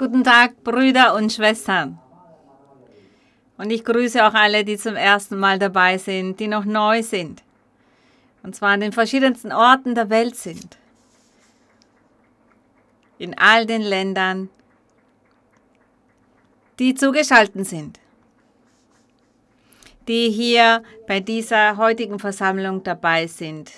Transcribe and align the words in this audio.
Guten 0.00 0.24
Tag, 0.24 0.64
Brüder 0.64 1.14
und 1.14 1.30
Schwestern. 1.30 1.98
Und 3.58 3.68
ich 3.68 3.84
grüße 3.84 4.26
auch 4.26 4.32
alle, 4.32 4.64
die 4.64 4.78
zum 4.78 4.96
ersten 4.96 5.38
Mal 5.38 5.58
dabei 5.58 5.98
sind, 5.98 6.40
die 6.40 6.48
noch 6.48 6.64
neu 6.64 7.02
sind. 7.02 7.42
Und 8.42 8.56
zwar 8.56 8.70
an 8.70 8.80
den 8.80 8.92
verschiedensten 8.92 9.52
Orten 9.52 9.94
der 9.94 10.08
Welt 10.08 10.36
sind. 10.36 10.78
In 13.18 13.36
all 13.36 13.66
den 13.66 13.82
Ländern, 13.82 14.48
die 16.78 16.94
zugeschaltet 16.94 17.66
sind. 17.66 18.00
Die 20.08 20.30
hier 20.30 20.82
bei 21.06 21.20
dieser 21.20 21.76
heutigen 21.76 22.18
Versammlung 22.18 22.82
dabei 22.84 23.26
sind. 23.26 23.70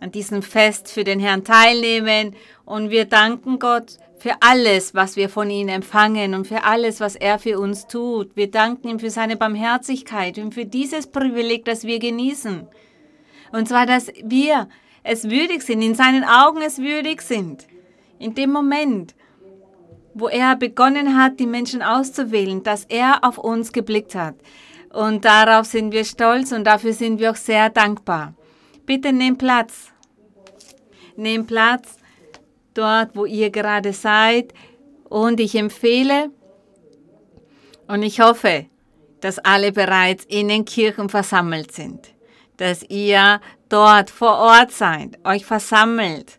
An 0.00 0.10
diesem 0.10 0.42
Fest 0.42 0.90
für 0.90 1.04
den 1.04 1.20
Herrn 1.20 1.44
teilnehmen. 1.44 2.34
Und 2.64 2.90
wir 2.90 3.04
danken 3.04 3.60
Gott 3.60 4.00
für 4.18 4.34
alles, 4.40 4.94
was 4.94 5.16
wir 5.16 5.28
von 5.28 5.50
ihm 5.50 5.68
empfangen 5.68 6.34
und 6.34 6.46
für 6.46 6.64
alles, 6.64 7.00
was 7.00 7.16
er 7.16 7.38
für 7.38 7.58
uns 7.58 7.86
tut. 7.86 8.34
Wir 8.34 8.50
danken 8.50 8.88
ihm 8.88 8.98
für 8.98 9.10
seine 9.10 9.36
Barmherzigkeit 9.36 10.38
und 10.38 10.54
für 10.54 10.64
dieses 10.64 11.06
Privileg, 11.06 11.64
das 11.64 11.84
wir 11.84 11.98
genießen. 11.98 12.66
Und 13.52 13.68
zwar, 13.68 13.86
dass 13.86 14.10
wir 14.24 14.68
es 15.02 15.24
würdig 15.24 15.62
sind, 15.62 15.82
in 15.82 15.94
seinen 15.94 16.24
Augen 16.24 16.62
es 16.62 16.78
würdig 16.78 17.20
sind. 17.22 17.66
In 18.18 18.34
dem 18.34 18.50
Moment, 18.50 19.14
wo 20.14 20.28
er 20.28 20.56
begonnen 20.56 21.16
hat, 21.16 21.38
die 21.38 21.46
Menschen 21.46 21.82
auszuwählen, 21.82 22.62
dass 22.62 22.84
er 22.84 23.22
auf 23.22 23.36
uns 23.36 23.72
geblickt 23.72 24.14
hat. 24.14 24.34
Und 24.92 25.26
darauf 25.26 25.66
sind 25.66 25.92
wir 25.92 26.04
stolz 26.04 26.52
und 26.52 26.64
dafür 26.64 26.94
sind 26.94 27.20
wir 27.20 27.32
auch 27.32 27.36
sehr 27.36 27.68
dankbar. 27.68 28.34
Bitte 28.86 29.12
nehmt 29.12 29.38
Platz. 29.38 29.92
Nehmt 31.16 31.48
Platz 31.48 31.95
dort, 32.76 33.10
wo 33.14 33.26
ihr 33.26 33.50
gerade 33.50 33.92
seid. 33.92 34.52
Und 35.08 35.40
ich 35.40 35.54
empfehle 35.54 36.30
und 37.86 38.02
ich 38.02 38.20
hoffe, 38.20 38.66
dass 39.20 39.38
alle 39.38 39.72
bereits 39.72 40.24
in 40.24 40.48
den 40.48 40.64
Kirchen 40.64 41.08
versammelt 41.08 41.72
sind, 41.72 42.12
dass 42.56 42.82
ihr 42.88 43.40
dort 43.68 44.10
vor 44.10 44.38
Ort 44.38 44.72
seid, 44.72 45.18
euch 45.24 45.44
versammelt. 45.44 46.38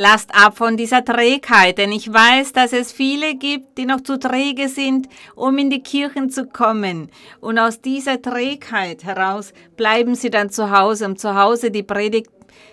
Lasst 0.00 0.32
ab 0.32 0.56
von 0.56 0.76
dieser 0.76 1.04
Trägheit, 1.04 1.78
denn 1.78 1.90
ich 1.90 2.12
weiß, 2.12 2.52
dass 2.52 2.72
es 2.72 2.92
viele 2.92 3.34
gibt, 3.34 3.78
die 3.78 3.84
noch 3.84 4.00
zu 4.00 4.16
träge 4.16 4.68
sind, 4.68 5.08
um 5.34 5.58
in 5.58 5.70
die 5.70 5.82
Kirchen 5.82 6.30
zu 6.30 6.46
kommen. 6.46 7.10
Und 7.40 7.58
aus 7.58 7.80
dieser 7.80 8.22
Trägheit 8.22 9.02
heraus 9.02 9.52
bleiben 9.76 10.14
sie 10.14 10.30
dann 10.30 10.50
zu 10.50 10.70
Hause, 10.70 11.04
um 11.04 11.16
zu 11.16 11.34
Hause 11.34 11.72
die 11.72 11.82
Predigt 11.82 12.30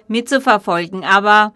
mitzuverfolgen. 0.08 1.04
Aber 1.04 1.56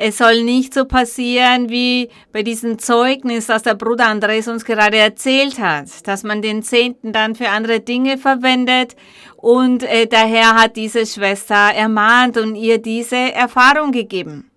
es 0.00 0.18
soll 0.18 0.44
nicht 0.44 0.74
so 0.74 0.84
passieren 0.84 1.70
wie 1.70 2.08
bei 2.32 2.44
diesem 2.44 2.78
Zeugnis, 2.78 3.46
das 3.46 3.64
der 3.64 3.74
Bruder 3.74 4.06
Andres 4.06 4.46
uns 4.46 4.64
gerade 4.64 4.96
erzählt 4.96 5.58
hat, 5.58 6.06
dass 6.06 6.22
man 6.22 6.40
den 6.40 6.62
Zehnten 6.62 7.12
dann 7.12 7.34
für 7.34 7.48
andere 7.48 7.80
Dinge 7.80 8.16
verwendet 8.16 8.94
und 9.36 9.82
äh, 9.82 10.06
der 10.06 10.20
Herr 10.20 10.54
hat 10.54 10.76
diese 10.76 11.04
Schwester 11.04 11.72
ermahnt 11.74 12.36
und 12.36 12.54
ihr 12.54 12.78
diese 12.78 13.16
Erfahrung 13.16 13.90
gegeben. 13.90 14.48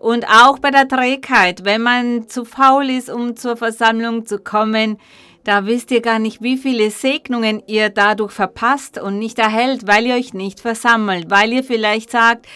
Und 0.00 0.26
auch 0.26 0.58
bei 0.58 0.72
der 0.72 0.88
Trägheit, 0.88 1.64
wenn 1.64 1.80
man 1.80 2.28
zu 2.28 2.44
faul 2.44 2.90
ist, 2.90 3.08
um 3.08 3.36
zur 3.36 3.56
Versammlung 3.56 4.26
zu 4.26 4.40
kommen, 4.40 4.98
da 5.44 5.66
wisst 5.66 5.90
ihr 5.90 6.00
gar 6.00 6.18
nicht, 6.18 6.42
wie 6.42 6.56
viele 6.56 6.90
Segnungen 6.90 7.62
ihr 7.66 7.90
dadurch 7.90 8.32
verpasst 8.32 8.98
und 8.98 9.18
nicht 9.18 9.38
erhält, 9.38 9.86
weil 9.86 10.06
ihr 10.06 10.14
euch 10.14 10.32
nicht 10.32 10.58
versammelt, 10.58 11.30
weil 11.30 11.52
ihr 11.52 11.62
vielleicht 11.62 12.10
sagt, 12.10 12.46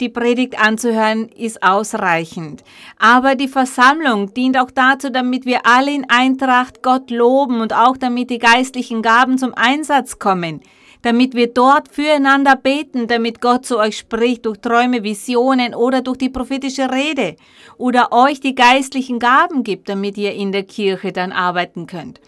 die 0.00 0.08
Predigt 0.08 0.60
anzuhören 0.60 1.28
ist 1.28 1.62
ausreichend. 1.62 2.62
Aber 2.98 3.34
die 3.34 3.48
Versammlung 3.48 4.32
dient 4.32 4.58
auch 4.58 4.70
dazu, 4.70 5.10
damit 5.10 5.44
wir 5.44 5.66
alle 5.66 5.92
in 5.92 6.06
Eintracht 6.08 6.82
Gott 6.82 7.10
loben 7.10 7.60
und 7.60 7.72
auch 7.72 7.96
damit 7.96 8.30
die 8.30 8.38
geistlichen 8.38 9.02
Gaben 9.02 9.38
zum 9.38 9.54
Einsatz 9.54 10.18
kommen. 10.18 10.60
Damit 11.02 11.34
wir 11.34 11.48
dort 11.48 11.88
füreinander 11.92 12.56
beten, 12.56 13.06
damit 13.06 13.40
Gott 13.40 13.66
zu 13.66 13.78
euch 13.78 13.98
spricht 13.98 14.46
durch 14.46 14.58
Träume, 14.58 15.02
Visionen 15.02 15.74
oder 15.74 16.00
durch 16.02 16.18
die 16.18 16.28
prophetische 16.28 16.90
Rede. 16.90 17.36
Oder 17.76 18.12
euch 18.12 18.40
die 18.40 18.54
geistlichen 18.54 19.18
Gaben 19.18 19.62
gibt, 19.62 19.88
damit 19.88 20.16
ihr 20.16 20.32
in 20.32 20.52
der 20.52 20.64
Kirche 20.64 21.12
dann 21.12 21.32
arbeiten 21.32 21.86
könnt. 21.86 22.20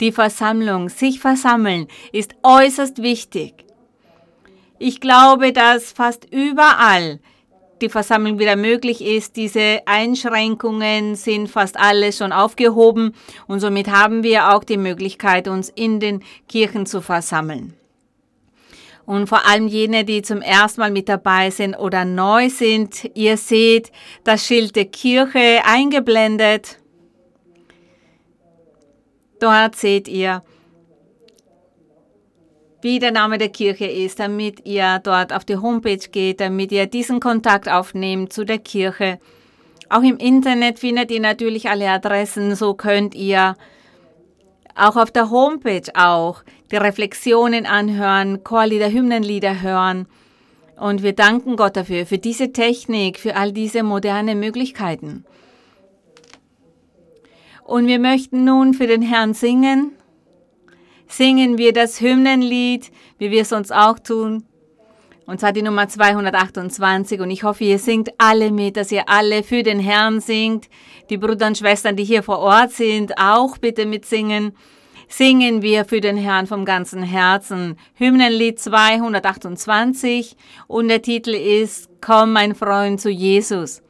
Die 0.00 0.12
Versammlung, 0.12 0.88
sich 0.88 1.18
versammeln, 1.18 1.88
ist 2.12 2.34
äußerst 2.44 3.02
wichtig. 3.02 3.67
Ich 4.78 5.00
glaube, 5.00 5.52
dass 5.52 5.92
fast 5.92 6.26
überall 6.32 7.18
die 7.80 7.88
Versammlung 7.88 8.38
wieder 8.38 8.56
möglich 8.56 9.04
ist. 9.04 9.36
Diese 9.36 9.80
Einschränkungen 9.86 11.16
sind 11.16 11.48
fast 11.48 11.78
alle 11.78 12.12
schon 12.12 12.32
aufgehoben 12.32 13.14
und 13.46 13.60
somit 13.60 13.88
haben 13.88 14.22
wir 14.22 14.54
auch 14.54 14.64
die 14.64 14.76
Möglichkeit, 14.76 15.48
uns 15.48 15.68
in 15.68 16.00
den 16.00 16.22
Kirchen 16.48 16.86
zu 16.86 17.00
versammeln. 17.00 17.74
Und 19.04 19.26
vor 19.26 19.46
allem 19.46 19.68
jene, 19.68 20.04
die 20.04 20.22
zum 20.22 20.42
ersten 20.42 20.82
Mal 20.82 20.90
mit 20.90 21.08
dabei 21.08 21.50
sind 21.50 21.74
oder 21.74 22.04
neu 22.04 22.50
sind, 22.50 23.10
ihr 23.14 23.38
seht 23.38 23.90
das 24.22 24.46
Schild 24.46 24.76
der 24.76 24.84
Kirche 24.84 25.62
eingeblendet. 25.64 26.78
Dort 29.40 29.76
seht 29.76 30.08
ihr 30.08 30.42
wie 32.80 32.98
der 32.98 33.10
Name 33.12 33.38
der 33.38 33.48
Kirche 33.48 33.86
ist, 33.86 34.20
damit 34.20 34.64
ihr 34.66 35.00
dort 35.02 35.32
auf 35.32 35.44
die 35.44 35.56
Homepage 35.56 36.08
geht, 36.10 36.40
damit 36.40 36.70
ihr 36.72 36.86
diesen 36.86 37.20
Kontakt 37.20 37.68
aufnehmt 37.68 38.32
zu 38.32 38.44
der 38.44 38.58
Kirche. 38.58 39.18
Auch 39.90 40.02
im 40.02 40.18
Internet 40.18 40.78
findet 40.78 41.10
ihr 41.10 41.20
natürlich 41.20 41.68
alle 41.68 41.88
Adressen, 41.88 42.54
so 42.54 42.74
könnt 42.74 43.14
ihr 43.14 43.56
auch 44.76 44.96
auf 44.96 45.10
der 45.10 45.30
Homepage 45.30 45.90
auch 45.94 46.42
die 46.70 46.76
Reflexionen 46.76 47.66
anhören, 47.66 48.44
Chorlieder, 48.44 48.90
Hymnenlieder 48.90 49.60
hören. 49.60 50.06
Und 50.78 51.02
wir 51.02 51.14
danken 51.14 51.56
Gott 51.56 51.76
dafür, 51.76 52.06
für 52.06 52.18
diese 52.18 52.52
Technik, 52.52 53.18
für 53.18 53.34
all 53.34 53.52
diese 53.52 53.82
moderne 53.82 54.36
Möglichkeiten. 54.36 55.24
Und 57.64 57.88
wir 57.88 57.98
möchten 57.98 58.44
nun 58.44 58.72
für 58.74 58.86
den 58.86 59.02
Herrn 59.02 59.34
singen 59.34 59.97
singen 61.08 61.58
wir 61.58 61.72
das 61.72 62.00
Hymnenlied, 62.00 62.90
wie 63.18 63.30
wir 63.30 63.42
es 63.42 63.48
sonst 63.48 63.72
auch 63.72 63.98
tun. 63.98 64.44
Und 65.26 65.40
zwar 65.40 65.52
die 65.52 65.62
Nummer 65.62 65.88
228. 65.88 67.20
Und 67.20 67.30
ich 67.30 67.42
hoffe, 67.42 67.64
ihr 67.64 67.78
singt 67.78 68.10
alle 68.16 68.50
mit, 68.50 68.78
dass 68.78 68.90
ihr 68.90 69.08
alle 69.08 69.42
für 69.42 69.62
den 69.62 69.78
Herrn 69.78 70.20
singt. 70.20 70.68
Die 71.10 71.18
Brüder 71.18 71.48
und 71.48 71.58
Schwestern, 71.58 71.96
die 71.96 72.04
hier 72.04 72.22
vor 72.22 72.38
Ort 72.38 72.70
sind, 72.72 73.18
auch 73.18 73.58
bitte 73.58 73.84
mitsingen. 73.84 74.54
Singen 75.06 75.60
wir 75.62 75.84
für 75.84 76.00
den 76.00 76.16
Herrn 76.16 76.46
vom 76.46 76.64
ganzen 76.64 77.02
Herzen. 77.02 77.78
Hymnenlied 77.94 78.58
228 78.58 80.36
und 80.66 80.88
der 80.88 81.02
Titel 81.02 81.34
ist 81.34 81.90
Komm, 82.00 82.32
mein 82.32 82.54
Freund, 82.54 83.00
zu 83.00 83.10
Jesus. 83.10 83.82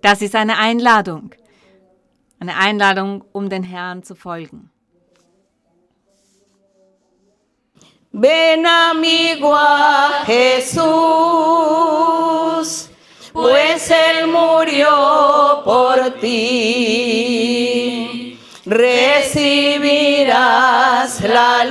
Das 0.00 0.20
ist 0.20 0.34
eine 0.34 0.58
Einladung. 0.58 1.30
Eine 2.42 2.56
Einladung, 2.56 3.22
um 3.30 3.48
den 3.48 3.62
Herrn 3.62 4.02
zu 4.02 4.16
folgen. 4.16 4.68
Ven 8.10 8.66
amigo 8.66 9.56
Jesús, 10.26 10.82
pues 13.32 13.92
Él 13.92 14.26
murió 14.26 15.62
por 15.64 16.10
ti. 16.20 16.80
Recibirás 18.66 19.70
la 21.20 21.64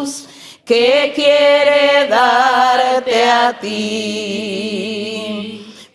luz 0.00 0.26
que 0.64 1.12
quiere 1.14 2.08
darte 2.08 3.30
a 3.30 3.52
ti. 3.60 5.25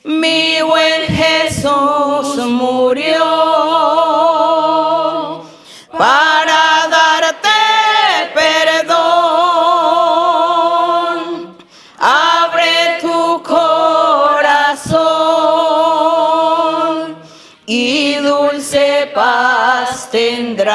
Mi 0.04 0.60
buen 0.64 1.04
Jesús 1.04 2.36
murió 2.48 3.24
para 5.96 6.88
darte 6.90 7.50
perdón. 8.34 8.98
Abre 12.00 12.98
tu 13.00 13.44
corazón 13.44 14.82
y 17.68 18.16
dulce 18.16 19.12
paz 19.14 20.10
tendrás. 20.10 20.72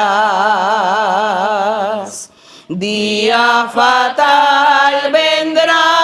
Día 2.69 3.69
fatal 3.73 5.11
vendrá. 5.11 5.97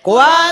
Cuando 0.00 0.45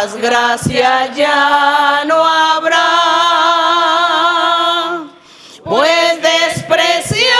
más 0.00 0.16
gracia 0.16 1.12
ya 1.14 2.04
no 2.06 2.24
habrá. 2.24 2.88
Pues 5.62 6.22
despreciaste 6.22 7.34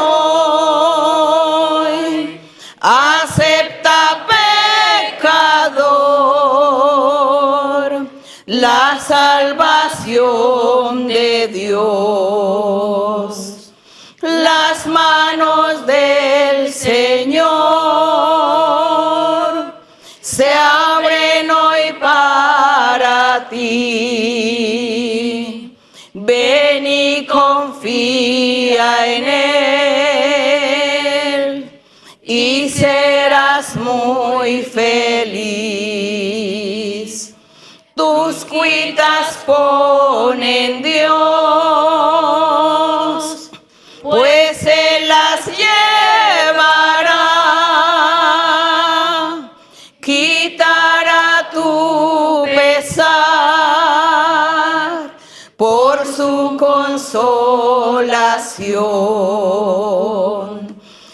hoy, 0.00 2.40
acepta 2.80 4.26
pecador 5.20 5.86
la 8.46 8.98
salvación 9.06 11.06
de 11.06 11.46
Dios. 11.46 13.36
Las 14.20 14.84
manos 14.88 15.65
ti. 23.48 25.26
Ven 26.14 26.86
y 26.86 27.26
confía 27.26 29.06
en 29.06 29.24
Él 29.24 29.66
y 32.22 32.68
serás 32.70 33.76
muy 33.76 34.62
feliz. 34.62 35.36
Tus 37.94 38.44
cuitas 38.44 39.38
pon 39.46 40.42
en 40.42 40.82
Dios, 40.82 41.35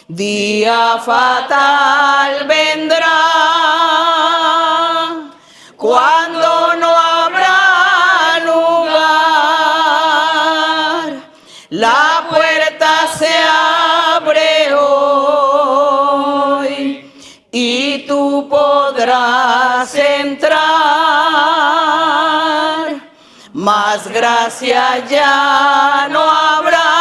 Día 0.09 0.99
fatal 0.99 2.47
vendrá 2.47 3.23
cuando 5.77 6.77
no 6.77 6.91
habrá 6.95 8.41
lugar. 8.45 9.23
La 11.71 12.27
puerta 12.29 13.07
se 13.19 13.35
abre 14.19 14.75
hoy 14.75 15.93
y 17.51 18.07
tú 18.07 18.49
podrás 18.51 19.95
entrar. 19.95 20.63
Más 23.55 24.09
gracia 24.09 25.07
ya 25.07 26.09
no 26.11 26.21
habrá, 26.21 26.92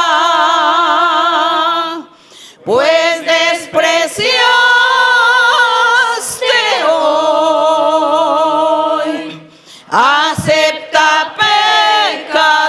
pues 2.66 3.26
despreciaste 3.26 4.32
hoy. 6.88 8.22
Acepta 9.90 11.36
pecador 12.24 12.62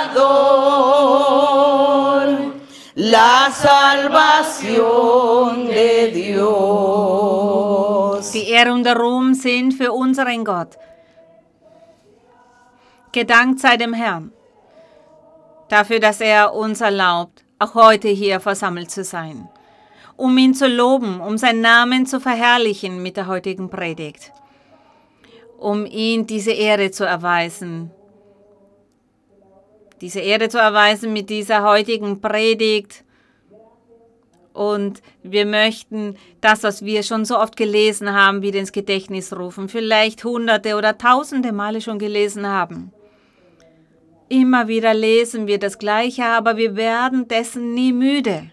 la 2.95 3.51
salvación 3.51 4.87
de 5.67 6.11
Dios. 6.11 7.53
Die 8.33 8.51
Ehre 8.51 8.73
und 8.73 8.85
der 8.85 8.97
Ruhm 8.97 9.35
sind 9.35 9.75
für 9.75 9.93
unseren 9.93 10.45
Gott. 10.45 10.79
Gedankt 13.13 13.61
sei 13.61 13.77
dem 13.77 13.93
Herrn 13.93 14.33
dafür, 15.73 16.01
dass 16.01 16.21
er 16.21 16.55
uns 16.55 16.81
erlaubt, 16.83 17.45
auch 17.59 17.75
heute 17.75 18.09
hier 18.09 18.41
versammelt 18.41 18.91
zu 18.91 19.05
sein, 19.05 19.49
um 20.17 20.37
ihn 20.39 20.55
zu 20.55 20.67
loben, 20.67 21.21
um 21.21 21.39
seinen 21.39 21.61
Namen 21.61 22.07
zu 22.07 22.21
verherrlichen 22.21 23.03
mit 23.03 23.17
der 23.17 23.27
heutigen 23.27 23.71
Predigt, 23.71 24.33
um 25.59 25.87
ihm 25.87 26.27
diese 26.27 26.53
Ehre 26.53 26.91
zu 26.91 27.05
erweisen. 27.05 27.91
Diese 30.01 30.21
Ehre 30.21 30.49
zu 30.49 30.59
erweisen 30.59 31.13
mit 31.13 31.31
dieser 31.31 31.63
heutigen 31.63 32.21
Predigt. 32.21 33.05
Und 34.53 35.01
wir 35.23 35.47
möchten 35.47 36.17
das, 36.41 36.63
was 36.63 36.85
wir 36.85 37.03
schon 37.05 37.25
so 37.25 37.39
oft 37.39 37.57
gelesen 37.57 38.13
haben, 38.13 38.43
wieder 38.43 38.59
ins 38.59 38.73
Gedächtnis 38.73 39.33
rufen, 39.33 39.69
vielleicht 39.69 40.25
hunderte 40.25 40.77
oder 40.77 40.99
tausende 40.99 41.53
Male 41.53 41.81
schon 41.81 41.99
gelesen 41.99 42.47
haben. 42.47 42.93
Immer 44.29 44.67
wieder 44.67 44.93
lesen 44.93 45.47
wir 45.47 45.59
das 45.59 45.79
Gleiche, 45.79 46.25
aber 46.25 46.57
wir 46.57 46.75
werden 46.75 47.29
dessen 47.29 47.75
nie 47.75 47.93
müde. 47.93 48.51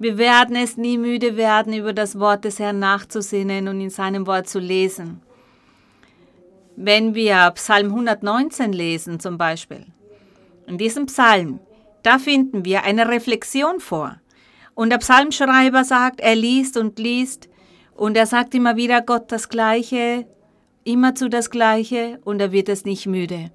Wir 0.00 0.16
werden 0.16 0.54
es 0.54 0.76
nie 0.76 0.96
müde 0.96 1.36
werden, 1.36 1.72
über 1.72 1.92
das 1.92 2.18
Wort 2.20 2.44
des 2.44 2.60
Herrn 2.60 2.78
nachzusinnen 2.78 3.66
und 3.66 3.80
in 3.80 3.90
seinem 3.90 4.26
Wort 4.26 4.48
zu 4.48 4.60
lesen. 4.60 5.22
Wenn 6.76 7.16
wir 7.16 7.50
Psalm 7.56 7.86
119 7.86 8.72
lesen 8.72 9.18
zum 9.18 9.38
Beispiel, 9.38 9.86
in 10.68 10.78
diesem 10.78 11.06
Psalm, 11.06 11.58
da 12.04 12.18
finden 12.18 12.64
wir 12.64 12.84
eine 12.84 13.08
Reflexion 13.08 13.80
vor. 13.80 14.20
Und 14.74 14.90
der 14.90 14.98
Psalmschreiber 14.98 15.82
sagt, 15.82 16.20
er 16.20 16.36
liest 16.36 16.76
und 16.76 17.00
liest 17.00 17.48
und 17.96 18.16
er 18.16 18.26
sagt 18.26 18.54
immer 18.54 18.76
wieder 18.76 19.02
Gott 19.02 19.32
das 19.32 19.48
Gleiche, 19.48 20.26
immer 20.84 21.16
zu 21.16 21.28
das 21.28 21.50
Gleiche 21.50 22.20
und 22.24 22.40
er 22.40 22.52
wird 22.52 22.68
es 22.68 22.84
nicht 22.84 23.06
müde. 23.06 23.50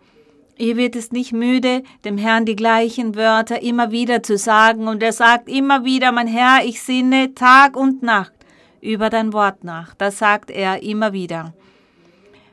Ihr 0.57 0.77
wird 0.77 0.95
es 0.95 1.11
nicht 1.11 1.33
müde, 1.33 1.83
dem 2.05 2.17
Herrn 2.17 2.45
die 2.45 2.55
gleichen 2.55 3.15
Wörter 3.15 3.61
immer 3.61 3.91
wieder 3.91 4.21
zu 4.21 4.37
sagen 4.37 4.87
und 4.87 5.01
er 5.01 5.13
sagt 5.13 5.49
immer 5.49 5.83
wieder, 5.83 6.11
mein 6.11 6.27
Herr, 6.27 6.63
ich 6.63 6.81
sinne 6.81 7.33
Tag 7.33 7.75
und 7.75 8.03
Nacht 8.03 8.33
über 8.81 9.09
dein 9.09 9.33
Wort 9.33 9.63
nach. 9.63 9.95
Das 9.95 10.19
sagt 10.19 10.51
er 10.51 10.83
immer 10.83 11.13
wieder. 11.13 11.53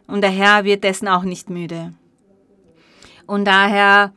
Und 0.07 0.23
der 0.23 0.31
Herr 0.31 0.65
wird 0.65 0.83
dessen 0.83 1.09
auch 1.09 1.25
nicht 1.25 1.51
müde. 1.51 1.93
Und 3.27 3.45
daher 3.45 4.13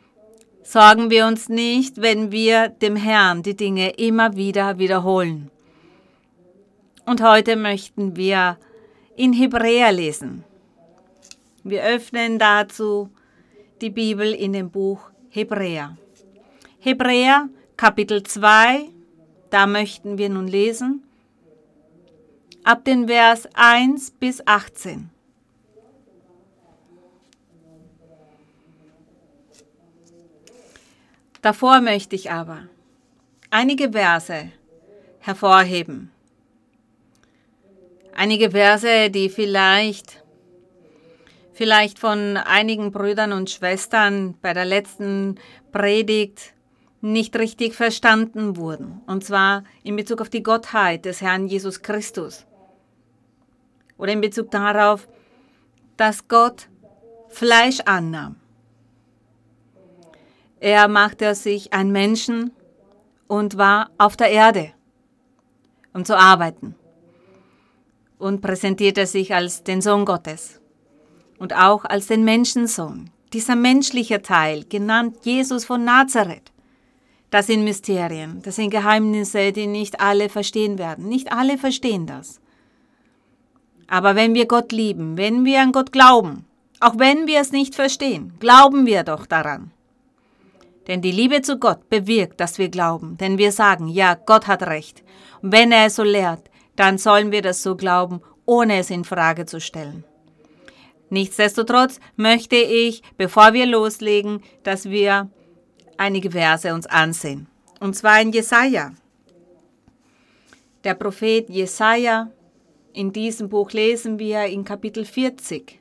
sorgen 0.63 1.09
wir 1.09 1.27
uns 1.27 1.49
nicht, 1.49 2.01
wenn 2.01 2.31
wir 2.31 2.69
dem 2.69 2.95
Herrn 2.95 3.43
die 3.43 3.55
Dinge 3.55 3.91
immer 3.91 4.35
wieder 4.35 4.79
wiederholen. 4.79 5.51
Und 7.05 7.21
heute 7.21 7.57
möchten 7.57 8.15
wir 8.15 8.57
in 9.17 9.33
Hebräer 9.33 9.91
lesen. 9.91 10.45
Wir 11.63 11.83
öffnen 11.83 12.39
dazu 12.39 13.09
die 13.83 13.89
Bibel 13.89 14.33
in 14.33 14.53
dem 14.53 14.71
Buch 14.71 15.11
Hebräer. 15.29 15.97
Hebräer 16.79 17.49
Kapitel 17.75 18.23
2, 18.23 18.87
da 19.49 19.67
möchten 19.67 20.17
wir 20.17 20.29
nun 20.29 20.47
lesen, 20.47 21.03
ab 22.63 22.85
den 22.85 23.07
Vers 23.07 23.49
1 23.53 24.11
bis 24.11 24.47
18. 24.47 25.09
Davor 31.41 31.81
möchte 31.81 32.15
ich 32.15 32.31
aber 32.31 32.69
einige 33.49 33.91
Verse 33.91 34.49
hervorheben. 35.19 36.09
Einige 38.15 38.51
Verse, 38.51 39.09
die 39.09 39.27
vielleicht, 39.27 40.22
vielleicht 41.53 41.99
von 41.99 42.37
einigen 42.37 42.91
Brüdern 42.91 43.31
und 43.31 43.49
Schwestern 43.49 44.35
bei 44.41 44.53
der 44.53 44.65
letzten 44.65 45.35
Predigt 45.71 46.53
nicht 47.01 47.35
richtig 47.35 47.75
verstanden 47.75 48.57
wurden. 48.57 49.01
Und 49.07 49.23
zwar 49.23 49.63
in 49.83 49.95
Bezug 49.95 50.21
auf 50.21 50.29
die 50.29 50.43
Gottheit 50.43 51.05
des 51.05 51.21
Herrn 51.21 51.47
Jesus 51.47 51.81
Christus. 51.81 52.45
Oder 53.97 54.13
in 54.13 54.21
Bezug 54.21 54.51
darauf, 54.51 55.07
dass 55.97 56.27
Gott 56.27 56.67
Fleisch 57.29 57.79
annahm. 57.85 58.35
Er 60.59 60.87
machte 60.87 61.35
sich 61.35 61.73
ein 61.73 61.91
Menschen 61.91 62.51
und 63.27 63.57
war 63.57 63.89
auf 63.97 64.15
der 64.15 64.31
Erde, 64.31 64.71
um 65.93 66.05
zu 66.05 66.17
arbeiten. 66.17 66.75
Und 68.17 68.41
präsentierte 68.41 69.05
sich 69.05 69.33
als 69.33 69.63
den 69.63 69.81
Sohn 69.81 70.05
Gottes 70.05 70.62
und 71.43 71.53
auch 71.57 71.83
als 71.83 72.07
den 72.07 72.23
Menschensohn. 72.23 73.09
Dieser 73.33 73.57
menschliche 73.57 74.21
Teil, 74.21 74.63
genannt 74.63 75.17
Jesus 75.23 75.65
von 75.65 75.83
Nazareth, 75.83 76.53
das 77.31 77.47
sind 77.47 77.65
Mysterien, 77.65 78.41
das 78.43 78.55
sind 78.55 78.69
Geheimnisse, 78.69 79.51
die 79.51 79.67
nicht 79.67 79.99
alle 79.99 80.29
verstehen 80.29 80.77
werden. 80.77 81.09
Nicht 81.09 81.33
alle 81.33 81.57
verstehen 81.57 82.07
das. 82.07 82.39
Aber 83.87 84.15
wenn 84.15 84.33
wir 84.33 84.45
Gott 84.45 84.71
lieben, 84.71 85.17
wenn 85.17 85.43
wir 85.43 85.59
an 85.59 85.73
Gott 85.73 85.91
glauben, 85.91 86.45
auch 86.79 86.97
wenn 86.97 87.27
wir 87.27 87.41
es 87.41 87.51
nicht 87.51 87.75
verstehen, 87.75 88.31
glauben 88.39 88.85
wir 88.85 89.03
doch 89.03 89.25
daran. 89.25 89.71
Denn 90.87 91.01
die 91.01 91.11
Liebe 91.11 91.41
zu 91.41 91.57
Gott 91.59 91.89
bewirkt, 91.89 92.39
dass 92.39 92.57
wir 92.57 92.69
glauben. 92.69 93.17
Denn 93.17 93.37
wir 93.37 93.51
sagen, 93.51 93.89
ja, 93.89 94.15
Gott 94.15 94.47
hat 94.47 94.63
recht. 94.63 95.03
Und 95.41 95.51
wenn 95.51 95.73
er 95.73 95.87
es 95.87 95.97
so 95.97 96.03
lehrt, 96.03 96.49
dann 96.77 96.97
sollen 96.97 97.33
wir 97.33 97.41
das 97.41 97.61
so 97.63 97.75
glauben 97.75 98.21
ohne 98.45 98.77
es 98.77 98.89
in 98.89 99.03
Frage 99.03 99.45
zu 99.45 99.59
stellen. 99.59 100.05
Nichtsdestotrotz 101.13 101.99
möchte 102.15 102.55
ich, 102.55 103.03
bevor 103.17 103.53
wir 103.53 103.67
loslegen, 103.67 104.41
dass 104.63 104.89
wir 104.89 105.29
einige 105.95 106.31
Verse 106.31 106.73
uns 106.73 106.87
ansehen. 106.87 107.45
Und 107.79 107.95
zwar 107.95 108.19
in 108.19 108.31
Jesaja. 108.31 108.93
Der 110.83 110.95
Prophet 110.95 111.47
Jesaja, 111.49 112.31
in 112.93 113.13
diesem 113.13 113.47
Buch 113.47 113.73
lesen 113.73 114.17
wir 114.17 114.45
in 114.45 114.65
Kapitel 114.65 115.05
40. 115.05 115.79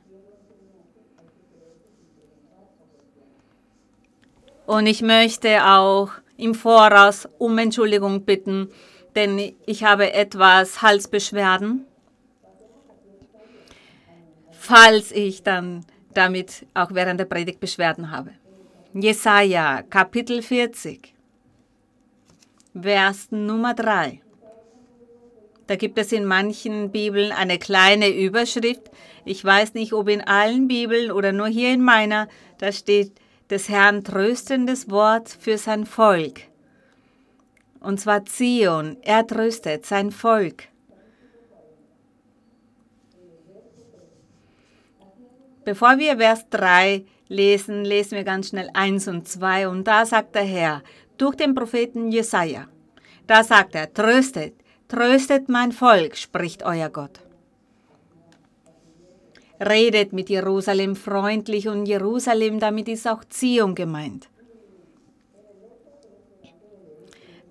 Und 4.67 4.85
ich 4.85 5.01
möchte 5.01 5.65
auch 5.65 6.11
im 6.37 6.53
Voraus 6.53 7.27
um 7.39 7.57
Entschuldigung 7.57 8.23
bitten, 8.23 8.69
denn 9.15 9.55
ich 9.65 9.83
habe 9.83 10.13
etwas 10.13 10.83
Halsbeschwerden. 10.83 11.87
Falls 14.65 15.11
ich 15.11 15.43
dann 15.43 15.85
damit 16.13 16.65
auch 16.73 16.93
während 16.93 17.19
der 17.19 17.25
Predigt 17.25 17.59
Beschwerden 17.59 18.11
habe. 18.11 18.31
Jesaja, 18.93 19.81
Kapitel 19.81 20.41
40, 20.41 21.13
Vers 22.81 23.27
Nummer 23.31 23.73
3. 23.73 24.21
Da 25.67 25.75
gibt 25.75 25.97
es 25.97 26.13
in 26.13 26.23
manchen 26.23 26.91
Bibeln 26.91 27.33
eine 27.33 27.59
kleine 27.59 28.07
Überschrift. 28.07 28.89
Ich 29.25 29.43
weiß 29.43 29.73
nicht, 29.73 29.91
ob 29.91 30.07
in 30.07 30.21
allen 30.21 30.69
Bibeln 30.69 31.11
oder 31.11 31.33
nur 31.33 31.47
hier 31.47 31.73
in 31.73 31.81
meiner, 31.81 32.29
da 32.57 32.71
steht 32.71 33.11
des 33.49 33.67
Herrn 33.67 34.05
tröstendes 34.05 34.89
Wort 34.89 35.27
für 35.27 35.57
sein 35.57 35.85
Volk. 35.85 36.39
Und 37.81 37.99
zwar 37.99 38.23
Zion, 38.23 38.95
er 39.01 39.27
tröstet 39.27 39.85
sein 39.85 40.09
Volk. 40.11 40.69
Bevor 45.65 45.97
wir 45.97 46.17
Vers 46.17 46.49
3 46.49 47.05
lesen, 47.29 47.85
lesen 47.85 48.17
wir 48.17 48.23
ganz 48.23 48.49
schnell 48.49 48.69
1 48.73 49.07
und 49.07 49.27
2. 49.27 49.67
Und 49.67 49.85
da 49.85 50.05
sagt 50.05 50.35
der 50.35 50.43
Herr 50.43 50.83
durch 51.17 51.35
den 51.35 51.55
Propheten 51.55 52.11
Jesaja, 52.11 52.67
da 53.27 53.43
sagt 53.43 53.75
er, 53.75 53.93
tröstet, 53.93 54.55
tröstet 54.87 55.47
mein 55.47 55.71
Volk, 55.71 56.17
spricht 56.17 56.63
euer 56.63 56.89
Gott. 56.89 57.19
Redet 59.59 60.11
mit 60.11 60.29
Jerusalem 60.29 60.95
freundlich 60.95 61.69
und 61.69 61.85
Jerusalem, 61.85 62.59
damit 62.59 62.89
ist 62.89 63.07
auch 63.07 63.23
Zion 63.23 63.75
gemeint. 63.75 64.27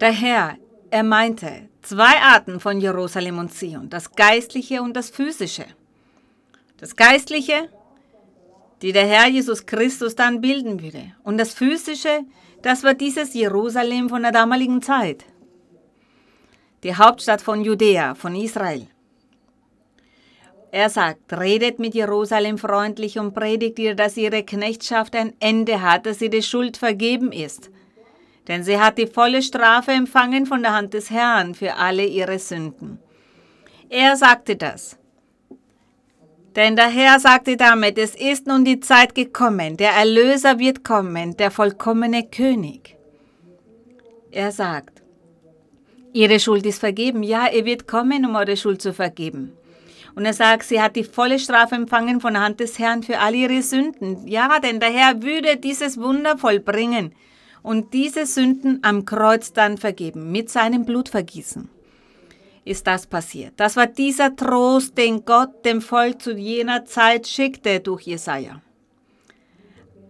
Der 0.00 0.12
Herr, 0.12 0.57
er 0.90 1.04
meinte 1.04 1.69
zwei 1.81 2.21
Arten 2.21 2.61
von 2.61 2.81
Jerusalem 2.81 3.38
und 3.38 3.54
Zion, 3.54 3.88
das 3.88 4.12
Geistliche 4.12 4.83
und 4.83 4.95
das 4.95 5.09
Physische. 5.09 5.64
Das 6.76 6.97
Geistliche, 6.97 7.69
die 8.82 8.92
der 8.92 9.06
Herr 9.06 9.28
Jesus 9.28 9.64
Christus 9.64 10.16
dann 10.16 10.40
bilden 10.40 10.82
würde. 10.82 11.12
Und 11.22 11.38
das 11.38 11.54
Physische, 11.54 12.24
das 12.62 12.82
war 12.82 12.94
dieses 12.94 13.32
Jerusalem 13.32 14.08
von 14.08 14.22
der 14.22 14.32
damaligen 14.32 14.82
Zeit. 14.82 15.24
Die 16.82 16.96
Hauptstadt 16.96 17.40
von 17.40 17.62
Judäa, 17.62 18.14
von 18.16 18.34
Israel. 18.34 18.88
Er 20.72 20.88
sagt, 20.88 21.32
redet 21.38 21.78
mit 21.78 21.94
Jerusalem 21.94 22.58
freundlich 22.58 23.18
und 23.18 23.34
predigt 23.34 23.78
ihr, 23.78 23.94
dass 23.94 24.16
ihre 24.16 24.42
Knechtschaft 24.42 25.14
ein 25.14 25.34
Ende 25.38 25.82
hat, 25.82 26.06
dass 26.06 26.22
ihre 26.22 26.42
Schuld 26.42 26.76
vergeben 26.76 27.30
ist. 27.30 27.70
Denn 28.48 28.64
sie 28.64 28.80
hat 28.80 28.98
die 28.98 29.06
volle 29.06 29.42
Strafe 29.42 29.92
empfangen 29.92 30.46
von 30.46 30.62
der 30.62 30.72
Hand 30.72 30.94
des 30.94 31.10
Herrn 31.10 31.54
für 31.54 31.76
alle 31.76 32.06
ihre 32.06 32.38
Sünden. 32.38 32.98
Er 33.90 34.16
sagte 34.16 34.56
das. 34.56 34.98
Denn 36.56 36.76
der 36.76 36.88
Herr 36.88 37.18
sagte 37.18 37.56
damit, 37.56 37.97
es 37.97 38.14
ist 38.14 38.47
nun 38.47 38.64
die 38.64 38.80
Zeit 38.80 39.14
gekommen, 39.14 39.76
der 39.78 39.92
Erlöser 39.92 40.59
wird 40.59 40.85
kommen, 40.85 41.37
der 41.37 41.50
vollkommene 41.50 42.25
König. 42.28 42.97
Er 44.30 44.52
sagt, 44.52 45.02
ihre 46.12 46.38
Schuld 46.38 46.66
ist 46.66 46.80
vergeben, 46.80 47.23
ja, 47.23 47.47
er 47.47 47.64
wird 47.64 47.88
kommen, 47.88 48.26
um 48.26 48.37
eure 48.37 48.56
Schuld 48.56 48.82
zu 48.82 48.92
vergeben. 48.92 49.52
Und 50.14 50.26
er 50.26 50.35
sagt, 50.35 50.64
sie 50.64 50.80
hat 50.80 50.97
die 50.97 51.04
volle 51.04 51.38
Strafe 51.38 51.75
empfangen 51.75 52.21
von 52.21 52.35
der 52.35 52.42
Hand 52.42 52.61
des 52.61 52.78
Herrn 52.78 53.02
für 53.02 53.18
all 53.18 53.35
ihre 53.35 53.62
Sünden. 53.62 54.28
Ja, 54.28 54.59
denn 54.59 54.78
der 54.78 54.90
Herr 54.90 55.23
würde 55.23 55.56
dieses 55.56 55.99
Wunder 55.99 56.37
vollbringen 56.37 57.14
und 57.62 57.94
diese 57.94 58.26
Sünden 58.26 58.80
am 58.82 59.06
Kreuz 59.06 59.54
dann 59.54 59.78
vergeben, 59.78 60.30
mit 60.30 60.50
seinem 60.50 60.85
Blutvergießen. 60.85 61.71
Ist 62.64 62.87
das 62.87 63.07
passiert. 63.07 63.54
Das 63.57 63.76
war 63.76 63.87
dieser 63.87 64.37
Trost, 64.37 64.97
den 64.97 65.25
Gott 65.25 65.64
dem 65.64 65.81
Volk 65.81 66.23
zu 66.23 66.33
jener 66.33 66.85
Zeit 66.85 67.26
schickte 67.26 67.81
durch 67.81 68.02
Jesaja. 68.02 68.61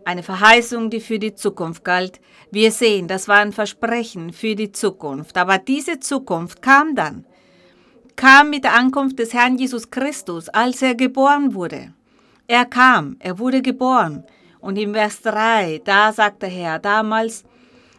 Eine 0.04 0.22
Verheißung, 0.22 0.90
die 0.90 1.00
für 1.00 1.18
die 1.18 1.34
Zukunft 1.34 1.84
galt. 1.84 2.20
Wir 2.50 2.72
sehen, 2.72 3.08
das 3.08 3.28
war 3.28 3.38
ein 3.38 3.52
Versprechen 3.52 4.32
für 4.32 4.54
die 4.54 4.72
Zukunft. 4.72 5.38
Aber 5.38 5.58
diese 5.58 6.00
Zukunft 6.00 6.60
kam 6.60 6.94
dann 6.94 7.24
kam 8.16 8.50
mit 8.50 8.64
der 8.64 8.74
Ankunft 8.74 9.18
des 9.18 9.32
Herrn 9.32 9.58
Jesus 9.58 9.90
Christus, 9.90 10.48
als 10.48 10.82
er 10.82 10.94
geboren 10.94 11.54
wurde. 11.54 11.92
Er 12.46 12.64
kam, 12.64 13.16
er 13.18 13.38
wurde 13.38 13.62
geboren. 13.62 14.24
Und 14.60 14.78
im 14.78 14.94
Vers 14.94 15.22
3, 15.22 15.82
da 15.84 16.12
sagt 16.12 16.42
der 16.42 16.48
Herr 16.48 16.78
damals, 16.78 17.44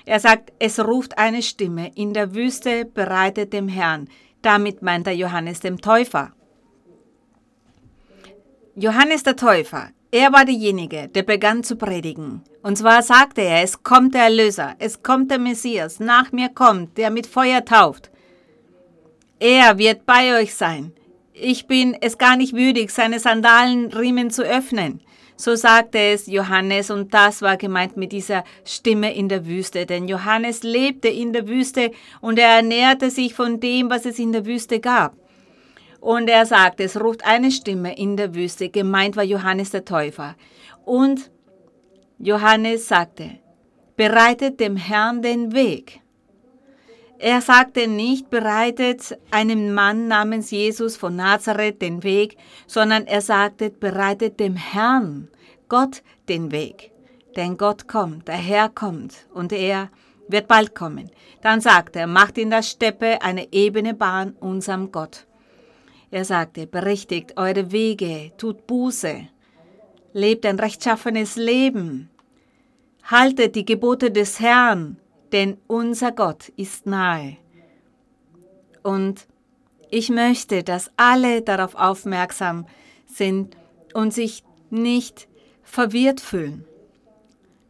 er 0.05 0.19
sagt, 0.19 0.51
es 0.59 0.79
ruft 0.79 1.17
eine 1.17 1.41
Stimme 1.41 1.91
in 1.95 2.13
der 2.13 2.33
Wüste, 2.35 2.85
bereitet 2.85 3.53
dem 3.53 3.67
Herrn. 3.67 4.09
Damit 4.43 4.81
meint 4.81 5.07
er 5.07 5.13
Johannes 5.13 5.61
dem 5.61 5.81
Täufer. 5.81 6.33
Johannes 8.75 9.23
der 9.23 9.35
Täufer, 9.35 9.89
er 10.11 10.33
war 10.33 10.45
derjenige, 10.45 11.07
der 11.07 11.23
begann 11.23 11.63
zu 11.63 11.75
predigen. 11.75 12.43
Und 12.61 12.77
zwar 12.77 13.01
sagte 13.01 13.41
er, 13.41 13.63
es 13.63 13.83
kommt 13.83 14.13
der 14.13 14.23
Erlöser, 14.23 14.75
es 14.79 15.01
kommt 15.01 15.31
der 15.31 15.39
Messias, 15.39 15.99
nach 15.99 16.31
mir 16.31 16.49
kommt, 16.49 16.97
der 16.97 17.09
mit 17.09 17.25
Feuer 17.25 17.63
tauft. 17.63 18.11
Er 19.39 19.77
wird 19.77 20.05
bei 20.05 20.39
euch 20.39 20.53
sein. 20.55 20.91
Ich 21.33 21.65
bin 21.65 21.95
es 21.99 22.17
gar 22.17 22.35
nicht 22.35 22.53
würdig, 22.53 22.91
seine 22.91 23.19
Sandalenriemen 23.19 24.29
zu 24.29 24.43
öffnen. 24.43 25.01
So 25.35 25.55
sagte 25.55 25.97
es 25.97 26.27
Johannes 26.27 26.91
und 26.91 27.13
das 27.13 27.41
war 27.41 27.57
gemeint 27.57 27.97
mit 27.97 28.11
dieser 28.11 28.43
Stimme 28.65 29.13
in 29.13 29.29
der 29.29 29.45
Wüste. 29.45 29.85
Denn 29.85 30.07
Johannes 30.07 30.63
lebte 30.63 31.07
in 31.07 31.33
der 31.33 31.47
Wüste 31.47 31.91
und 32.21 32.37
er 32.37 32.57
ernährte 32.57 33.09
sich 33.09 33.33
von 33.33 33.59
dem, 33.59 33.89
was 33.89 34.05
es 34.05 34.19
in 34.19 34.31
der 34.31 34.45
Wüste 34.45 34.79
gab. 34.79 35.15
Und 35.99 36.29
er 36.29 36.45
sagte, 36.45 36.83
es 36.83 36.99
ruft 36.99 37.25
eine 37.25 37.49
Stimme 37.49 37.97
in 37.97 38.17
der 38.17 38.35
Wüste. 38.35 38.69
Gemeint 38.69 39.15
war 39.15 39.23
Johannes 39.23 39.71
der 39.71 39.85
Täufer. 39.85 40.35
Und 40.85 41.31
Johannes 42.19 42.87
sagte, 42.87 43.39
bereitet 43.95 44.59
dem 44.59 44.75
Herrn 44.75 45.21
den 45.21 45.53
Weg. 45.53 46.02
Er 47.23 47.39
sagte 47.39 47.87
nicht, 47.87 48.29
bereitet 48.29 49.17
einem 49.31 49.73
Mann 49.73 50.09
namens 50.09 50.51
Jesus 50.51 50.97
von 50.97 51.15
Nazareth 51.15 51.81
den 51.81 52.03
Weg, 52.03 52.35
sondern 52.67 53.07
er 53.07 53.21
sagte, 53.21 53.69
bereitet 53.69 54.41
dem 54.41 54.57
Herrn, 54.57 55.29
Gott, 55.69 56.03
den 56.27 56.51
Weg. 56.51 56.91
Denn 57.37 57.55
Gott 57.55 57.87
kommt, 57.87 58.27
der 58.27 58.35
Herr 58.35 58.67
kommt 58.67 59.25
und 59.33 59.53
er 59.53 59.89
wird 60.27 60.49
bald 60.49 60.75
kommen. 60.75 61.09
Dann 61.41 61.61
sagte 61.61 61.99
er, 61.99 62.07
macht 62.07 62.37
in 62.37 62.49
der 62.49 62.61
Steppe 62.61 63.21
eine 63.21 63.53
ebene 63.53 63.93
Bahn 63.93 64.35
unserem 64.41 64.91
Gott. 64.91 65.25
Er 66.11 66.25
sagte, 66.25 66.67
berichtigt 66.67 67.37
eure 67.37 67.71
Wege, 67.71 68.33
tut 68.37 68.67
Buße, 68.67 69.29
lebt 70.11 70.45
ein 70.45 70.59
rechtschaffenes 70.59 71.37
Leben, 71.37 72.09
haltet 73.03 73.55
die 73.55 73.63
Gebote 73.63 74.11
des 74.11 74.41
Herrn, 74.41 74.97
denn 75.33 75.57
unser 75.67 76.11
Gott 76.11 76.49
ist 76.49 76.85
nahe. 76.85 77.37
Und 78.83 79.27
ich 79.89 80.09
möchte, 80.09 80.63
dass 80.63 80.91
alle 80.95 81.41
darauf 81.41 81.75
aufmerksam 81.75 82.67
sind 83.05 83.57
und 83.93 84.13
sich 84.13 84.43
nicht 84.69 85.27
verwirrt 85.63 86.21
fühlen, 86.21 86.65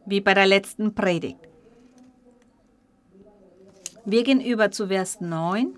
wie 0.06 0.22
bei 0.22 0.34
der 0.34 0.46
letzten 0.46 0.94
Predigt. 0.94 1.40
Wir 4.06 4.24
gehen 4.24 4.42
über 4.42 4.72
zu 4.72 4.88
Vers 4.88 5.22
9 5.22 5.78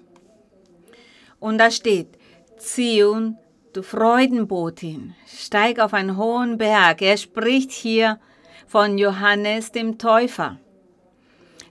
und 1.40 1.60
da 1.60 1.70
steht, 1.70 2.18
Zion, 2.58 3.38
du 3.74 3.84
Freudenbotin, 3.84 5.14
steig 5.28 5.80
auf 5.80 5.94
einen 5.94 6.18
hohen 6.18 6.58
Berg. 6.58 7.04
Er 7.04 7.18
spricht 7.18 7.72
hier 7.72 8.20
von 8.66 8.98
Johannes 8.98 9.72
dem 9.72 10.00
Täufer. 10.00 10.60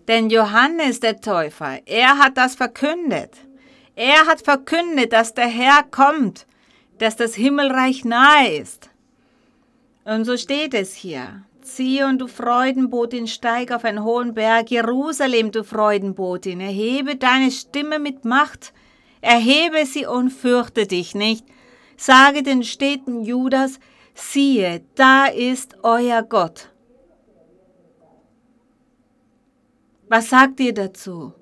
Denn 0.08 0.28
Johannes 0.28 1.00
der 1.00 1.20
Täufer, 1.20 1.78
er 1.86 2.18
hat 2.18 2.36
das 2.36 2.54
verkündet. 2.54 3.38
Er 3.96 4.26
hat 4.26 4.42
verkündet, 4.42 5.12
dass 5.12 5.34
der 5.34 5.46
Herr 5.46 5.82
kommt, 5.90 6.46
dass 6.98 7.16
das 7.16 7.34
Himmelreich 7.34 8.04
nahe 8.04 8.56
ist. 8.56 8.90
Und 10.04 10.24
so 10.24 10.36
steht 10.36 10.74
es 10.74 10.94
hier. 10.94 11.44
Zion, 11.62 12.18
du 12.18 12.26
Freudenbotin, 12.26 13.26
steig 13.26 13.72
auf 13.72 13.84
einen 13.84 14.04
hohen 14.04 14.34
Berg. 14.34 14.70
Jerusalem, 14.70 15.50
du 15.50 15.64
Freudenbotin, 15.64 16.60
erhebe 16.60 17.16
deine 17.16 17.50
Stimme 17.50 17.98
mit 17.98 18.26
Macht. 18.26 18.74
Erhebe 19.22 19.86
sie 19.86 20.04
und 20.04 20.30
fürchte 20.30 20.86
dich 20.86 21.14
nicht. 21.14 21.46
Sage 21.96 22.42
den 22.42 22.64
Städten 22.64 23.22
Judas, 23.22 23.78
siehe, 24.12 24.84
da 24.94 25.26
ist 25.26 25.76
euer 25.82 26.22
Gott. 26.22 26.73
Was 30.14 30.30
sagt 30.30 30.60
ihr 30.60 30.72
dazu? 30.72 31.32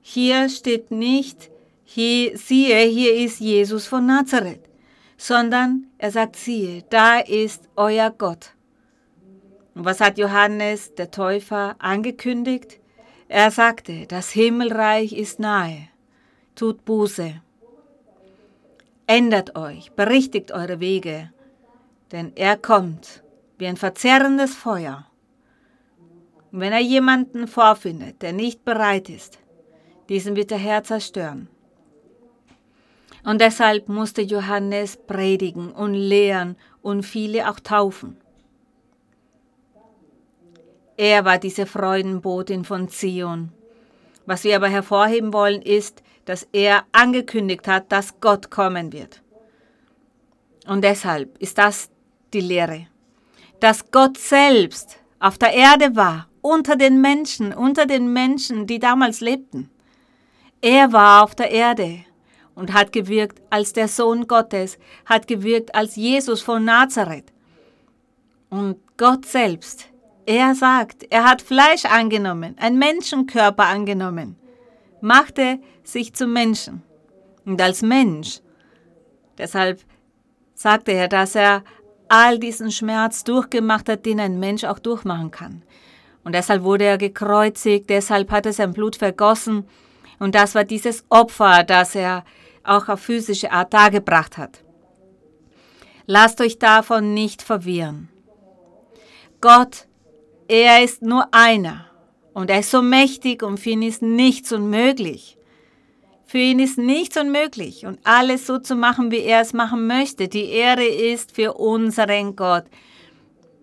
Hier 0.00 0.48
steht 0.48 0.90
nicht, 0.90 1.52
hier, 1.84 2.36
siehe, 2.36 2.80
hier 2.88 3.14
ist 3.14 3.38
Jesus 3.38 3.86
von 3.86 4.06
Nazareth, 4.06 4.68
sondern 5.16 5.86
er 5.98 6.10
sagt, 6.10 6.34
siehe, 6.34 6.82
da 6.90 7.20
ist 7.20 7.68
euer 7.76 8.10
Gott. 8.10 8.54
Und 9.76 9.84
was 9.84 10.00
hat 10.00 10.18
Johannes 10.18 10.96
der 10.96 11.12
Täufer 11.12 11.76
angekündigt? 11.78 12.80
Er 13.28 13.52
sagte, 13.52 14.06
das 14.08 14.30
Himmelreich 14.30 15.12
ist 15.12 15.38
nahe, 15.38 15.90
tut 16.56 16.84
Buße. 16.84 17.40
Ändert 19.06 19.54
euch, 19.54 19.92
berichtigt 19.92 20.50
eure 20.50 20.80
Wege, 20.80 21.32
denn 22.10 22.32
er 22.34 22.56
kommt 22.56 23.22
wie 23.58 23.68
ein 23.68 23.76
verzerrendes 23.76 24.56
Feuer. 24.56 25.06
Und 26.52 26.60
wenn 26.60 26.72
er 26.72 26.80
jemanden 26.80 27.48
vorfindet, 27.48 28.20
der 28.20 28.32
nicht 28.34 28.64
bereit 28.64 29.08
ist, 29.08 29.38
diesen 30.08 30.36
wird 30.36 30.50
der 30.50 30.58
Herr 30.58 30.84
zerstören. 30.84 31.48
Und 33.24 33.40
deshalb 33.40 33.88
musste 33.88 34.20
Johannes 34.20 34.98
predigen 34.98 35.72
und 35.72 35.94
lehren 35.94 36.56
und 36.82 37.04
viele 37.04 37.48
auch 37.48 37.58
taufen. 37.60 38.16
Er 40.96 41.24
war 41.24 41.38
diese 41.38 41.66
Freudenbotin 41.66 42.64
von 42.64 42.88
Zion. 42.88 43.52
Was 44.26 44.44
wir 44.44 44.56
aber 44.56 44.68
hervorheben 44.68 45.32
wollen, 45.32 45.62
ist, 45.62 46.02
dass 46.26 46.46
er 46.52 46.84
angekündigt 46.92 47.66
hat, 47.66 47.90
dass 47.90 48.20
Gott 48.20 48.50
kommen 48.50 48.92
wird. 48.92 49.22
Und 50.66 50.84
deshalb 50.84 51.38
ist 51.38 51.58
das 51.58 51.90
die 52.32 52.40
Lehre, 52.40 52.86
dass 53.58 53.90
Gott 53.90 54.18
selbst 54.18 54.98
auf 55.18 55.38
der 55.38 55.52
Erde 55.52 55.96
war, 55.96 56.28
unter 56.42 56.76
den 56.76 57.00
Menschen, 57.00 57.54
unter 57.54 57.86
den 57.86 58.12
Menschen, 58.12 58.66
die 58.66 58.78
damals 58.78 59.20
lebten. 59.20 59.70
Er 60.60 60.92
war 60.92 61.24
auf 61.24 61.34
der 61.34 61.50
Erde 61.50 62.04
und 62.54 62.74
hat 62.74 62.92
gewirkt 62.92 63.40
als 63.50 63.72
der 63.72 63.88
Sohn 63.88 64.26
Gottes, 64.26 64.78
hat 65.06 65.26
gewirkt 65.26 65.74
als 65.74 65.96
Jesus 65.96 66.42
von 66.42 66.64
Nazareth. 66.64 67.32
Und 68.50 68.76
Gott 68.98 69.24
selbst, 69.24 69.88
er 70.26 70.54
sagt, 70.54 71.06
er 71.10 71.24
hat 71.24 71.42
Fleisch 71.42 71.84
angenommen, 71.84 72.54
ein 72.58 72.78
Menschenkörper 72.78 73.64
angenommen, 73.64 74.36
machte 75.00 75.58
sich 75.82 76.12
zum 76.14 76.32
Menschen. 76.32 76.82
Und 77.44 77.60
als 77.60 77.82
Mensch, 77.82 78.40
deshalb 79.38 79.80
sagte 80.54 80.92
er, 80.92 81.08
dass 81.08 81.34
er 81.34 81.64
all 82.08 82.38
diesen 82.38 82.70
Schmerz 82.70 83.24
durchgemacht 83.24 83.88
hat, 83.88 84.04
den 84.04 84.20
ein 84.20 84.38
Mensch 84.38 84.64
auch 84.64 84.78
durchmachen 84.78 85.30
kann. 85.30 85.62
Und 86.24 86.34
deshalb 86.34 86.62
wurde 86.62 86.84
er 86.84 86.98
gekreuzigt, 86.98 87.90
deshalb 87.90 88.30
hat 88.30 88.46
er 88.46 88.52
sein 88.52 88.72
Blut 88.72 88.96
vergossen, 88.96 89.66
und 90.18 90.36
das 90.36 90.54
war 90.54 90.62
dieses 90.62 91.04
Opfer, 91.08 91.64
das 91.64 91.96
er 91.96 92.24
auch 92.62 92.88
auf 92.88 93.00
physische 93.00 93.50
Art 93.50 93.74
dargebracht 93.74 94.38
hat. 94.38 94.62
Lasst 96.06 96.40
euch 96.40 96.60
davon 96.60 97.12
nicht 97.12 97.42
verwirren. 97.42 98.08
Gott, 99.40 99.88
er 100.46 100.84
ist 100.84 101.02
nur 101.02 101.26
einer 101.32 101.86
und 102.34 102.50
er 102.50 102.60
ist 102.60 102.70
so 102.70 102.82
mächtig 102.82 103.42
und 103.42 103.58
für 103.58 103.70
ihn 103.70 103.82
ist 103.82 104.02
nichts 104.02 104.52
unmöglich. 104.52 105.36
Für 106.24 106.38
ihn 106.38 106.60
ist 106.60 106.78
nichts 106.78 107.16
unmöglich 107.16 107.84
und 107.84 107.98
alles 108.04 108.46
so 108.46 108.58
zu 108.58 108.76
machen, 108.76 109.10
wie 109.10 109.22
er 109.22 109.40
es 109.40 109.52
machen 109.52 109.86
möchte. 109.86 110.28
Die 110.28 110.50
Ehre 110.50 110.84
ist 110.84 111.34
für 111.34 111.54
unseren 111.54 112.36
Gott. 112.36 112.64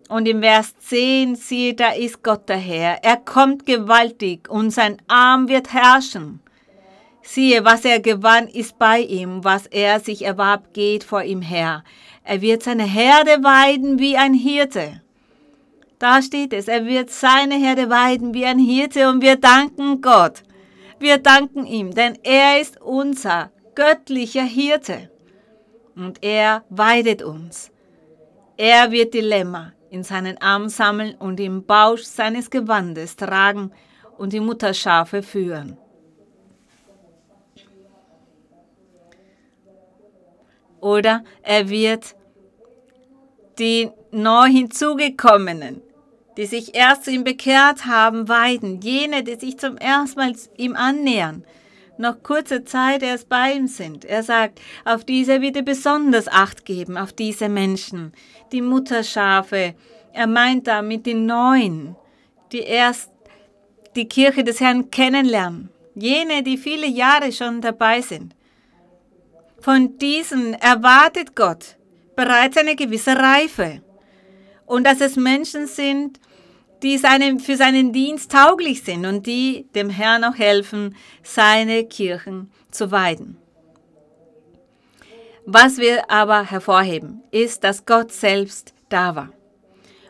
Und 0.09 0.27
im 0.27 0.41
Vers 0.41 0.73
10, 0.79 1.35
siehe, 1.35 1.75
da 1.75 1.91
ist 1.91 2.23
Gott 2.23 2.41
daher. 2.47 3.03
Er 3.03 3.17
kommt 3.17 3.67
gewaltig 3.67 4.49
und 4.49 4.71
sein 4.71 4.97
Arm 5.07 5.47
wird 5.47 5.71
herrschen. 5.71 6.41
Siehe, 7.21 7.63
was 7.63 7.85
er 7.85 7.99
gewann, 7.99 8.47
ist 8.47 8.79
bei 8.79 9.01
ihm, 9.01 9.43
was 9.43 9.67
er 9.67 9.99
sich 9.99 10.23
erwarb, 10.23 10.73
geht 10.73 11.03
vor 11.03 11.21
ihm 11.21 11.43
her. 11.43 11.83
Er 12.23 12.41
wird 12.41 12.63
seine 12.63 12.85
Herde 12.85 13.43
weiden 13.43 13.99
wie 13.99 14.17
ein 14.17 14.33
Hirte. 14.33 15.03
Da 15.99 16.23
steht 16.23 16.53
es, 16.53 16.67
er 16.67 16.87
wird 16.87 17.11
seine 17.11 17.55
Herde 17.55 17.91
weiden 17.91 18.33
wie 18.33 18.45
ein 18.45 18.57
Hirte 18.57 19.09
und 19.09 19.21
wir 19.21 19.35
danken 19.35 20.01
Gott. 20.01 20.41
Wir 20.97 21.19
danken 21.19 21.67
ihm, 21.67 21.93
denn 21.93 22.17
er 22.23 22.59
ist 22.59 22.81
unser 22.81 23.51
göttlicher 23.75 24.41
Hirte. 24.41 25.11
Und 25.95 26.23
er 26.23 26.63
weidet 26.69 27.21
uns. 27.21 27.69
Er 28.57 28.91
wird 28.91 29.13
die 29.13 29.21
Lämmer 29.21 29.73
in 29.89 30.03
seinen 30.03 30.39
Arm 30.41 30.69
sammeln 30.69 31.15
und 31.15 31.39
im 31.39 31.65
Bausch 31.65 32.03
seines 32.03 32.49
Gewandes 32.49 33.15
tragen 33.15 33.71
und 34.17 34.33
die 34.33 34.39
Mutterschafe 34.39 35.23
führen. 35.23 35.77
oder 40.81 41.23
er 41.41 41.69
wird 41.69 42.15
die 43.57 43.89
neu 44.11 44.47
hinzugekommenen, 44.47 45.81
die 46.37 46.45
sich 46.45 46.75
erst 46.75 47.05
zu 47.05 47.11
ihm 47.11 47.23
bekehrt 47.23 47.85
haben, 47.85 48.29
weiden, 48.29 48.81
jene, 48.81 49.23
die 49.23 49.35
sich 49.35 49.57
zum 49.59 49.77
ersten 49.77 50.19
Mal 50.19 50.33
ihm 50.57 50.75
annähern, 50.75 51.43
noch 51.99 52.23
kurze 52.23 52.63
Zeit 52.63 53.03
erst 53.03 53.29
bei 53.29 53.53
ihm 53.53 53.67
sind. 53.67 54.05
Er 54.05 54.23
sagt, 54.23 54.61
auf 54.85 55.03
diese 55.03 55.41
wird 55.41 55.57
er 55.57 55.63
besonders 55.63 56.27
Acht 56.27 56.65
geben, 56.65 56.97
auf 56.97 57.13
diese 57.13 57.49
Menschen, 57.49 58.13
die 58.51 58.61
Mutterschafe. 58.61 59.75
Er 60.13 60.27
meint 60.27 60.67
damit 60.67 61.05
die 61.05 61.13
Neuen, 61.13 61.95
die 62.51 62.61
erst 62.61 63.11
die 63.95 64.07
Kirche 64.07 64.43
des 64.43 64.59
Herrn 64.61 64.89
kennenlernen, 64.89 65.69
jene, 65.93 66.41
die 66.41 66.57
viele 66.57 66.87
Jahre 66.87 67.31
schon 67.31 67.61
dabei 67.61 68.01
sind. 68.01 68.33
Von 69.59 69.97
diesen 69.97 70.53
erwartet 70.53 71.35
Gott 71.35 71.75
bereits 72.15 72.57
eine 72.57 72.75
gewisse 72.75 73.15
Reife 73.15 73.81
und 74.65 74.85
dass 74.85 75.01
es 75.01 75.17
Menschen 75.17 75.67
sind, 75.67 76.19
die 76.83 76.97
seinem, 76.97 77.39
für 77.39 77.57
seinen 77.57 77.91
Dienst 77.93 78.31
tauglich 78.31 78.83
sind 78.83 79.05
und 79.05 79.25
die 79.27 79.67
dem 79.75 79.89
Herrn 79.89 80.23
auch 80.23 80.37
helfen, 80.37 80.95
seine 81.23 81.85
Kirchen 81.85 82.51
zu 82.71 82.91
weiden. 82.91 83.37
Was 85.45 85.77
wir 85.77 86.11
aber 86.11 86.43
hervorheben, 86.43 87.23
ist, 87.31 87.63
dass 87.63 87.85
Gott 87.85 88.11
selbst 88.11 88.73
da 88.89 89.15
war. 89.15 89.29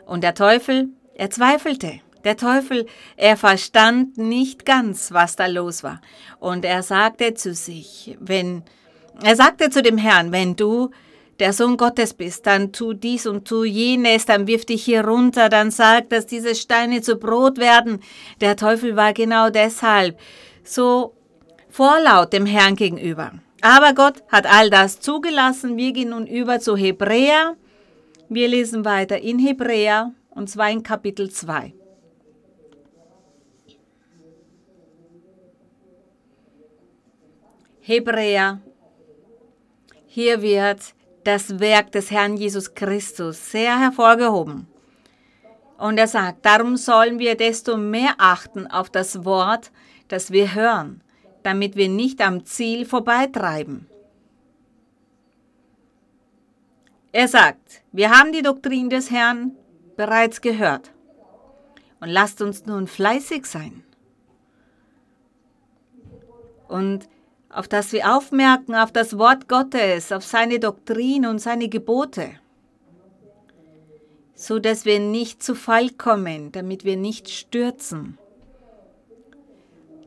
Und 0.06 0.22
der 0.22 0.34
Teufel, 0.34 0.88
er 1.14 1.30
zweifelte. 1.30 2.00
Der 2.24 2.36
Teufel, 2.36 2.86
er 3.16 3.38
verstand 3.38 4.18
nicht 4.18 4.66
ganz, 4.66 5.12
was 5.12 5.36
da 5.36 5.46
los 5.46 5.82
war. 5.82 6.02
Und 6.38 6.66
er 6.66 6.82
sagte 6.82 7.32
zu 7.32 7.54
sich, 7.54 8.16
wenn 8.20 8.64
er 9.22 9.36
sagte 9.36 9.70
zu 9.70 9.82
dem 9.82 9.98
Herrn, 9.98 10.32
wenn 10.32 10.56
du 10.56 10.90
der 11.40 11.52
Sohn 11.52 11.76
Gottes 11.76 12.14
bist, 12.14 12.46
dann 12.46 12.72
tu 12.72 12.92
dies 12.92 13.26
und 13.26 13.48
tu 13.48 13.64
jenes, 13.64 14.26
dann 14.26 14.46
wirf 14.46 14.64
dich 14.64 14.84
hier 14.84 15.04
runter, 15.04 15.48
dann 15.48 15.70
sag, 15.70 16.10
dass 16.10 16.26
diese 16.26 16.54
Steine 16.54 17.00
zu 17.00 17.16
Brot 17.16 17.58
werden. 17.58 18.00
Der 18.40 18.56
Teufel 18.56 18.94
war 18.96 19.12
genau 19.12 19.50
deshalb 19.50 20.18
so 20.62 21.14
vorlaut 21.68 22.32
dem 22.32 22.46
Herrn 22.46 22.76
gegenüber. 22.76 23.32
Aber 23.62 23.94
Gott 23.94 24.22
hat 24.28 24.46
all 24.46 24.70
das 24.70 25.00
zugelassen. 25.00 25.76
Wir 25.76 25.92
gehen 25.92 26.10
nun 26.10 26.26
über 26.26 26.60
zu 26.60 26.76
Hebräer. 26.76 27.56
Wir 28.28 28.48
lesen 28.48 28.84
weiter 28.84 29.18
in 29.18 29.38
Hebräer 29.38 30.12
und 30.30 30.48
zwar 30.48 30.70
in 30.70 30.82
Kapitel 30.82 31.30
2. 31.30 31.74
Hebräer 37.80 38.60
hier 40.06 40.42
wird 40.42 40.94
das 41.24 41.60
Werk 41.60 41.92
des 41.92 42.10
Herrn 42.10 42.36
Jesus 42.36 42.74
Christus 42.74 43.50
sehr 43.50 43.78
hervorgehoben. 43.78 44.66
Und 45.78 45.98
er 45.98 46.08
sagt, 46.08 46.44
darum 46.44 46.76
sollen 46.76 47.18
wir 47.18 47.36
desto 47.36 47.76
mehr 47.76 48.14
achten 48.18 48.66
auf 48.66 48.90
das 48.90 49.24
Wort, 49.24 49.70
das 50.08 50.30
wir 50.30 50.54
hören, 50.54 51.02
damit 51.42 51.76
wir 51.76 51.88
nicht 51.88 52.20
am 52.20 52.44
Ziel 52.44 52.84
vorbeitreiben. 52.84 53.86
Er 57.12 57.28
sagt, 57.28 57.82
wir 57.92 58.10
haben 58.10 58.32
die 58.32 58.42
Doktrin 58.42 58.88
des 58.88 59.10
Herrn 59.10 59.52
bereits 59.96 60.40
gehört. 60.40 60.92
Und 62.00 62.08
lasst 62.08 62.40
uns 62.40 62.66
nun 62.66 62.86
fleißig 62.86 63.46
sein. 63.46 63.82
Und 66.68 67.08
auf 67.52 67.68
das 67.68 67.92
wir 67.92 68.16
aufmerken 68.16 68.74
auf 68.74 68.92
das 68.92 69.18
Wort 69.18 69.48
Gottes, 69.48 70.12
auf 70.12 70.24
seine 70.24 70.60
Doktrin 70.60 71.26
und 71.26 71.40
seine 71.40 71.68
Gebote, 71.68 72.30
so 74.34 74.58
dass 74.58 74.84
wir 74.84 75.00
nicht 75.00 75.42
zu 75.42 75.54
Fall 75.54 75.90
kommen, 75.90 76.52
damit 76.52 76.84
wir 76.84 76.96
nicht 76.96 77.28
stürzen, 77.28 78.18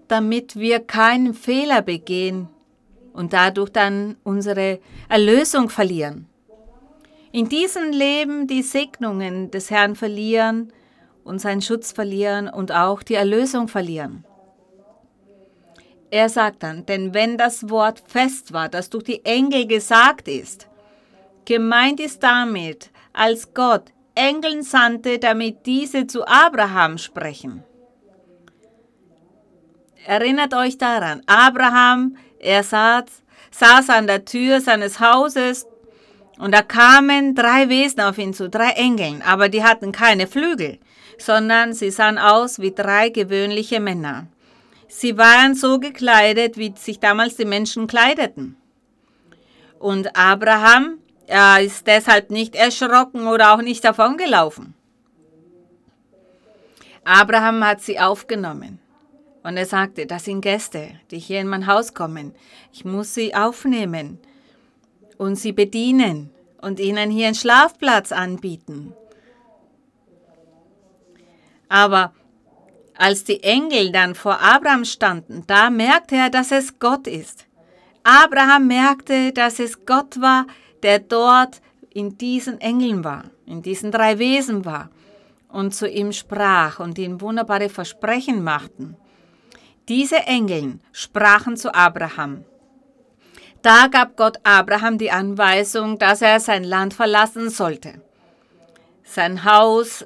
damit 0.08 0.56
wir 0.56 0.80
keinen 0.80 1.34
Fehler 1.34 1.82
begehen, 1.82 2.48
und 3.14 3.32
dadurch 3.34 3.70
dann 3.70 4.18
unsere 4.24 4.80
Erlösung 5.08 5.70
verlieren. 5.70 6.28
In 7.32 7.48
diesem 7.48 7.92
Leben 7.92 8.48
die 8.48 8.64
Segnungen 8.64 9.52
des 9.52 9.70
Herrn 9.70 9.96
verlieren 9.96 10.74
und 11.24 11.40
seinen 11.40 11.62
Schutz 11.62 11.92
verlieren 11.92 12.50
und 12.50 12.72
auch 12.72 13.04
die 13.04 13.16
Erlösung 13.16 13.68
verlieren. 13.68 14.26
Er 16.13 16.30
sagt 16.30 16.62
dann, 16.62 16.86
denn 16.86 17.15
wenn 17.15 17.39
das 17.39 17.71
Wort 17.71 18.04
fest 18.06 18.54
war, 18.54 18.69
das 18.69 18.91
durch 18.91 19.06
die 19.06 19.26
Engel 19.26 19.65
gesagt 19.65 20.28
ist, 20.28 20.67
gemeint 21.43 21.99
ist 21.99 22.21
damit, 22.21 22.91
als 23.13 23.56
Gott 23.56 23.86
Engeln 24.13 24.62
sandte, 24.62 25.17
damit 25.17 25.65
diese 25.65 26.06
zu 26.06 26.23
Abraham 26.28 26.99
sprechen. 26.99 27.63
Erinnert 30.06 30.54
euch 30.54 30.78
daran, 30.78 31.23
Abraham, 31.26 32.15
er 32.38 32.62
saß, 32.62 33.06
saß 33.49 33.89
an 33.89 34.06
der 34.06 34.23
Tür 34.23 34.62
seines 34.62 34.99
Hauses 34.99 35.65
und 36.38 36.54
da 36.54 36.62
kamen 36.62 37.34
drei 37.34 37.69
Wesen 37.69 38.02
auf 38.02 38.19
ihn 38.19 38.36
zu, 38.36 38.49
drei 38.49 38.69
Engeln, 38.73 39.23
aber 39.23 39.49
die 39.49 39.63
hatten 39.63 39.91
keine 39.91 40.28
Flügel, 40.28 40.78
sondern 41.17 41.73
sie 41.73 41.89
sahen 41.89 42.19
aus 42.19 42.60
wie 42.60 42.71
drei 42.71 43.10
gewöhnliche 43.10 43.80
Männer. 43.80 44.28
Sie 44.96 45.18
waren 45.18 45.56
so 45.56 45.80
gekleidet, 45.80 46.56
wie 46.56 46.72
sich 46.78 47.00
damals 47.00 47.36
die 47.36 47.46
Menschen 47.46 47.88
kleideten. 47.88 48.56
Und 49.80 50.16
Abraham, 50.16 51.00
er 51.26 51.62
ist 51.62 51.88
deshalb 51.88 52.30
nicht 52.30 52.56
erschrocken 52.56 53.28
oder 53.28 53.54
auch 53.54 53.62
nicht 53.64 53.84
davongelaufen. 53.84 54.76
Abraham 57.04 57.66
hat 57.66 57.82
sie 57.82 58.00
aufgenommen. 58.00 58.80
Und 59.42 59.58
er 59.58 59.66
sagte, 59.66 60.06
das 60.06 60.26
sind 60.26 60.42
Gäste, 60.42 60.92
die 61.10 61.20
hier 61.20 61.42
in 61.42 61.48
mein 61.48 61.66
Haus 61.66 61.96
kommen. 61.96 62.36
Ich 62.72 62.86
muss 62.86 63.16
sie 63.16 63.34
aufnehmen 63.34 64.20
und 65.18 65.36
sie 65.38 65.54
bedienen 65.54 66.30
und 66.62 66.80
ihnen 66.80 67.10
hier 67.10 67.26
einen 67.26 67.36
Schlafplatz 67.36 68.12
anbieten. 68.12 68.94
Aber 71.68 72.14
als 72.98 73.24
die 73.24 73.44
Engel 73.44 73.92
dann 73.92 74.16
vor 74.16 74.42
Abraham 74.42 74.86
standen, 74.86 75.44
da 75.48 75.70
merkte 75.70 76.16
er, 76.16 76.30
dass 76.30 76.52
es 76.52 76.80
Gott 76.80 77.08
ist. 77.08 77.46
Abraham 78.04 78.68
merkte, 78.68 79.32
dass 79.32 79.60
es 79.60 79.86
Gott 79.86 80.20
war, 80.20 80.46
der 80.84 81.00
dort 81.00 81.62
in 81.90 82.18
diesen 82.18 82.60
Engeln 82.60 83.04
war, 83.04 83.26
in 83.46 83.62
diesen 83.62 83.92
drei 83.92 84.20
Wesen 84.20 84.66
war 84.66 84.90
und 85.48 85.74
zu 85.74 85.88
ihm 85.88 86.12
sprach 86.12 86.80
und 86.80 86.98
ihm 86.98 87.22
wunderbare 87.22 87.70
Versprechen 87.70 88.44
machten. 88.44 88.98
Diese 89.88 90.18
Engeln 90.18 90.82
sprachen 90.92 91.56
zu 91.56 91.74
Abraham. 91.74 92.44
Da 93.62 93.88
gab 93.88 94.18
Gott 94.18 94.38
Abraham 94.44 94.98
die 94.98 95.12
Anweisung, 95.12 95.98
dass 95.98 96.22
er 96.22 96.40
sein 96.40 96.64
Land 96.64 96.94
verlassen 96.94 97.50
sollte. 97.50 98.02
Sein 99.04 99.46
Haus, 99.46 100.06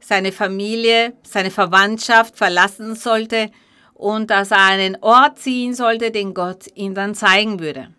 seine 0.00 0.32
Familie, 0.32 1.14
seine 1.22 1.50
Verwandtschaft 1.50 2.36
verlassen 2.36 2.94
sollte 2.96 3.50
und 3.94 4.30
dass 4.30 4.50
er 4.50 4.64
einen 4.64 4.96
Ort 5.02 5.38
ziehen 5.38 5.74
sollte, 5.74 6.10
den 6.10 6.34
Gott 6.34 6.66
ihm 6.74 6.94
dann 6.94 7.14
zeigen 7.14 7.60
würde. 7.60 7.94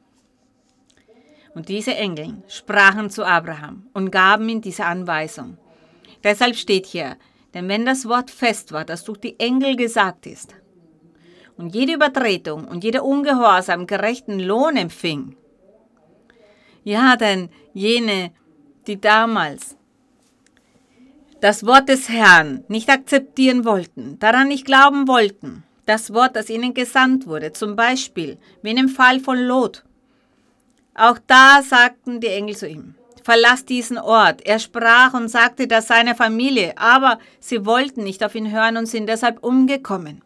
Und 1.53 1.69
diese 1.69 1.95
Engel 1.95 2.43
sprachen 2.47 3.09
zu 3.09 3.25
Abraham 3.25 3.87
und 3.93 4.11
gaben 4.11 4.49
ihm 4.49 4.61
diese 4.61 4.85
Anweisung. 4.85 5.57
Deshalb 6.23 6.55
steht 6.55 6.85
hier, 6.85 7.17
denn 7.53 7.67
wenn 7.67 7.85
das 7.85 8.07
Wort 8.07 8.31
fest 8.31 8.71
war, 8.71 8.85
das 8.85 9.03
durch 9.03 9.19
die 9.19 9.39
Engel 9.39 9.75
gesagt 9.75 10.25
ist, 10.25 10.55
und 11.57 11.75
jede 11.75 11.93
Übertretung 11.93 12.65
und 12.65 12.83
jeder 12.83 13.03
Ungehorsam 13.03 13.85
gerechten 13.85 14.39
Lohn 14.39 14.77
empfing. 14.77 15.35
Ja, 16.83 17.15
denn 17.15 17.49
jene, 17.73 18.31
die 18.87 18.99
damals 18.99 19.77
das 21.41 21.65
Wort 21.65 21.89
des 21.89 22.07
Herrn 22.07 22.63
nicht 22.67 22.89
akzeptieren 22.89 23.65
wollten, 23.65 24.19
daran 24.19 24.47
nicht 24.47 24.65
glauben 24.65 25.07
wollten, 25.07 25.63
das 25.85 26.13
Wort, 26.13 26.35
das 26.35 26.49
ihnen 26.49 26.73
gesandt 26.75 27.25
wurde, 27.25 27.51
zum 27.51 27.75
Beispiel 27.75 28.37
wie 28.61 28.69
in 28.69 28.75
dem 28.77 28.89
Fall 28.89 29.19
von 29.19 29.37
Lot. 29.37 29.83
Auch 30.93 31.17
da 31.25 31.61
sagten 31.63 32.21
die 32.21 32.27
Engel 32.27 32.55
zu 32.55 32.67
ihm, 32.67 32.93
verlass 33.23 33.65
diesen 33.65 33.97
Ort. 33.97 34.45
Er 34.45 34.59
sprach 34.59 35.13
und 35.15 35.29
sagte 35.29 35.67
das 35.67 35.87
seiner 35.87 36.15
Familie, 36.15 36.77
aber 36.77 37.17
sie 37.39 37.65
wollten 37.65 38.03
nicht 38.03 38.23
auf 38.23 38.35
ihn 38.35 38.51
hören 38.51 38.77
und 38.77 38.85
sind 38.85 39.07
deshalb 39.07 39.43
umgekommen. 39.43 40.21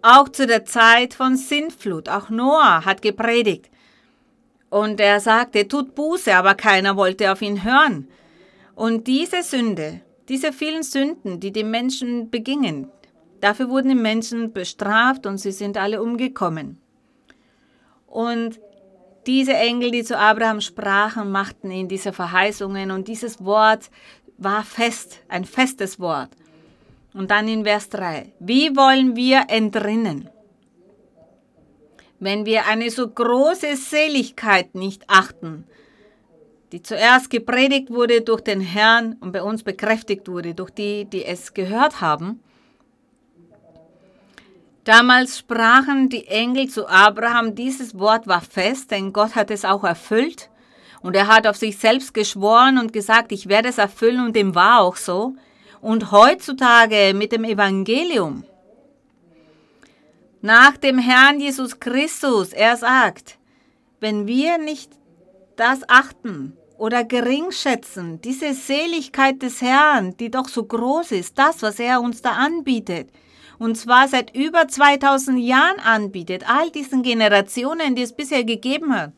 Auch 0.00 0.30
zu 0.30 0.46
der 0.46 0.64
Zeit 0.64 1.14
von 1.14 1.36
Sintflut, 1.36 2.08
auch 2.08 2.30
Noah 2.30 2.84
hat 2.84 3.02
gepredigt. 3.02 3.70
Und 4.70 4.98
er 4.98 5.20
sagte, 5.20 5.68
tut 5.68 5.94
Buße, 5.94 6.34
aber 6.34 6.54
keiner 6.54 6.96
wollte 6.96 7.30
auf 7.30 7.42
ihn 7.42 7.62
hören. 7.62 8.08
Und 8.74 9.06
diese 9.06 9.42
Sünde, 9.42 10.00
diese 10.28 10.52
vielen 10.52 10.82
Sünden, 10.82 11.40
die 11.40 11.52
die 11.52 11.64
Menschen 11.64 12.30
begingen, 12.30 12.88
dafür 13.40 13.68
wurden 13.68 13.90
die 13.90 13.94
Menschen 13.94 14.52
bestraft 14.52 15.26
und 15.26 15.38
sie 15.38 15.52
sind 15.52 15.76
alle 15.76 16.02
umgekommen. 16.02 16.80
Und 18.06 18.60
diese 19.26 19.54
Engel, 19.54 19.90
die 19.90 20.04
zu 20.04 20.18
Abraham 20.18 20.60
sprachen, 20.60 21.30
machten 21.30 21.70
ihm 21.70 21.88
diese 21.88 22.12
Verheißungen 22.12 22.90
und 22.90 23.08
dieses 23.08 23.44
Wort 23.44 23.90
war 24.36 24.64
fest, 24.64 25.20
ein 25.28 25.44
festes 25.44 26.00
Wort. 26.00 26.30
Und 27.14 27.30
dann 27.30 27.46
in 27.46 27.64
Vers 27.64 27.88
3. 27.90 28.32
Wie 28.40 28.74
wollen 28.74 29.16
wir 29.16 29.44
entrinnen? 29.48 30.28
Wenn 32.18 32.46
wir 32.46 32.66
eine 32.66 32.90
so 32.90 33.08
große 33.08 33.76
Seligkeit 33.76 34.74
nicht 34.74 35.04
achten, 35.08 35.66
die 36.72 36.82
zuerst 36.82 37.28
gepredigt 37.28 37.90
wurde 37.90 38.22
durch 38.22 38.40
den 38.40 38.62
Herrn 38.62 39.16
und 39.20 39.32
bei 39.32 39.42
uns 39.42 39.62
bekräftigt 39.62 40.26
wurde 40.28 40.54
durch 40.54 40.70
die, 40.70 41.04
die 41.04 41.24
es 41.24 41.52
gehört 41.52 42.00
haben. 42.00 42.40
Damals 44.84 45.38
sprachen 45.38 46.08
die 46.08 46.26
Engel 46.26 46.68
zu 46.68 46.88
Abraham, 46.88 47.54
dieses 47.54 47.96
Wort 47.98 48.26
war 48.26 48.40
fest, 48.40 48.90
denn 48.90 49.12
Gott 49.12 49.36
hat 49.36 49.50
es 49.50 49.64
auch 49.64 49.84
erfüllt. 49.84 50.48
Und 51.02 51.14
er 51.14 51.26
hat 51.26 51.46
auf 51.46 51.56
sich 51.56 51.78
selbst 51.78 52.14
geschworen 52.14 52.78
und 52.78 52.92
gesagt, 52.92 53.32
ich 53.32 53.48
werde 53.48 53.68
es 53.68 53.78
erfüllen 53.78 54.24
und 54.24 54.34
dem 54.34 54.54
war 54.54 54.80
auch 54.80 54.96
so 54.96 55.34
und 55.80 56.12
heutzutage 56.12 57.12
mit 57.14 57.32
dem 57.32 57.44
Evangelium. 57.44 58.44
Nach 60.40 60.76
dem 60.76 60.98
Herrn 60.98 61.40
Jesus 61.40 61.78
Christus, 61.78 62.52
er 62.52 62.76
sagt, 62.76 63.38
wenn 64.00 64.26
wir 64.26 64.58
nicht 64.58 64.92
das 65.56 65.80
achten 65.88 66.56
oder 66.82 67.04
gering 67.04 67.52
schätzen, 67.52 68.20
diese 68.22 68.54
Seligkeit 68.54 69.40
des 69.40 69.62
Herrn, 69.62 70.16
die 70.16 70.32
doch 70.32 70.48
so 70.48 70.64
groß 70.64 71.12
ist, 71.12 71.38
das, 71.38 71.62
was 71.62 71.78
er 71.78 72.00
uns 72.00 72.22
da 72.22 72.32
anbietet, 72.32 73.08
und 73.60 73.76
zwar 73.76 74.08
seit 74.08 74.34
über 74.34 74.66
2000 74.66 75.38
Jahren 75.38 75.78
anbietet, 75.78 76.42
all 76.50 76.70
diesen 76.70 77.04
Generationen, 77.04 77.94
die 77.94 78.02
es 78.02 78.12
bisher 78.12 78.42
gegeben 78.42 78.92
hat. 78.92 79.12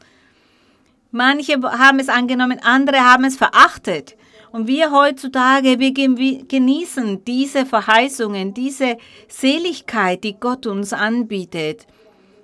Manche 1.10 1.54
haben 1.62 2.00
es 2.00 2.10
angenommen, 2.10 2.60
andere 2.62 3.00
haben 3.00 3.24
es 3.24 3.36
verachtet. 3.38 4.14
Und 4.52 4.66
wir 4.66 4.92
heutzutage, 4.92 5.78
wir 5.78 5.94
genießen 5.94 7.24
diese 7.24 7.64
Verheißungen, 7.64 8.52
diese 8.52 8.98
Seligkeit, 9.26 10.22
die 10.22 10.38
Gott 10.38 10.66
uns 10.66 10.92
anbietet. 10.92 11.86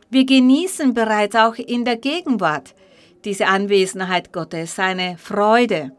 Wir 0.08 0.24
genießen 0.24 0.94
bereits 0.94 1.36
auch 1.36 1.56
in 1.56 1.84
der 1.84 1.96
Gegenwart 1.96 2.74
diese 3.24 3.46
Anwesenheit 3.46 4.32
Gottes, 4.32 4.76
seine 4.76 5.18
Freude. 5.18 5.92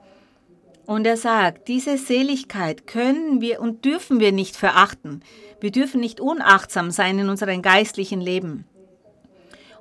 Und 0.86 1.06
er 1.06 1.18
sagt, 1.18 1.68
diese 1.68 1.98
Seligkeit 1.98 2.88
können 2.88 3.42
wir 3.42 3.62
und 3.62 3.86
dürfen 3.86 4.20
wir 4.20 4.32
nicht 4.32 4.56
verachten. 4.56 5.22
Wir 5.60 5.72
dürfen 5.72 6.02
nicht 6.02 6.20
unachtsam 6.20 6.92
sein 6.92 7.20
in 7.20 7.30
unserem 7.30 7.62
geistlichen 7.62 8.20
Leben. 8.20 8.66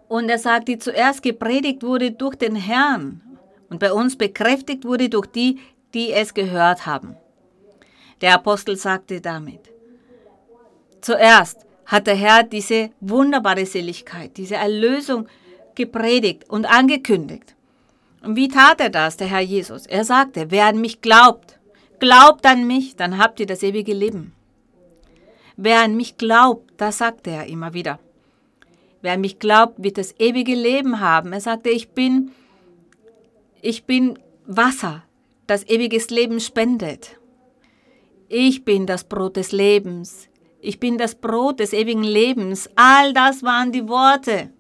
Und 0.09 0.29
er 0.29 0.39
sagt, 0.39 0.69
die 0.69 0.79
zuerst 0.79 1.23
gepredigt 1.23 1.83
wurde 1.83 2.11
durch 2.13 2.37
den 2.37 2.57
Herrn 2.57 3.23
und 3.71 3.79
bei 3.79 3.93
uns 3.93 4.17
bekräftigt 4.17 4.85
wurde 4.85 5.09
durch 5.09 5.27
die, 5.27 5.59
die 5.95 6.13
es 6.13 6.35
gehört 6.35 6.87
haben. 6.87 7.17
Der 8.21 8.35
Apostel 8.35 8.77
sagte 8.77 9.21
damit, 9.21 9.73
zuerst 11.01 11.65
hat 11.87 12.07
der 12.07 12.15
Herr 12.15 12.43
diese 12.43 12.91
wunderbare 13.01 13.65
Seligkeit, 13.67 14.37
diese 14.37 14.57
Erlösung 14.57 15.27
gepredigt 15.77 16.49
und 16.49 16.67
angekündigt. 16.67 17.55
Und 18.23 18.37
wie 18.37 18.49
tat 18.49 18.81
er 18.81 18.91
das, 18.91 19.17
der 19.17 19.29
Herr 19.29 19.41
Jesus? 19.41 19.87
Er 19.87 20.05
sagte, 20.05 20.51
wer 20.51 20.67
an 20.67 20.81
mich 20.81 21.01
glaubt, 21.01 21.59
glaubt 21.99 22.45
an 22.47 22.67
mich, 22.67 22.97
dann 22.97 23.19
habt 23.19 23.41
ihr 23.41 23.47
das 23.47 23.63
ewige 23.63 23.95
Leben. 23.95 24.33
Wer 25.57 25.81
an 25.83 25.97
mich 25.97 26.17
glaubt, 26.17 26.73
das 26.77 26.99
sagte 26.99 27.31
er 27.31 27.47
immer 27.47 27.75
wieder. 27.75 27.99
Wer 29.03 29.15
an 29.15 29.21
mich 29.21 29.39
glaubt, 29.39 29.83
wird 29.83 29.99
das 29.99 30.15
ewige 30.19 30.55
Leben 30.55 31.01
haben. 31.01 31.33
Er 31.33 31.41
sagte, 31.41 31.71
ich 31.71 31.91
bin, 31.91 32.33
ich 33.63 33.85
bin 33.85 34.19
Wasser, 34.47 35.05
das 35.47 35.67
ewiges 35.69 36.11
Leben 36.11 36.41
spendet. 36.41 37.19
Ich 38.29 38.65
bin 38.65 38.87
das 38.87 39.05
Brot 39.05 39.37
des 39.37 39.53
Lebens. 39.53 40.29
Ich 40.61 40.79
bin 40.79 40.99
das 40.99 41.15
Brot 41.15 41.61
des 41.61 41.73
ewigen 41.73 42.05
Lebens. 42.05 42.69
All 42.77 43.13
das 43.13 43.43
waren 43.43 43.73
die 43.73 43.89
Worte, 43.89 44.51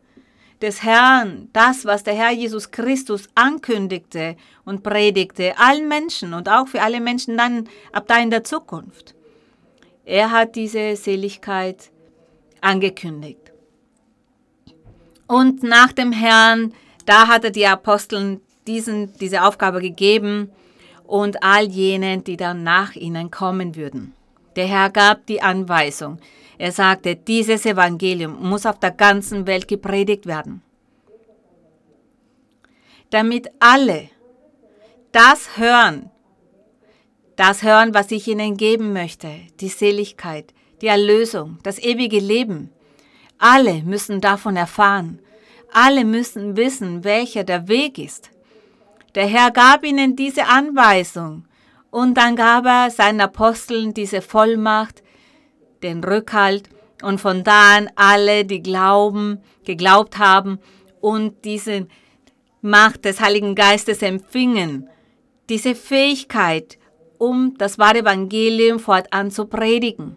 des 0.60 0.82
Herrn, 0.82 1.48
das, 1.52 1.84
was 1.84 2.02
der 2.02 2.14
Herr 2.14 2.32
Jesus 2.32 2.70
Christus 2.70 3.28
ankündigte 3.34 4.36
und 4.64 4.82
predigte, 4.82 5.58
allen 5.58 5.88
Menschen 5.88 6.34
und 6.34 6.48
auch 6.48 6.68
für 6.68 6.82
alle 6.82 7.00
Menschen 7.00 7.36
dann 7.36 7.68
ab 7.92 8.04
da 8.06 8.18
in 8.18 8.30
der 8.30 8.44
Zukunft. 8.44 9.14
Er 10.04 10.30
hat 10.30 10.56
diese 10.56 10.96
Seligkeit 10.96 11.90
angekündigt. 12.60 13.52
Und 15.26 15.62
nach 15.62 15.92
dem 15.92 16.12
Herrn, 16.12 16.74
da 17.06 17.28
hat 17.28 17.44
er 17.44 17.50
die 17.50 17.66
Aposteln 17.66 18.40
diesen, 18.66 19.16
diese 19.18 19.44
Aufgabe 19.44 19.80
gegeben 19.80 20.50
und 21.04 21.42
all 21.42 21.66
jenen, 21.66 22.24
die 22.24 22.36
dann 22.36 22.62
nach 22.62 22.94
ihnen 22.94 23.30
kommen 23.30 23.76
würden. 23.76 24.14
Der 24.56 24.66
Herr 24.66 24.90
gab 24.90 25.26
die 25.26 25.42
Anweisung. 25.42 26.18
Er 26.58 26.72
sagte, 26.72 27.16
dieses 27.16 27.64
Evangelium 27.64 28.42
muss 28.48 28.66
auf 28.66 28.78
der 28.78 28.90
ganzen 28.90 29.46
Welt 29.46 29.68
gepredigt 29.68 30.26
werden. 30.26 30.62
Damit 33.10 33.50
alle 33.58 34.10
das 35.12 35.56
hören, 35.56 36.10
das 37.36 37.62
hören, 37.62 37.94
was 37.94 38.10
ich 38.10 38.28
ihnen 38.28 38.56
geben 38.56 38.92
möchte, 38.92 39.30
die 39.60 39.68
Seligkeit, 39.68 40.52
die 40.80 40.86
Erlösung, 40.86 41.58
das 41.62 41.78
ewige 41.78 42.18
Leben. 42.20 42.70
Alle 43.38 43.82
müssen 43.82 44.20
davon 44.20 44.56
erfahren. 44.56 45.20
Alle 45.72 46.04
müssen 46.04 46.56
wissen, 46.56 47.04
welcher 47.04 47.44
der 47.44 47.68
Weg 47.68 47.98
ist. 47.98 48.30
Der 49.14 49.26
Herr 49.26 49.50
gab 49.50 49.84
ihnen 49.84 50.14
diese 50.14 50.46
Anweisung 50.46 51.44
und 51.90 52.14
dann 52.14 52.36
gab 52.36 52.66
er 52.66 52.90
seinen 52.90 53.20
Aposteln 53.20 53.94
diese 53.94 54.22
Vollmacht, 54.22 55.02
den 55.82 56.04
Rückhalt 56.04 56.68
und 57.02 57.20
von 57.20 57.44
da 57.44 57.76
an 57.76 57.90
alle, 57.96 58.44
die 58.44 58.62
glauben, 58.62 59.42
geglaubt 59.64 60.18
haben 60.18 60.58
und 61.00 61.44
diese 61.44 61.86
Macht 62.62 63.04
des 63.04 63.20
Heiligen 63.20 63.54
Geistes 63.54 64.02
empfingen, 64.02 64.88
diese 65.48 65.74
Fähigkeit, 65.74 66.78
um 67.18 67.54
das 67.58 67.78
wahre 67.78 67.98
Evangelium 67.98 68.78
fortan 68.78 69.30
zu 69.30 69.46
predigen. 69.46 70.16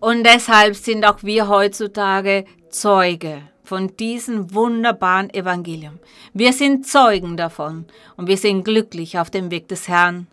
Und 0.00 0.24
deshalb 0.24 0.76
sind 0.76 1.04
auch 1.04 1.22
wir 1.22 1.48
heutzutage 1.48 2.44
Zeuge 2.70 3.42
von 3.64 3.96
diesem 3.96 4.54
wunderbaren 4.54 5.32
Evangelium. 5.32 5.98
Wir 6.34 6.52
sind 6.52 6.86
Zeugen 6.86 7.36
davon 7.36 7.86
und 8.16 8.28
wir 8.28 8.36
sind 8.36 8.62
glücklich 8.64 9.18
auf 9.18 9.30
dem 9.30 9.50
Weg 9.50 9.68
des 9.68 9.88
Herrn. 9.88 10.26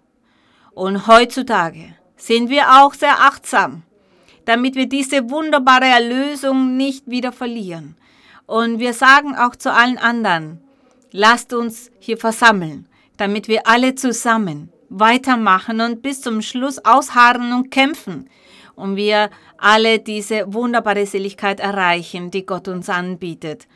Und 0.74 1.08
heutzutage 1.08 1.96
sind 2.18 2.50
wir 2.50 2.84
auch 2.84 2.94
sehr 2.94 3.22
achtsam, 3.22 3.84
damit 4.46 4.76
wir 4.76 4.88
diese 4.88 5.30
wunderbare 5.30 5.86
Erlösung 5.86 6.78
nicht 6.78 7.10
wieder 7.10 7.32
verlieren. 7.32 7.96
Und 8.46 8.80
wir 8.80 8.94
sagen 8.94 9.36
auch 9.36 9.56
zu 9.56 9.74
allen 9.74 9.98
anderen, 9.98 10.60
lasst 11.12 11.54
uns 11.54 11.90
hier 12.00 12.18
versammeln, 12.18 12.88
damit 13.18 13.48
wir 13.48 13.66
alle 13.66 13.96
zusammen 13.96 14.72
weitermachen 14.90 15.80
und 15.80 16.02
bis 16.02 16.22
zum 16.22 16.42
Schluss 16.42 16.80
ausharren 16.84 17.54
und 17.54 17.72
kämpfen 17.72 18.30
und 18.82 18.96
wir 18.96 19.30
alle 19.58 20.00
diese 20.00 20.52
wunderbare 20.52 21.06
Seligkeit 21.06 21.60
erreichen, 21.60 22.32
die 22.32 22.46
Gott 22.46 22.68
uns 22.68 22.90
anbietet. 22.90 23.68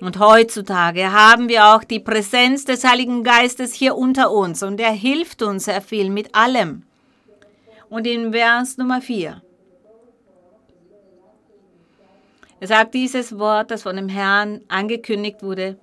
Und 0.00 0.18
heutzutage 0.18 1.12
haben 1.12 1.48
wir 1.48 1.66
auch 1.66 1.84
die 1.84 2.00
Präsenz 2.00 2.64
des 2.64 2.84
Heiligen 2.84 3.24
Geistes 3.24 3.74
hier 3.74 3.96
unter 3.96 4.30
uns 4.30 4.62
und 4.62 4.80
er 4.80 4.92
hilft 4.92 5.42
uns 5.42 5.64
sehr 5.64 5.82
viel 5.82 6.10
mit 6.10 6.34
allem. 6.34 6.84
Und 7.88 8.06
in 8.06 8.32
Vers 8.32 8.78
Nummer 8.78 9.00
4. 9.00 9.42
Er 12.60 12.68
sagt 12.68 12.94
dieses 12.94 13.38
Wort, 13.38 13.72
das 13.72 13.82
von 13.82 13.96
dem 13.96 14.08
Herrn 14.08 14.60
angekündigt 14.68 15.42
wurde 15.42 15.76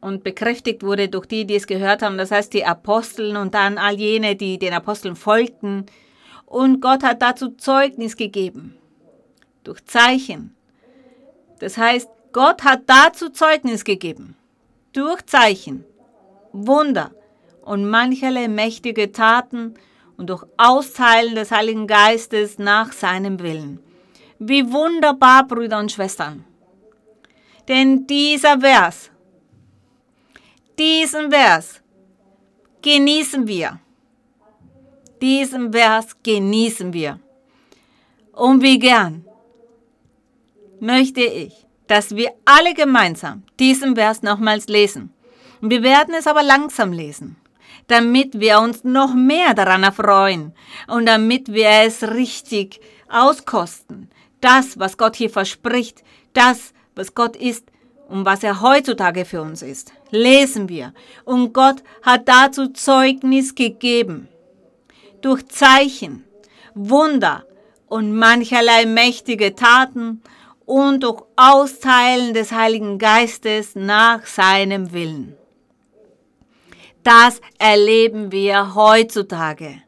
und 0.00 0.24
bekräftigt 0.24 0.82
wurde 0.82 1.08
durch 1.08 1.26
die, 1.26 1.46
die 1.46 1.54
es 1.54 1.68
gehört 1.68 2.02
haben, 2.02 2.18
das 2.18 2.32
heißt 2.32 2.52
die 2.52 2.64
Aposteln 2.64 3.36
und 3.36 3.54
dann 3.54 3.78
all 3.78 3.94
jene, 3.94 4.34
die 4.34 4.58
den 4.58 4.72
Aposteln 4.72 5.14
folgten, 5.14 5.86
und 6.48 6.80
Gott 6.80 7.02
hat 7.02 7.20
dazu 7.20 7.50
Zeugnis 7.50 8.16
gegeben. 8.16 8.76
Durch 9.64 9.84
Zeichen. 9.84 10.56
Das 11.58 11.76
heißt, 11.76 12.08
Gott 12.32 12.64
hat 12.64 12.82
dazu 12.86 13.28
Zeugnis 13.28 13.84
gegeben. 13.84 14.34
Durch 14.92 15.24
Zeichen, 15.26 15.84
Wunder 16.52 17.10
und 17.62 17.84
mancherlei 17.84 18.48
mächtige 18.48 19.12
Taten 19.12 19.74
und 20.16 20.30
durch 20.30 20.44
Austeilen 20.56 21.34
des 21.34 21.50
Heiligen 21.50 21.86
Geistes 21.86 22.58
nach 22.58 22.92
seinem 22.92 23.40
Willen. 23.40 23.80
Wie 24.38 24.72
wunderbar, 24.72 25.46
Brüder 25.46 25.78
und 25.78 25.92
Schwestern. 25.92 26.44
Denn 27.68 28.06
dieser 28.06 28.60
Vers, 28.60 29.10
diesen 30.78 31.30
Vers 31.30 31.82
genießen 32.80 33.46
wir. 33.46 33.80
Diesen 35.20 35.72
Vers 35.72 36.16
genießen 36.22 36.92
wir. 36.92 37.18
Und 38.32 38.62
wie 38.62 38.78
gern 38.78 39.24
möchte 40.80 41.22
ich, 41.22 41.66
dass 41.88 42.14
wir 42.14 42.30
alle 42.44 42.74
gemeinsam 42.74 43.42
diesen 43.58 43.96
Vers 43.96 44.22
nochmals 44.22 44.68
lesen. 44.68 45.12
Wir 45.60 45.82
werden 45.82 46.14
es 46.16 46.28
aber 46.28 46.44
langsam 46.44 46.92
lesen, 46.92 47.36
damit 47.88 48.38
wir 48.38 48.60
uns 48.60 48.84
noch 48.84 49.14
mehr 49.14 49.54
daran 49.54 49.82
erfreuen 49.82 50.52
und 50.86 51.06
damit 51.06 51.52
wir 51.52 51.68
es 51.84 52.02
richtig 52.02 52.80
auskosten. 53.08 54.10
Das, 54.40 54.78
was 54.78 54.96
Gott 54.96 55.16
hier 55.16 55.30
verspricht, 55.30 56.04
das, 56.32 56.72
was 56.94 57.14
Gott 57.14 57.34
ist 57.34 57.64
und 58.08 58.24
was 58.24 58.44
er 58.44 58.60
heutzutage 58.60 59.24
für 59.24 59.42
uns 59.42 59.62
ist, 59.62 59.92
lesen 60.10 60.68
wir. 60.68 60.94
Und 61.24 61.52
Gott 61.52 61.82
hat 62.02 62.28
dazu 62.28 62.68
Zeugnis 62.68 63.56
gegeben 63.56 64.28
durch 65.20 65.46
Zeichen, 65.48 66.24
Wunder 66.74 67.44
und 67.86 68.14
mancherlei 68.14 68.86
mächtige 68.86 69.54
Taten 69.54 70.22
und 70.64 71.02
durch 71.02 71.22
Austeilen 71.36 72.34
des 72.34 72.52
Heiligen 72.52 72.98
Geistes 72.98 73.74
nach 73.74 74.26
seinem 74.26 74.92
Willen. 74.92 75.34
Das 77.02 77.40
erleben 77.58 78.32
wir 78.32 78.74
heutzutage. 78.74 79.82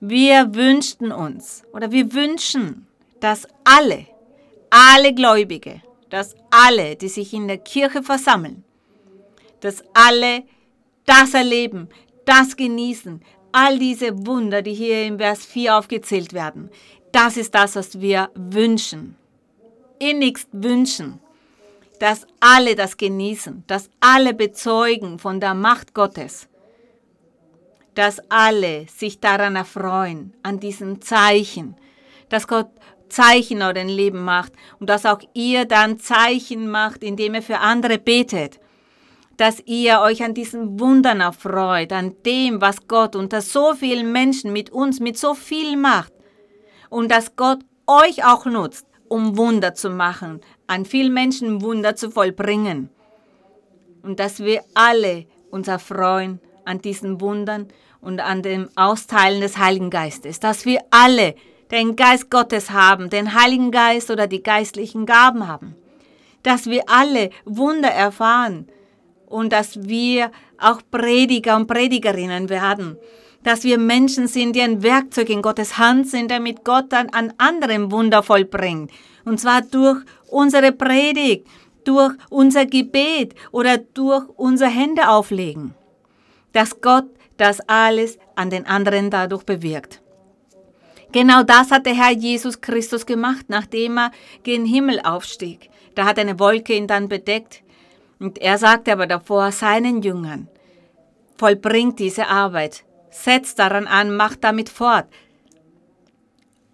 Wir 0.00 0.54
wünschten 0.54 1.12
uns 1.12 1.62
oder 1.72 1.90
wir 1.90 2.12
wünschen, 2.14 2.86
dass 3.20 3.46
alle, 3.64 4.06
alle 4.70 5.14
Gläubige, 5.14 5.82
dass 6.10 6.34
alle, 6.50 6.96
die 6.96 7.08
sich 7.08 7.34
in 7.34 7.48
der 7.48 7.58
Kirche 7.58 8.02
versammeln, 8.02 8.64
dass 9.60 9.84
alle 9.94 10.44
das 11.04 11.34
erleben, 11.34 11.88
das 12.24 12.56
genießen, 12.56 13.22
all 13.52 13.78
diese 13.78 14.26
Wunder, 14.26 14.62
die 14.62 14.74
hier 14.74 15.06
im 15.06 15.18
Vers 15.18 15.44
4 15.44 15.76
aufgezählt 15.76 16.32
werden, 16.32 16.70
das 17.12 17.36
ist 17.36 17.54
das, 17.54 17.76
was 17.76 18.00
wir 18.00 18.30
wünschen. 18.34 19.16
Innigst 19.98 20.48
wünschen, 20.52 21.20
dass 21.98 22.26
alle 22.40 22.74
das 22.74 22.96
genießen, 22.96 23.64
dass 23.66 23.88
alle 24.00 24.34
bezeugen 24.34 25.18
von 25.18 25.40
der 25.40 25.54
Macht 25.54 25.94
Gottes, 25.94 26.48
dass 27.94 28.20
alle 28.28 28.86
sich 28.94 29.20
daran 29.20 29.56
erfreuen, 29.56 30.34
an 30.42 30.60
diesen 30.60 31.00
Zeichen, 31.00 31.76
dass 32.28 32.46
Gott 32.46 32.68
Zeichen 33.08 33.58
in 33.58 33.62
eurem 33.62 33.88
Leben 33.88 34.22
macht 34.24 34.52
und 34.80 34.90
dass 34.90 35.06
auch 35.06 35.20
ihr 35.32 35.64
dann 35.64 35.98
Zeichen 35.98 36.68
macht, 36.68 37.02
indem 37.02 37.34
ihr 37.34 37.42
für 37.42 37.58
andere 37.58 37.98
betet 37.98 38.60
dass 39.36 39.62
ihr 39.66 40.00
euch 40.00 40.22
an 40.22 40.34
diesen 40.34 40.80
Wundern 40.80 41.20
erfreut, 41.20 41.92
an 41.92 42.14
dem, 42.24 42.60
was 42.60 42.88
Gott 42.88 43.16
unter 43.16 43.42
so 43.42 43.74
vielen 43.74 44.12
Menschen 44.12 44.52
mit 44.52 44.70
uns, 44.70 45.00
mit 45.00 45.18
so 45.18 45.34
viel 45.34 45.76
macht. 45.76 46.12
Und 46.88 47.10
dass 47.10 47.36
Gott 47.36 47.60
euch 47.86 48.24
auch 48.24 48.46
nutzt, 48.46 48.86
um 49.08 49.36
Wunder 49.36 49.74
zu 49.74 49.90
machen, 49.90 50.40
an 50.66 50.84
vielen 50.84 51.12
Menschen 51.12 51.62
Wunder 51.62 51.96
zu 51.96 52.10
vollbringen. 52.10 52.90
Und 54.02 54.20
dass 54.20 54.40
wir 54.40 54.62
alle 54.74 55.26
uns 55.50 55.68
erfreuen 55.68 56.40
an 56.64 56.80
diesen 56.80 57.20
Wundern 57.20 57.68
und 58.00 58.20
an 58.20 58.42
dem 58.42 58.68
Austeilen 58.76 59.40
des 59.40 59.58
Heiligen 59.58 59.90
Geistes. 59.90 60.40
Dass 60.40 60.64
wir 60.64 60.80
alle 60.90 61.34
den 61.70 61.96
Geist 61.96 62.30
Gottes 62.30 62.70
haben, 62.70 63.10
den 63.10 63.34
Heiligen 63.34 63.70
Geist 63.70 64.10
oder 64.10 64.26
die 64.26 64.42
geistlichen 64.42 65.06
Gaben 65.06 65.48
haben. 65.48 65.74
Dass 66.42 66.66
wir 66.66 66.84
alle 66.86 67.30
Wunder 67.44 67.88
erfahren, 67.88 68.68
und 69.36 69.52
dass 69.52 69.86
wir 69.86 70.30
auch 70.58 70.80
Prediger 70.90 71.56
und 71.56 71.66
Predigerinnen 71.66 72.48
werden. 72.48 72.96
Dass 73.42 73.64
wir 73.64 73.76
Menschen 73.76 74.28
sind, 74.28 74.56
die 74.56 74.62
ein 74.62 74.82
Werkzeug 74.82 75.28
in 75.28 75.42
Gottes 75.42 75.76
Hand 75.76 76.08
sind, 76.08 76.30
damit 76.30 76.64
Gott 76.64 76.86
dann 76.88 77.10
an 77.10 77.34
anderen 77.36 77.92
Wunder 77.92 78.22
vollbringt. 78.22 78.90
Und 79.26 79.38
zwar 79.38 79.60
durch 79.60 79.98
unsere 80.30 80.72
Predigt, 80.72 81.46
durch 81.84 82.14
unser 82.30 82.64
Gebet 82.64 83.34
oder 83.52 83.76
durch 83.76 84.26
unser 84.36 84.68
Hände 84.68 85.10
auflegen. 85.10 85.74
Dass 86.54 86.80
Gott 86.80 87.04
das 87.36 87.60
alles 87.68 88.18
an 88.36 88.48
den 88.48 88.64
anderen 88.64 89.10
dadurch 89.10 89.42
bewirkt. 89.42 90.00
Genau 91.12 91.42
das 91.42 91.70
hat 91.70 91.84
der 91.84 91.94
Herr 91.94 92.12
Jesus 92.12 92.62
Christus 92.62 93.04
gemacht, 93.04 93.44
nachdem 93.48 93.98
er 93.98 94.12
gen 94.44 94.64
Himmel 94.64 94.98
aufstieg. 95.00 95.68
Da 95.94 96.06
hat 96.06 96.18
eine 96.18 96.38
Wolke 96.38 96.72
ihn 96.74 96.86
dann 96.86 97.10
bedeckt. 97.10 97.62
Und 98.18 98.38
er 98.38 98.58
sagte 98.58 98.92
aber 98.92 99.06
davor 99.06 99.52
seinen 99.52 100.02
Jüngern, 100.02 100.48
vollbringt 101.36 101.98
diese 101.98 102.28
Arbeit, 102.28 102.84
setzt 103.10 103.58
daran 103.58 103.86
an, 103.86 104.16
macht 104.16 104.44
damit 104.44 104.68
fort. 104.68 105.06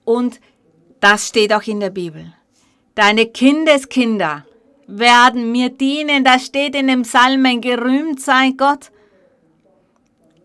Und 0.04 0.40
das 1.00 1.28
steht 1.28 1.52
auch 1.52 1.62
in 1.62 1.80
der 1.80 1.90
Bibel. 1.90 2.32
Deine 2.94 3.26
Kindeskinder 3.26 4.44
werden 4.86 5.50
mir 5.52 5.70
dienen. 5.70 6.24
Das 6.24 6.46
steht 6.46 6.74
in 6.74 6.88
dem 6.88 7.02
Psalmen, 7.02 7.60
gerühmt 7.60 8.20
sei 8.20 8.52
Gott. 8.56 8.90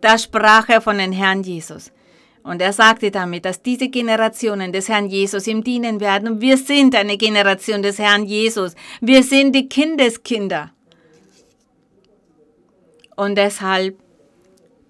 Da 0.02 0.18
sprach 0.18 0.70
er 0.70 0.82
von 0.82 0.98
dem 0.98 1.12
Herrn 1.12 1.44
Jesus. 1.44 1.92
Und 2.44 2.62
er 2.62 2.72
sagte 2.72 3.12
damit, 3.12 3.44
dass 3.44 3.62
diese 3.62 3.90
Generationen 3.90 4.72
des 4.72 4.88
Herrn 4.88 5.08
Jesus 5.08 5.48
ihm 5.48 5.64
dienen 5.64 6.00
werden. 6.00 6.30
Und 6.30 6.42
wir 6.42 6.56
sind 6.56 6.96
eine 6.96 7.18
Generation 7.18 7.82
des 7.82 8.00
Herrn 8.00 8.24
Jesus. 8.24 8.74
Wir 9.02 9.22
sind 9.22 9.54
die 9.54 9.68
Kindeskinder. 9.68 10.72
Und 13.18 13.36
deshalb 13.36 14.00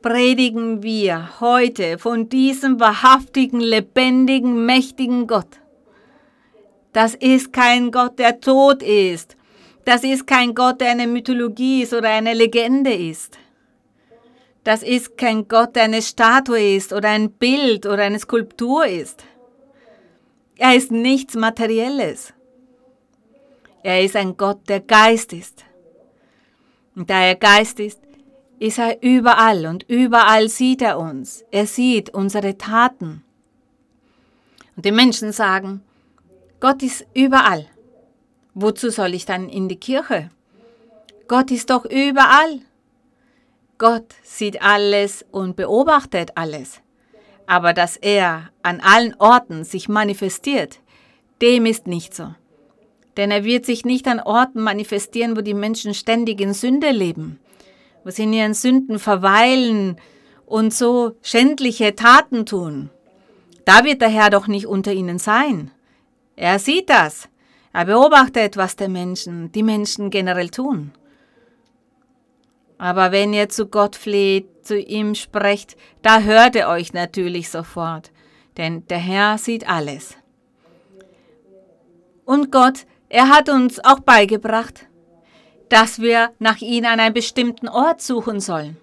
predigen 0.02 0.84
wir 0.84 1.40
heute 1.40 1.98
von 1.98 2.30
diesem 2.30 2.80
wahrhaftigen, 2.80 3.60
lebendigen, 3.60 4.66
mächtigen 4.66 5.28
Gott. 5.28 5.48
Das 6.92 7.16
ist 7.16 7.54
kein 7.54 7.90
Gott, 7.90 8.20
der 8.20 8.40
tot 8.42 8.84
ist. 8.84 9.38
Das 9.86 10.04
ist 10.04 10.28
kein 10.28 10.54
Gott, 10.54 10.82
der 10.82 10.92
eine 10.92 11.08
Mythologie 11.08 11.84
ist 11.84 11.94
oder 11.94 12.10
eine 12.10 12.34
Legende 12.34 12.94
ist. 12.94 13.40
Das 14.66 14.84
ist 14.84 15.18
kein 15.18 15.48
Gott, 15.48 15.78
der 15.78 15.84
eine 15.84 16.02
Statue 16.02 16.76
ist 16.76 16.92
oder 16.92 17.10
ein 17.10 17.32
Bild 17.32 17.86
oder 17.86 18.04
eine 18.04 18.20
Skulptur 18.20 18.86
ist. 18.86 19.24
Er 20.58 20.76
ist 20.76 20.92
nichts 20.92 21.36
Materielles. 21.36 22.34
Er 23.84 24.04
ist 24.04 24.18
ein 24.18 24.36
Gott, 24.36 24.68
der 24.68 24.82
Geist 24.82 25.32
ist. 25.32 25.63
Und 26.94 27.10
da 27.10 27.22
er 27.22 27.36
Geist 27.36 27.80
ist, 27.80 28.02
ist 28.60 28.80
er 28.80 29.02
überall 29.04 29.65
und 29.65 29.84
überall 29.88 30.50
sieht 30.50 30.82
er 30.82 31.00
uns. 31.00 31.43
Er 31.52 31.67
sieht 31.67 32.10
unsere 32.10 32.58
Taten. 32.58 33.24
Und 34.76 34.86
die 34.86 34.91
Menschen 34.91 35.32
sagen, 35.32 35.82
Gott 36.60 36.82
ist 36.82 37.06
überall. 37.13 37.67
Wozu 38.54 38.89
soll 38.89 39.13
ich 39.13 39.26
dann 39.26 39.50
in 39.50 39.67
die 39.67 39.80
Kirche? 39.80 40.32
Gott 41.28 41.52
ist 41.52 41.70
doch 41.70 41.86
überall. 41.86 42.62
Gott 43.78 44.15
sieht 44.24 44.62
alles 44.62 45.24
und 45.32 45.56
beobachtet 45.56 46.32
alles. 46.36 46.82
Aber 47.46 47.74
dass 47.74 47.96
er 47.98 48.50
an 48.63 48.80
allen 48.80 49.13
Orten 49.20 49.63
sich 49.63 49.88
manifestiert, 49.88 50.80
dem 51.41 51.65
ist 51.65 51.86
nicht 51.86 52.15
so. 52.15 52.34
Denn 53.17 53.30
er 53.32 53.43
wird 53.43 53.65
sich 53.65 53.86
nicht 53.86 54.08
an 54.08 54.20
Orten 54.20 54.62
manifestieren, 54.62 55.38
wo 55.38 55.41
die 55.41 55.54
Menschen 55.54 55.93
ständig 55.93 56.41
in 56.41 56.54
Sünde 56.54 56.91
leben, 56.91 57.39
sie 58.12 58.24
in 58.24 58.34
ihren 58.34 58.54
Sünden 58.54 59.00
verweilen 59.00 59.98
und 60.46 60.74
so 60.74 61.15
schändliche 61.22 61.96
Taten 61.96 62.46
tun. 62.46 62.89
Da 63.65 63.84
wird 63.84 64.02
der 64.02 64.10
Herr 64.10 64.30
doch 64.30 64.48
nicht 64.48 64.65
unter 64.65 64.93
ihnen 64.93 65.20
sein. 65.20 65.72
Er 66.36 66.60
sieht 66.60 66.89
das. 66.89 67.28
Er 67.74 67.86
beobachtet, 67.86 68.58
was 68.58 68.76
die 68.76 68.88
Menschen, 68.88 69.52
die 69.52 69.63
Menschen 69.63 70.10
generell 70.10 70.50
tun. 70.50 70.93
Aber 72.78 73.12
wenn 73.12 73.34
ihr 73.34 73.50
zu 73.50 73.67
Gott 73.67 73.96
fleht, 73.96 74.65
zu 74.65 74.80
ihm 74.80 75.15
sprecht, 75.15 75.76
da 76.02 76.22
hört 76.22 76.56
er 76.56 76.70
euch 76.70 76.93
natürlich 76.93 77.50
sofort, 77.50 78.12
denn 78.58 78.86
der 78.88 79.00
Herr 79.00 79.38
sieht 79.38 79.67
alles. 79.67 80.15
Und 82.26 82.52
Gott, 82.52 82.86
er 83.10 83.30
hat 83.30 83.50
uns 83.50 83.84
auch 83.84 84.02
beigebracht, 84.02 84.86
dass 85.69 85.99
wir 85.99 86.32
nach 86.39 86.62
ihm 86.62 86.86
an 86.86 86.99
einem 86.99 87.13
bestimmten 87.13 87.67
Ort 87.67 88.01
suchen 88.01 88.39
sollen. 88.39 88.77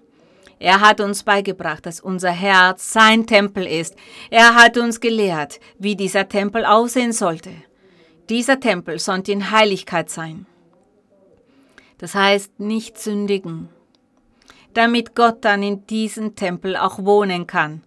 Er 0.59 0.79
hat 0.79 1.01
uns 1.01 1.23
beigebracht, 1.23 1.85
dass 1.85 1.99
unser 1.99 2.31
Herz 2.31 2.93
sein 2.93 3.27
Tempel 3.27 3.65
ist. 3.65 3.95
Er 4.29 4.55
hat 4.55 4.77
uns 4.77 4.99
gelehrt, 4.99 5.59
wie 5.77 5.95
dieser 5.95 6.29
Tempel 6.29 6.65
aussehen 6.65 7.11
sollte. 7.11 7.51
Dieser 8.29 8.59
Tempel 8.59 8.99
sollte 8.99 9.31
in 9.31 9.51
Heiligkeit 9.51 10.09
sein. 10.09 10.45
Das 11.97 12.15
heißt, 12.15 12.59
nicht 12.59 12.97
sündigen, 12.97 13.69
damit 14.73 15.15
Gott 15.15 15.45
dann 15.45 15.63
in 15.63 15.85
diesem 15.87 16.35
Tempel 16.35 16.75
auch 16.75 17.03
wohnen 17.03 17.47
kann. 17.47 17.83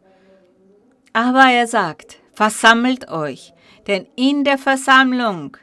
Aber 1.13 1.51
er 1.51 1.67
sagt, 1.67 2.19
versammelt 2.33 3.09
euch, 3.09 3.53
denn 3.87 4.07
in 4.17 4.45
der 4.45 4.59
Versammlung 4.59 5.57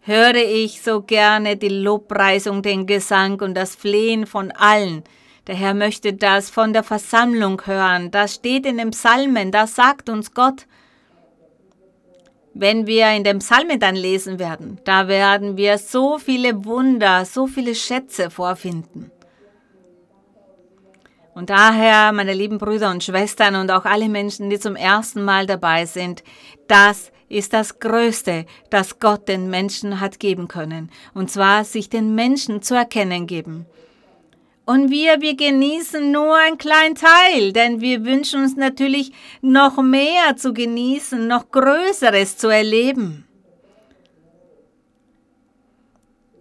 höre 0.00 0.36
ich 0.36 0.82
so 0.82 1.02
gerne 1.02 1.56
die 1.56 1.68
Lobpreisung, 1.68 2.62
den 2.62 2.86
Gesang 2.86 3.40
und 3.40 3.54
das 3.54 3.74
Flehen 3.74 4.26
von 4.26 4.50
allen. 4.50 5.04
Der 5.46 5.54
Herr 5.54 5.74
möchte 5.74 6.12
das 6.12 6.50
von 6.50 6.72
der 6.72 6.82
Versammlung 6.82 7.62
hören. 7.66 8.10
Das 8.10 8.34
steht 8.34 8.66
in 8.66 8.78
den 8.78 8.90
Psalmen, 8.90 9.50
das 9.50 9.74
sagt 9.74 10.08
uns 10.08 10.32
Gott. 10.32 10.66
Wenn 12.52 12.86
wir 12.86 13.10
in 13.12 13.24
dem 13.24 13.38
Psalmen 13.38 13.78
dann 13.78 13.94
lesen 13.94 14.38
werden, 14.38 14.80
da 14.84 15.08
werden 15.08 15.56
wir 15.56 15.78
so 15.78 16.18
viele 16.18 16.64
Wunder, 16.64 17.24
so 17.24 17.46
viele 17.46 17.74
Schätze 17.74 18.30
vorfinden. 18.30 19.10
Und 21.32 21.48
daher, 21.48 22.12
meine 22.12 22.34
lieben 22.34 22.58
Brüder 22.58 22.90
und 22.90 23.04
Schwestern 23.04 23.54
und 23.54 23.70
auch 23.70 23.84
alle 23.84 24.08
Menschen, 24.08 24.50
die 24.50 24.58
zum 24.58 24.76
ersten 24.76 25.22
Mal 25.22 25.46
dabei 25.46 25.86
sind, 25.86 26.24
das 26.66 27.12
ist 27.30 27.54
das 27.54 27.78
Größte, 27.78 28.44
das 28.68 28.98
Gott 28.98 29.28
den 29.28 29.48
Menschen 29.48 30.00
hat 30.00 30.20
geben 30.20 30.48
können. 30.48 30.90
Und 31.14 31.30
zwar 31.30 31.64
sich 31.64 31.88
den 31.88 32.14
Menschen 32.14 32.60
zu 32.60 32.74
erkennen 32.74 33.26
geben. 33.26 33.64
Und 34.66 34.90
wir, 34.90 35.20
wir 35.20 35.36
genießen 35.36 36.12
nur 36.12 36.36
einen 36.36 36.58
kleinen 36.58 36.94
Teil, 36.94 37.52
denn 37.52 37.80
wir 37.80 38.04
wünschen 38.04 38.42
uns 38.42 38.56
natürlich 38.56 39.12
noch 39.40 39.80
mehr 39.82 40.36
zu 40.36 40.52
genießen, 40.52 41.26
noch 41.26 41.50
Größeres 41.50 42.36
zu 42.36 42.48
erleben. 42.48 43.26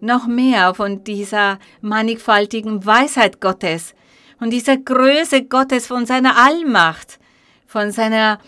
Noch 0.01 0.27
mehr 0.27 0.73
von 0.73 1.03
dieser 1.03 1.59
mannigfaltigen 1.81 2.85
Weisheit 2.85 3.39
Gottes, 3.39 3.93
und 4.39 4.51
dieser 4.51 4.77
Größe 4.77 5.43
Gottes, 5.45 5.87
von 5.87 6.05
seiner 6.05 6.37
Allmacht, 6.37 7.19
von 7.67 7.91
seiner 7.91 8.39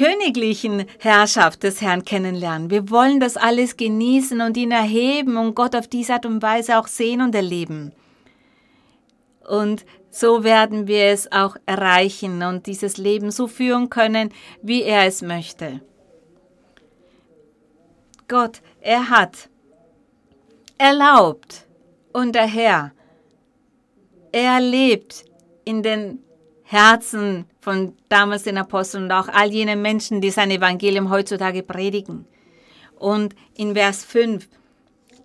allköniglichen 0.00 0.86
Herrschaft 0.98 1.62
des 1.62 1.80
Herrn 1.80 2.04
kennenlernen. 2.04 2.70
Wir 2.70 2.90
wollen 2.90 3.20
das 3.20 3.36
alles 3.36 3.76
genießen 3.76 4.40
und 4.40 4.56
ihn 4.56 4.70
erheben 4.70 5.36
und 5.36 5.54
Gott 5.54 5.76
auf 5.76 5.88
diese 5.88 6.14
Art 6.14 6.26
und 6.26 6.42
Weise 6.42 6.78
auch 6.78 6.86
sehen 6.86 7.20
und 7.20 7.34
erleben. 7.34 7.92
Und 9.48 9.84
so 10.10 10.44
werden 10.44 10.86
wir 10.86 11.06
es 11.06 11.30
auch 11.30 11.56
erreichen 11.66 12.42
und 12.42 12.66
dieses 12.66 12.96
Leben 12.96 13.30
so 13.30 13.46
führen 13.46 13.90
können, 13.90 14.30
wie 14.62 14.82
er 14.82 15.06
es 15.06 15.22
möchte. 15.22 15.80
Gott, 18.28 18.60
er 18.80 19.10
hat 19.10 19.48
erlaubt 20.78 21.66
und 22.12 22.34
der 22.34 22.46
Herr 22.46 22.92
er 24.32 24.60
lebt 24.60 25.24
in 25.64 25.82
den 25.82 26.22
Herzen 26.62 27.49
von 27.60 27.94
damals 28.08 28.44
den 28.44 28.58
Aposteln 28.58 29.04
und 29.04 29.12
auch 29.12 29.28
all 29.28 29.50
jenen 29.50 29.82
Menschen, 29.82 30.20
die 30.20 30.30
sein 30.30 30.50
Evangelium 30.50 31.10
heutzutage 31.10 31.62
predigen. 31.62 32.26
Und 32.98 33.34
in 33.56 33.74
Vers 33.74 34.04
5, 34.04 34.48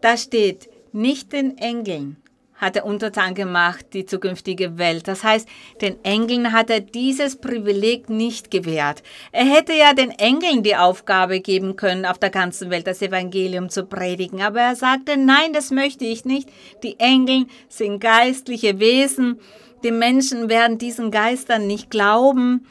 da 0.02 0.18
steht, 0.18 0.70
nicht 0.92 1.34
den 1.34 1.58
Engeln 1.58 2.18
hat 2.56 2.76
er 2.78 2.86
untertan 2.86 3.36
gemacht, 3.36 3.88
die 3.94 4.06
zukünftige 4.06 4.78
Welt. 4.78 5.08
Das 5.08 5.24
heißt, 5.24 5.48
den 5.82 6.04
Engeln 6.04 6.54
hat 6.54 6.70
er 6.70 6.80
dieses 6.80 7.36
Privileg 7.36 8.10
nicht 8.10 8.50
gewährt. 8.50 9.04
Er 9.32 9.46
hätte 9.46 9.74
ja 9.74 9.94
den 9.94 10.12
Engeln 10.12 10.64
die 10.64 10.76
Aufgabe 10.76 11.42
geben 11.42 11.76
können, 11.76 12.06
auf 12.06 12.18
der 12.18 12.30
ganzen 12.30 12.70
Welt 12.70 12.88
das 12.88 13.02
Evangelium 13.02 13.70
zu 13.70 13.86
predigen. 13.86 14.42
Aber 14.42 14.62
er 14.62 14.76
sagte, 14.76 15.18
nein, 15.18 15.52
das 15.54 15.72
möchte 15.72 16.06
ich 16.06 16.24
nicht. 16.24 16.50
Die 16.82 17.00
Engel 17.00 17.48
sind 17.68 18.00
geistliche 18.00 18.80
Wesen. 18.80 19.40
Die 19.86 19.92
Menschen 19.92 20.50
werden 20.50 20.80
diesen 20.80 21.12
Geistern 21.12 21.68
nicht 21.68 21.92
glauben. 21.92 22.66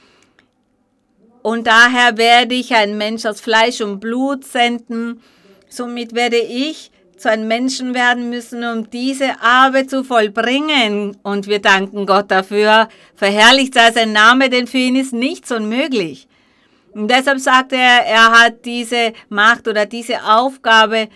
Und 1.43 1.69
daher 1.69 2.19
werde 2.19 2.57
ich 2.57 2.75
ein 2.75 2.99
Mensch 2.99 3.25
aus 3.25 3.41
Fleisch 3.41 3.81
und 3.81 4.01
Blut 4.01 4.45
senden. 4.45 5.21
Somit 5.69 6.17
werde 6.17 6.39
ich 6.39 6.91
zu 7.17 7.31
einem 7.31 7.47
Menschen 7.47 7.95
werden 7.95 8.31
müssen, 8.31 8.65
um 8.65 8.91
diese 8.91 9.41
Arbeit 9.41 9.91
zu 9.91 10.03
vollbringen. 10.03 11.17
Und 11.23 11.47
wir 11.47 11.61
danken 11.61 12.05
Gott 12.05 12.33
dafür. 12.33 12.89
Verherrlicht 13.15 13.75
sei 13.75 13.93
sein 13.93 14.11
Name, 14.11 14.51
denn 14.51 14.67
für 14.67 14.79
ihn 14.79 14.97
ist 14.97 15.13
nichts 15.13 15.53
unmöglich. 15.53 16.27
Und 16.95 17.13
deshalb 17.13 17.39
sagt 17.39 17.75
er, 17.75 18.07
er 18.07 18.33
hat 18.33 18.65
diese 18.65 19.13
Macht 19.29 19.69
oder 19.69 19.87
diese 19.87 20.25
Aufgabe, 20.25 21.07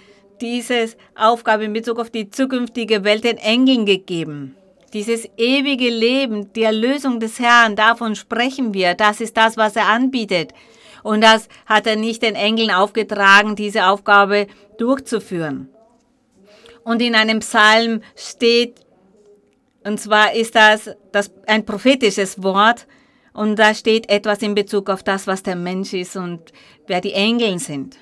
diese 0.40 0.90
Aufgabe 1.16 1.64
in 1.64 1.72
Bezug 1.72 1.99
auf 1.99 2.11
die 2.11 2.30
zukünftige 2.30 3.03
Welt 3.03 3.24
den 3.24 3.38
Engeln 3.38 3.84
gegeben. 3.84 4.55
Dieses 4.93 5.28
ewige 5.36 5.91
Leben, 5.91 6.53
die 6.55 6.62
Erlösung 6.62 7.20
des 7.20 7.39
Herrn, 7.39 7.76
davon 7.76 8.16
sprechen 8.16 8.72
wir. 8.72 8.95
Das 8.95 9.20
ist 9.20 9.36
das, 9.36 9.57
was 9.57 9.76
er 9.76 9.86
anbietet. 9.86 10.53
Und 11.03 11.20
das 11.20 11.49
hat 11.66 11.86
er 11.86 11.97
nicht 11.97 12.22
den 12.22 12.34
Engeln 12.34 12.70
aufgetragen, 12.70 13.55
diese 13.55 13.86
Aufgabe 13.86 14.47
durchzuführen. 14.78 15.68
Und 16.84 17.03
in 17.03 17.14
einem 17.14 17.41
Psalm 17.41 18.03
steht, 18.16 18.80
und 19.84 20.01
zwar 20.01 20.32
ist 20.32 20.55
das, 20.55 20.91
das 21.12 21.30
ein 21.47 21.66
prophetisches 21.66 22.43
Wort, 22.43 22.86
und 23.34 23.57
da 23.57 23.74
steht 23.74 24.11
etwas 24.11 24.43
in 24.43 24.55
Bezug 24.55 24.91
auf 24.91 25.03
das, 25.03 25.26
was 25.26 25.43
der 25.43 25.55
Mensch 25.55 25.93
ist 25.93 26.16
und 26.16 26.53
wer 26.86 27.01
die 27.01 27.12
Engel 27.12 27.59
sind. 27.59 27.99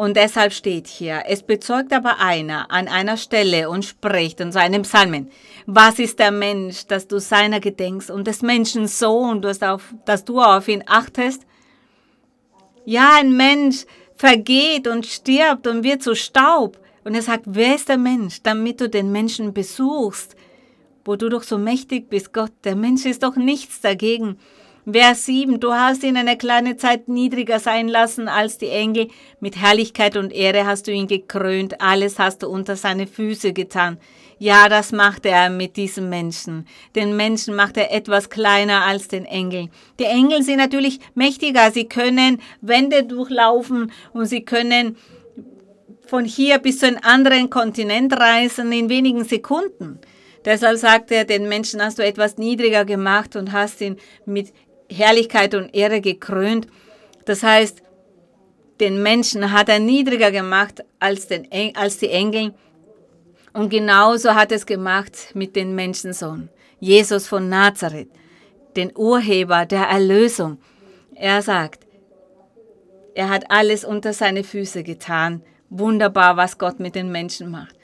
Und 0.00 0.16
deshalb 0.16 0.54
steht 0.54 0.86
hier, 0.86 1.24
es 1.26 1.42
bezeugt 1.42 1.92
aber 1.92 2.20
einer 2.20 2.70
an 2.70 2.88
einer 2.88 3.18
Stelle 3.18 3.68
und 3.68 3.84
spricht 3.84 4.40
in 4.40 4.50
seinem 4.50 4.80
Psalmen, 4.80 5.30
was 5.66 5.98
ist 5.98 6.18
der 6.18 6.30
Mensch, 6.30 6.86
dass 6.86 7.06
du 7.06 7.20
seiner 7.20 7.60
gedenkst 7.60 8.10
und 8.10 8.26
des 8.26 8.40
Menschen 8.40 8.86
Sohn, 8.86 9.42
dass, 9.42 9.58
dass 9.58 10.24
du 10.24 10.40
auf 10.40 10.68
ihn 10.68 10.84
achtest? 10.86 11.42
Ja, 12.86 13.10
ein 13.16 13.36
Mensch 13.36 13.84
vergeht 14.16 14.88
und 14.88 15.04
stirbt 15.04 15.66
und 15.66 15.84
wird 15.84 16.02
zu 16.02 16.14
Staub. 16.14 16.78
Und 17.04 17.14
er 17.14 17.20
sagt, 17.20 17.44
wer 17.44 17.74
ist 17.74 17.90
der 17.90 17.98
Mensch, 17.98 18.40
damit 18.42 18.80
du 18.80 18.88
den 18.88 19.12
Menschen 19.12 19.52
besuchst, 19.52 20.34
wo 21.04 21.16
du 21.16 21.28
doch 21.28 21.42
so 21.42 21.58
mächtig 21.58 22.08
bist, 22.08 22.32
Gott. 22.32 22.52
Der 22.64 22.74
Mensch 22.74 23.04
ist 23.04 23.22
doch 23.22 23.36
nichts 23.36 23.82
dagegen. 23.82 24.38
Vers 24.92 25.26
7, 25.26 25.60
du 25.60 25.72
hast 25.72 26.02
ihn 26.02 26.16
eine 26.16 26.36
kleine 26.36 26.76
Zeit 26.76 27.06
niedriger 27.06 27.60
sein 27.60 27.86
lassen 27.86 28.28
als 28.28 28.58
die 28.58 28.68
Engel. 28.68 29.08
Mit 29.38 29.56
Herrlichkeit 29.56 30.16
und 30.16 30.32
Ehre 30.32 30.66
hast 30.66 30.86
du 30.86 30.92
ihn 30.92 31.06
gekrönt. 31.06 31.80
Alles 31.80 32.18
hast 32.18 32.42
du 32.42 32.48
unter 32.48 32.76
seine 32.76 33.06
Füße 33.06 33.52
getan. 33.52 33.98
Ja, 34.38 34.68
das 34.68 34.90
macht 34.90 35.26
er 35.26 35.50
mit 35.50 35.76
diesem 35.76 36.08
Menschen. 36.08 36.66
Den 36.96 37.16
Menschen 37.16 37.54
macht 37.54 37.76
er 37.76 37.92
etwas 37.92 38.30
kleiner 38.30 38.84
als 38.86 39.08
den 39.08 39.26
Engel. 39.26 39.68
Die 39.98 40.04
Engel 40.04 40.42
sind 40.42 40.56
natürlich 40.56 40.98
mächtiger. 41.14 41.70
Sie 41.70 41.84
können 41.84 42.40
Wände 42.60 43.04
durchlaufen 43.04 43.92
und 44.12 44.26
sie 44.26 44.42
können 44.42 44.96
von 46.06 46.24
hier 46.24 46.58
bis 46.58 46.78
zu 46.78 46.86
einem 46.86 47.00
anderen 47.02 47.50
Kontinent 47.50 48.18
reisen 48.18 48.72
in 48.72 48.88
wenigen 48.88 49.24
Sekunden. 49.24 50.00
Deshalb 50.44 50.78
sagt 50.78 51.10
er, 51.10 51.24
den 51.24 51.48
Menschen 51.48 51.84
hast 51.84 51.98
du 51.98 52.04
etwas 52.04 52.38
niedriger 52.38 52.86
gemacht 52.86 53.36
und 53.36 53.52
hast 53.52 53.80
ihn 53.82 53.98
mit 54.24 54.54
Herrlichkeit 54.90 55.54
und 55.54 55.74
Ehre 55.74 56.00
gekrönt. 56.00 56.66
Das 57.24 57.42
heißt, 57.42 57.82
den 58.80 59.02
Menschen 59.02 59.52
hat 59.52 59.68
er 59.68 59.78
niedriger 59.78 60.30
gemacht 60.30 60.84
als, 60.98 61.28
den, 61.28 61.48
als 61.74 61.98
die 61.98 62.10
Engel. 62.10 62.54
Und 63.52 63.68
genauso 63.68 64.34
hat 64.34 64.52
es 64.52 64.66
gemacht 64.66 65.32
mit 65.34 65.56
dem 65.56 65.74
Menschensohn, 65.74 66.48
Jesus 66.78 67.26
von 67.26 67.48
Nazareth, 67.48 68.08
den 68.76 68.92
Urheber 68.96 69.66
der 69.66 69.84
Erlösung. 69.84 70.58
Er 71.14 71.42
sagt, 71.42 71.86
er 73.14 73.28
hat 73.28 73.50
alles 73.50 73.84
unter 73.84 74.12
seine 74.12 74.44
Füße 74.44 74.82
getan. 74.82 75.42
Wunderbar, 75.68 76.36
was 76.36 76.58
Gott 76.58 76.80
mit 76.80 76.94
den 76.94 77.10
Menschen 77.12 77.50
macht. 77.50 77.74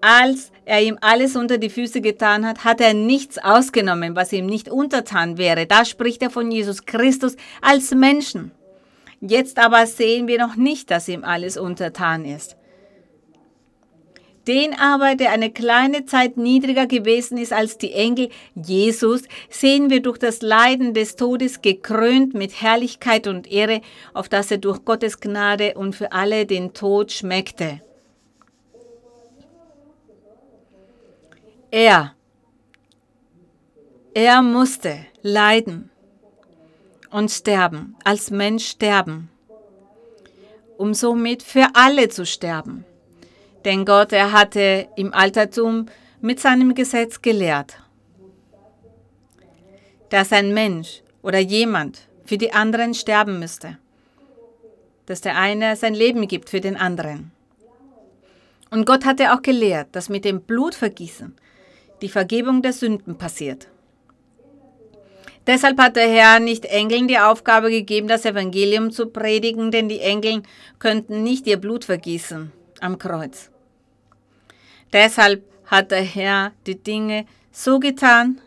Als 0.00 0.50
er 0.64 0.82
ihm 0.82 0.98
alles 1.00 1.36
unter 1.36 1.58
die 1.58 1.70
Füße 1.70 2.00
getan 2.00 2.46
hat, 2.46 2.64
hat 2.64 2.80
er 2.80 2.94
nichts 2.94 3.38
ausgenommen, 3.38 4.16
was 4.16 4.32
ihm 4.32 4.46
nicht 4.46 4.68
untertan 4.68 5.38
wäre. 5.38 5.66
Da 5.66 5.84
spricht 5.84 6.22
er 6.22 6.30
von 6.30 6.50
Jesus 6.50 6.84
Christus 6.84 7.36
als 7.62 7.92
Menschen. 7.92 8.52
Jetzt 9.20 9.58
aber 9.58 9.86
sehen 9.86 10.28
wir 10.28 10.38
noch 10.38 10.56
nicht, 10.56 10.90
dass 10.90 11.08
ihm 11.08 11.24
alles 11.24 11.56
untertan 11.56 12.24
ist. 12.24 12.56
Den 14.46 14.78
aber, 14.78 15.16
der 15.16 15.32
eine 15.32 15.50
kleine 15.50 16.06
Zeit 16.06 16.36
niedriger 16.36 16.86
gewesen 16.86 17.36
ist 17.36 17.52
als 17.52 17.78
die 17.78 17.92
Engel, 17.92 18.28
Jesus, 18.54 19.22
sehen 19.50 19.90
wir 19.90 20.00
durch 20.00 20.18
das 20.18 20.40
Leiden 20.40 20.94
des 20.94 21.16
Todes 21.16 21.62
gekrönt 21.62 22.34
mit 22.34 22.62
Herrlichkeit 22.62 23.26
und 23.26 23.50
Ehre, 23.50 23.80
auf 24.14 24.28
dass 24.28 24.52
er 24.52 24.58
durch 24.58 24.84
Gottes 24.84 25.18
Gnade 25.18 25.74
und 25.74 25.96
für 25.96 26.12
alle 26.12 26.46
den 26.46 26.74
Tod 26.74 27.10
schmeckte. 27.10 27.80
Er, 31.78 32.14
er 34.14 34.40
musste 34.40 34.96
leiden 35.20 35.90
und 37.10 37.30
sterben, 37.30 37.96
als 38.02 38.30
Mensch 38.30 38.66
sterben, 38.66 39.28
um 40.78 40.94
somit 40.94 41.42
für 41.42 41.66
alle 41.74 42.08
zu 42.08 42.24
sterben. 42.24 42.86
Denn 43.66 43.84
Gott, 43.84 44.12
er 44.14 44.32
hatte 44.32 44.88
im 44.96 45.12
Altertum 45.12 45.84
mit 46.22 46.40
seinem 46.40 46.74
Gesetz 46.74 47.20
gelehrt, 47.20 47.76
dass 50.08 50.32
ein 50.32 50.54
Mensch 50.54 51.02
oder 51.20 51.40
jemand 51.40 52.08
für 52.24 52.38
die 52.38 52.54
anderen 52.54 52.94
sterben 52.94 53.38
müsste, 53.38 53.76
dass 55.04 55.20
der 55.20 55.36
eine 55.36 55.76
sein 55.76 55.92
Leben 55.92 56.26
gibt 56.26 56.48
für 56.48 56.62
den 56.62 56.78
anderen. 56.78 57.32
Und 58.70 58.86
Gott 58.86 59.04
hatte 59.04 59.34
auch 59.34 59.42
gelehrt, 59.42 59.88
dass 59.92 60.08
mit 60.08 60.24
dem 60.24 60.40
Blutvergießen 60.40 61.36
die 62.02 62.08
Vergebung 62.08 62.62
der 62.62 62.72
Sünden 62.72 63.16
passiert. 63.16 63.68
Deshalb 65.46 65.78
hat 65.78 65.94
der 65.94 66.08
Herr 66.08 66.40
nicht 66.40 66.64
Engeln 66.64 67.06
die 67.06 67.18
Aufgabe 67.18 67.70
gegeben, 67.70 68.08
das 68.08 68.24
Evangelium 68.24 68.90
zu 68.90 69.06
predigen, 69.06 69.70
denn 69.70 69.88
die 69.88 70.00
Engel 70.00 70.42
könnten 70.80 71.22
nicht 71.22 71.46
ihr 71.46 71.56
Blut 71.56 71.84
vergießen 71.84 72.50
am 72.80 72.98
Kreuz. 72.98 73.50
Deshalb 74.92 75.44
hat 75.66 75.92
der 75.92 76.02
Herr 76.02 76.52
die 76.66 76.82
Dinge 76.82 77.26
so 77.52 77.78
getan, 77.78 78.40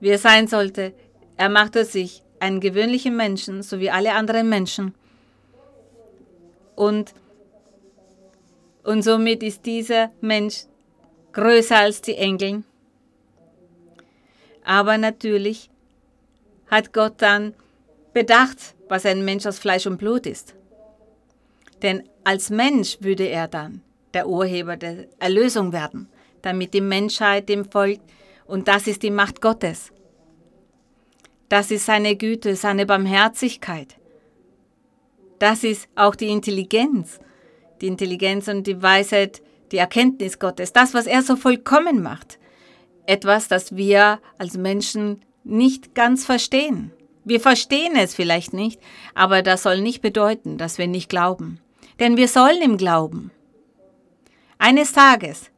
wie 0.00 0.10
es 0.10 0.22
sein 0.22 0.46
sollte. 0.46 0.92
Er 1.36 1.48
machte 1.48 1.84
sich 1.84 2.22
einen 2.38 2.60
gewöhnlichen 2.60 3.16
Menschen, 3.16 3.62
so 3.62 3.80
wie 3.80 3.90
alle 3.90 4.14
anderen 4.14 4.48
Menschen. 4.48 4.94
Und, 6.76 7.14
und 8.84 9.02
somit 9.02 9.42
ist 9.42 9.66
dieser 9.66 10.12
Mensch 10.20 10.64
größer 11.36 11.76
als 11.76 12.00
die 12.00 12.16
Engel. 12.16 12.64
Aber 14.64 14.96
natürlich 14.96 15.70
hat 16.68 16.94
Gott 16.94 17.16
dann 17.18 17.54
bedacht, 18.14 18.74
was 18.88 19.04
ein 19.04 19.24
Mensch 19.24 19.44
aus 19.44 19.58
Fleisch 19.58 19.86
und 19.86 19.98
Blut 19.98 20.26
ist. 20.26 20.54
Denn 21.82 22.08
als 22.24 22.48
Mensch 22.48 22.96
würde 23.00 23.24
er 23.24 23.48
dann 23.48 23.82
der 24.14 24.28
Urheber 24.28 24.78
der 24.78 25.08
Erlösung 25.18 25.72
werden, 25.72 26.08
damit 26.40 26.72
die 26.72 26.80
Menschheit 26.80 27.50
dem 27.50 27.70
folgt. 27.70 28.02
Und 28.46 28.66
das 28.66 28.86
ist 28.86 29.02
die 29.02 29.10
Macht 29.10 29.42
Gottes. 29.42 29.92
Das 31.50 31.70
ist 31.70 31.84
seine 31.84 32.16
Güte, 32.16 32.56
seine 32.56 32.86
Barmherzigkeit. 32.86 33.96
Das 35.38 35.64
ist 35.64 35.86
auch 35.96 36.14
die 36.14 36.28
Intelligenz. 36.28 37.20
Die 37.82 37.88
Intelligenz 37.88 38.48
und 38.48 38.66
die 38.66 38.82
Weisheit 38.82 39.42
die 39.72 39.78
Erkenntnis 39.78 40.38
Gottes, 40.38 40.72
das, 40.72 40.94
was 40.94 41.06
er 41.06 41.22
so 41.22 41.36
vollkommen 41.36 42.02
macht. 42.02 42.38
Etwas, 43.06 43.48
das 43.48 43.76
wir 43.76 44.20
als 44.38 44.56
Menschen 44.56 45.22
nicht 45.44 45.94
ganz 45.94 46.24
verstehen. 46.24 46.92
Wir 47.24 47.40
verstehen 47.40 47.96
es 47.96 48.14
vielleicht 48.14 48.52
nicht, 48.52 48.80
aber 49.14 49.42
das 49.42 49.62
soll 49.62 49.80
nicht 49.80 50.00
bedeuten, 50.00 50.58
dass 50.58 50.78
wir 50.78 50.86
nicht 50.86 51.08
glauben. 51.08 51.60
Denn 51.98 52.16
wir 52.16 52.28
sollen 52.28 52.62
ihm 52.62 52.76
glauben. 52.76 53.30
Eines 54.58 54.92
Tages 54.92 55.50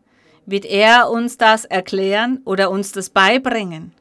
wird 0.47 0.65
er 0.65 1.11
uns 1.11 1.37
das 1.37 1.65
erklären 1.65 2.41
oder 2.45 2.71
uns 2.71 2.93
das 2.93 3.11
beibringen. 3.11 3.93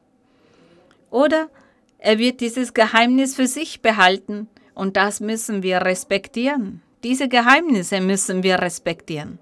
Oder 1.10 1.50
er 1.98 2.20
wird 2.20 2.42
dieses 2.42 2.74
Geheimnis 2.74 3.36
für 3.36 3.48
sich 3.48 3.82
behalten 3.82 4.48
und 4.74 4.96
das 4.96 5.20
müssen 5.20 5.64
wir 5.64 5.82
respektieren. 5.82 6.82
Diese 7.04 7.28
Geheimnisse 7.28 8.00
müssen 8.00 8.44
wir 8.44 8.60
respektieren. 8.60 9.40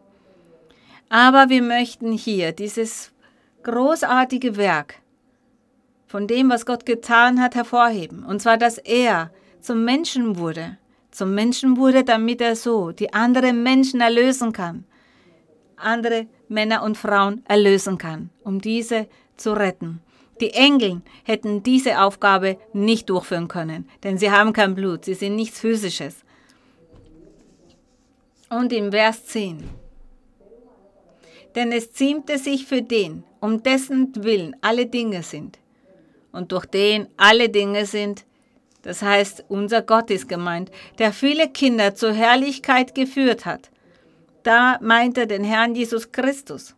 Aber 1.15 1.47
wir 1.47 1.61
möchten 1.61 2.11
hier 2.11 2.51
dieses 2.51 3.13
großartige 3.63 4.57
Werk 4.57 4.95
von 6.07 6.27
dem, 6.27 6.49
was 6.49 6.65
Gott 6.65 6.85
getan 6.85 7.41
hat, 7.41 7.55
hervorheben. 7.55 8.25
Und 8.25 8.41
zwar, 8.41 8.57
dass 8.57 8.77
er 8.79 9.31
zum 9.61 9.85
Menschen 9.85 10.37
wurde. 10.37 10.77
Zum 11.11 11.33
Menschen 11.33 11.77
wurde, 11.77 12.03
damit 12.03 12.41
er 12.41 12.57
so 12.57 12.91
die 12.91 13.13
anderen 13.13 13.63
Menschen 13.63 14.01
erlösen 14.01 14.51
kann. 14.51 14.83
Andere 15.77 16.27
Männer 16.49 16.83
und 16.83 16.97
Frauen 16.97 17.45
erlösen 17.47 17.97
kann, 17.97 18.29
um 18.43 18.59
diese 18.59 19.07
zu 19.37 19.53
retten. 19.53 20.01
Die 20.41 20.51
Engel 20.51 21.01
hätten 21.23 21.63
diese 21.63 22.01
Aufgabe 22.01 22.57
nicht 22.73 23.09
durchführen 23.09 23.47
können, 23.47 23.87
denn 24.03 24.17
sie 24.17 24.31
haben 24.31 24.51
kein 24.51 24.75
Blut, 24.75 25.05
sie 25.05 25.13
sind 25.13 25.37
nichts 25.37 25.61
Physisches. 25.61 26.25
Und 28.49 28.73
im 28.73 28.91
Vers 28.91 29.25
10 29.27 29.84
denn 31.55 31.71
es 31.71 31.93
ziemte 31.93 32.37
sich 32.37 32.65
für 32.65 32.81
den, 32.81 33.23
um 33.39 33.63
dessen 33.63 34.13
Willen 34.23 34.55
alle 34.61 34.85
Dinge 34.85 35.23
sind 35.23 35.59
und 36.31 36.51
durch 36.51 36.65
den 36.65 37.07
alle 37.17 37.49
Dinge 37.49 37.85
sind, 37.85 38.25
das 38.81 39.01
heißt, 39.01 39.45
unser 39.47 39.81
Gott 39.81 40.11
ist 40.11 40.27
gemeint, 40.27 40.69
der 40.99 41.11
viele 41.13 41.49
Kinder 41.49 41.95
zur 41.95 42.11
Herrlichkeit 42.13 42.93
geführt 42.93 43.45
hat. 43.45 43.71
Da 44.43 44.77
meint 44.81 45.17
er 45.17 45.25
den 45.25 45.43
Herrn 45.43 45.73
Jesus 45.73 46.11
Christus. 46.11 46.75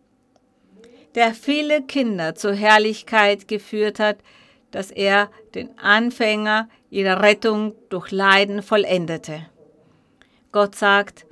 der 1.18 1.34
viele 1.34 1.82
Kinder 1.82 2.36
zur 2.36 2.54
Herrlichkeit 2.54 3.48
geführt 3.48 4.00
hat, 4.00 4.18
dass 4.70 4.92
er 4.92 5.32
den 5.56 5.76
Anfänger 5.80 6.70
ihrer 6.92 7.24
Rettung 7.24 7.74
durch 7.90 8.12
Leiden 8.12 8.62
vollendete. 8.62 9.48
Gott 10.52 10.76
sagt, 10.76 11.26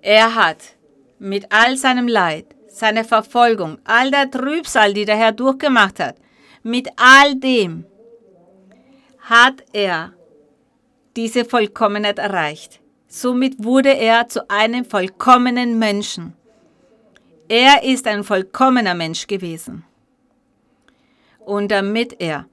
er 0.00 0.34
hat 0.34 0.75
mit 1.18 1.46
all 1.50 1.76
seinem 1.76 2.08
Leid, 2.08 2.46
seiner 2.68 3.04
Verfolgung, 3.04 3.78
all 3.84 4.10
der 4.10 4.30
Trübsal, 4.30 4.92
die 4.92 5.04
der 5.04 5.16
Herr 5.16 5.32
durchgemacht 5.32 6.00
hat, 6.00 6.16
mit 6.62 6.88
all 6.96 7.36
dem 7.36 7.86
hat 9.20 9.64
er 9.72 10.12
diese 11.16 11.44
Vollkommenheit 11.44 12.18
erreicht. 12.18 12.80
Somit 13.08 13.64
wurde 13.64 13.96
er 13.96 14.28
zu 14.28 14.50
einem 14.50 14.84
vollkommenen 14.84 15.78
Menschen. 15.78 16.34
Er 17.48 17.82
ist 17.82 18.06
ein 18.06 18.24
vollkommener 18.24 18.94
Mensch 18.94 19.26
gewesen. 19.26 19.84
Und 21.38 21.70
damit 21.70 22.20
er 22.20 22.46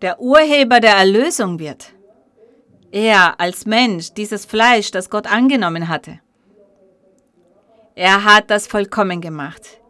der 0.00 0.20
Urheber 0.20 0.80
der 0.80 0.94
Erlösung 0.94 1.58
wird, 1.58 1.92
er 2.92 3.40
als 3.40 3.66
Mensch, 3.66 4.12
dieses 4.12 4.46
Fleisch, 4.46 4.90
das 4.90 5.10
Gott 5.10 5.26
angenommen 5.26 5.88
hatte, 5.88 6.20
er 7.96 8.24
hat 8.24 8.50
das 8.50 8.66
vollkommen 8.66 9.22
gemacht. 9.22 9.80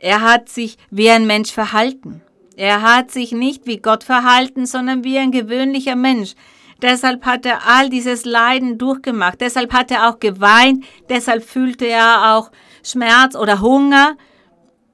Er 0.00 0.20
hat 0.20 0.48
sich 0.48 0.76
wie 0.90 1.08
ein 1.08 1.26
Mensch 1.26 1.52
verhalten. 1.52 2.22
Er 2.56 2.82
hat 2.82 3.12
sich 3.12 3.30
nicht 3.30 3.66
wie 3.66 3.78
Gott 3.78 4.02
verhalten, 4.02 4.66
sondern 4.66 5.04
wie 5.04 5.16
ein 5.16 5.30
gewöhnlicher 5.30 5.94
Mensch. 5.94 6.34
Deshalb 6.82 7.24
hat 7.24 7.46
er 7.46 7.66
all 7.68 7.88
dieses 7.88 8.24
Leiden 8.24 8.78
durchgemacht. 8.78 9.40
Deshalb 9.40 9.72
hat 9.72 9.92
er 9.92 10.10
auch 10.10 10.18
geweint. 10.18 10.84
Deshalb 11.08 11.44
fühlte 11.44 11.86
er 11.86 12.34
auch 12.34 12.50
Schmerz 12.82 13.36
oder 13.36 13.60
Hunger 13.60 14.16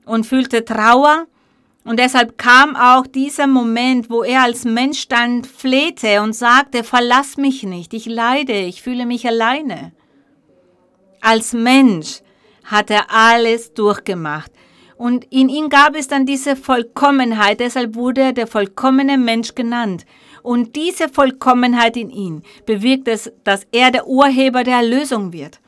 und 0.04 0.26
fühlte 0.26 0.66
Trauer. 0.66 1.26
Und 1.84 1.98
deshalb 1.98 2.36
kam 2.36 2.76
auch 2.76 3.06
dieser 3.06 3.46
Moment, 3.46 4.10
wo 4.10 4.22
er 4.22 4.42
als 4.42 4.64
Mensch 4.64 5.08
dann 5.08 5.42
flehte 5.42 6.20
und 6.20 6.34
sagte, 6.34 6.84
verlass 6.84 7.38
mich 7.38 7.62
nicht, 7.62 7.94
ich 7.94 8.04
leide, 8.06 8.52
ich 8.52 8.82
fühle 8.82 9.06
mich 9.06 9.26
alleine. 9.26 9.92
Als 11.24 11.52
Mensch 11.52 12.20
hat 12.64 12.90
er 12.90 13.08
alles 13.08 13.72
durchgemacht. 13.74 14.50
Und 14.96 15.24
in 15.30 15.48
ihm 15.48 15.68
gab 15.68 15.94
es 15.94 16.08
dann 16.08 16.26
diese 16.26 16.56
Vollkommenheit, 16.56 17.60
deshalb 17.60 17.94
wurde 17.94 18.22
er 18.22 18.32
der 18.32 18.48
vollkommene 18.48 19.18
Mensch 19.18 19.54
genannt. 19.54 20.04
Und 20.42 20.74
diese 20.74 21.08
Vollkommenheit 21.08 21.96
in 21.96 22.10
ihm 22.10 22.42
bewirkt 22.66 23.06
es, 23.06 23.30
dass 23.44 23.68
er 23.70 23.92
der 23.92 24.08
Urheber 24.08 24.64
der 24.64 24.78
Erlösung 24.78 25.32
wird. 25.32 25.60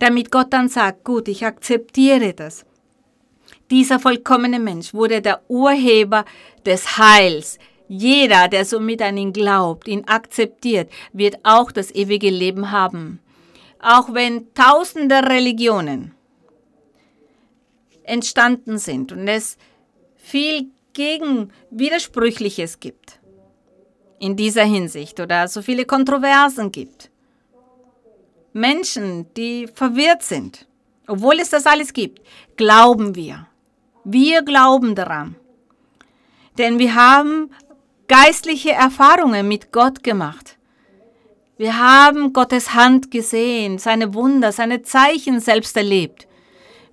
Damit 0.00 0.30
Gott 0.30 0.52
dann 0.52 0.68
sagt, 0.68 1.02
gut, 1.04 1.28
ich 1.28 1.46
akzeptiere 1.46 2.34
das. 2.34 2.66
Dieser 3.70 4.00
vollkommene 4.00 4.58
Mensch 4.58 4.92
wurde 4.92 5.22
der 5.22 5.40
Urheber 5.48 6.26
des 6.66 6.98
Heils. 6.98 7.58
Jeder, 7.88 8.48
der 8.48 8.66
somit 8.66 9.00
an 9.00 9.16
ihn 9.16 9.32
glaubt, 9.32 9.88
ihn 9.88 10.04
akzeptiert, 10.06 10.90
wird 11.14 11.38
auch 11.42 11.72
das 11.72 11.90
ewige 11.90 12.28
Leben 12.28 12.70
haben 12.70 13.20
auch 13.82 14.12
wenn 14.12 14.52
tausende 14.54 15.22
Religionen 15.22 16.14
entstanden 18.04 18.78
sind 18.78 19.12
und 19.12 19.28
es 19.28 19.56
viel 20.16 20.70
gegen 20.92 21.52
Widersprüchliches 21.70 22.80
gibt 22.80 23.20
in 24.18 24.36
dieser 24.36 24.64
Hinsicht 24.64 25.18
oder 25.20 25.48
so 25.48 25.62
viele 25.62 25.84
Kontroversen 25.86 26.70
gibt. 26.72 27.10
Menschen, 28.52 29.32
die 29.34 29.68
verwirrt 29.72 30.22
sind, 30.22 30.66
obwohl 31.06 31.38
es 31.40 31.50
das 31.50 31.66
alles 31.66 31.92
gibt, 31.92 32.20
glauben 32.56 33.14
wir. 33.14 33.46
Wir 34.04 34.42
glauben 34.42 34.94
daran. 34.94 35.36
Denn 36.58 36.78
wir 36.78 36.94
haben 36.94 37.50
geistliche 38.08 38.72
Erfahrungen 38.72 39.46
mit 39.46 39.72
Gott 39.72 40.02
gemacht. 40.02 40.58
Wir 41.60 41.78
haben 41.78 42.32
Gottes 42.32 42.72
Hand 42.72 43.10
gesehen, 43.10 43.76
seine 43.76 44.14
Wunder, 44.14 44.50
seine 44.50 44.80
Zeichen 44.80 45.40
selbst 45.40 45.76
erlebt. 45.76 46.26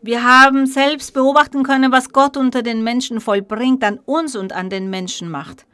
Wir 0.02 0.26
haben 0.26 0.66
selbst 0.66 1.14
beobachten 1.14 1.64
können, 1.64 1.94
was 1.94 2.12
Gott 2.12 2.36
unter 2.36 2.64
den 2.64 2.84
Menschen 2.84 3.22
vollbringt, 3.22 3.82
an 3.86 3.98
uns 4.00 4.36
und 4.36 4.52
an 4.52 4.70
den 4.70 4.90
Menschen 4.90 5.30
macht. 5.30 5.66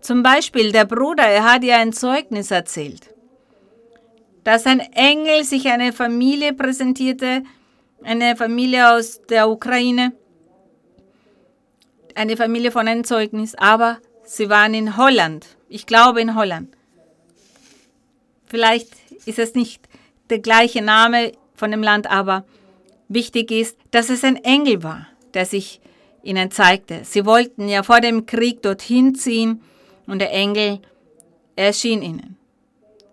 Zum 0.00 0.22
Beispiel 0.22 0.70
der 0.70 0.84
Bruder, 0.84 1.24
er 1.24 1.42
hat 1.42 1.64
ihr 1.64 1.76
ein 1.76 1.92
Zeugnis 1.92 2.52
erzählt, 2.52 3.12
dass 4.44 4.64
ein 4.64 4.78
Engel 4.78 5.42
sich 5.42 5.66
eine 5.66 5.92
Familie 5.92 6.52
präsentierte, 6.52 7.42
eine 8.04 8.36
Familie 8.36 8.92
aus 8.92 9.22
der 9.28 9.50
Ukraine, 9.50 10.12
eine 12.14 12.36
Familie 12.36 12.70
von 12.70 12.86
einem 12.86 13.02
Zeugnis, 13.02 13.56
aber 13.56 13.98
sie 14.22 14.48
waren 14.48 14.72
in 14.72 14.96
Holland, 14.96 15.56
ich 15.68 15.84
glaube 15.84 16.20
in 16.20 16.36
Holland. 16.36 16.73
Vielleicht 18.46 18.88
ist 19.26 19.38
es 19.38 19.54
nicht 19.54 19.82
der 20.30 20.38
gleiche 20.38 20.82
Name 20.82 21.32
von 21.54 21.70
dem 21.70 21.82
Land, 21.82 22.10
aber 22.10 22.44
wichtig 23.08 23.50
ist, 23.50 23.76
dass 23.90 24.10
es 24.10 24.24
ein 24.24 24.36
Engel 24.36 24.82
war, 24.82 25.06
der 25.34 25.46
sich 25.46 25.80
ihnen 26.22 26.50
zeigte. 26.50 27.00
Sie 27.04 27.26
wollten 27.26 27.68
ja 27.68 27.82
vor 27.82 28.00
dem 28.00 28.26
Krieg 28.26 28.62
dorthin 28.62 29.14
ziehen 29.14 29.62
und 30.06 30.18
der 30.18 30.32
Engel 30.32 30.80
erschien 31.56 32.02
ihnen. 32.02 32.36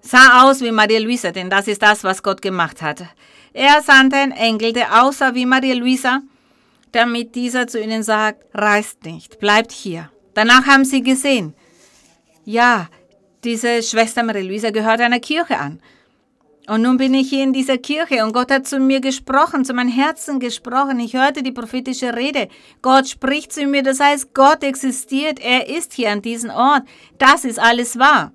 Sah 0.02 0.44
aus 0.44 0.62
wie 0.62 0.72
Maria 0.72 1.00
Luisa, 1.00 1.32
denn 1.32 1.50
das 1.50 1.68
ist 1.68 1.82
das, 1.82 2.04
was 2.04 2.24
Gott 2.24 2.42
gemacht 2.42 2.82
hat. 2.82 3.04
Er 3.54 3.82
sandte 3.82 4.18
einen 4.18 4.32
Engel, 4.32 4.74
der 4.74 5.04
aussah 5.04 5.36
wie 5.36 5.46
Maria 5.46 5.76
Luisa, 5.76 6.22
damit 6.92 7.36
dieser 7.36 7.68
zu 7.68 7.80
ihnen 7.80 8.02
sagt, 8.02 8.44
reist 8.54 9.06
nicht, 9.06 9.40
bleibt 9.40 9.72
hier. 9.72 10.10
Danach 10.34 10.66
haben 10.66 10.86
sie 10.86 11.04
gesehen, 11.04 11.54
ja, 12.46 12.88
diese 13.44 13.82
Schwester 13.82 14.24
Marie-Louisa 14.24 14.70
gehört 14.70 15.02
einer 15.02 15.20
Kirche 15.20 15.58
an. 15.58 15.82
Und 16.68 16.84
nun 16.84 16.98
bin 16.98 17.14
ich 17.14 17.30
hier 17.30 17.44
in 17.44 17.54
dieser 17.54 17.78
Kirche 17.78 18.24
und 18.24 18.34
Gott 18.34 18.52
hat 18.52 18.68
zu 18.68 18.80
mir 18.80 19.02
gesprochen, 19.02 19.66
zu 19.66 19.74
meinem 19.74 19.90
Herzen 19.90 20.40
gesprochen. 20.40 21.00
Ich 21.00 21.14
hörte 21.14 21.42
die 21.42 21.52
prophetische 21.52 22.16
Rede. 22.16 22.50
Gott 22.82 23.10
spricht 23.10 23.52
zu 23.52 23.66
mir, 23.66 23.82
das 23.82 24.00
heißt, 24.00 24.34
Gott 24.34 24.64
existiert, 24.64 25.40
er 25.40 25.68
ist 25.68 25.94
hier 25.94 26.12
an 26.12 26.22
diesem 26.22 26.52
Ort. 26.52 26.84
Das 27.18 27.46
ist 27.46 27.60
alles 27.60 27.98
wahr. 27.98 28.32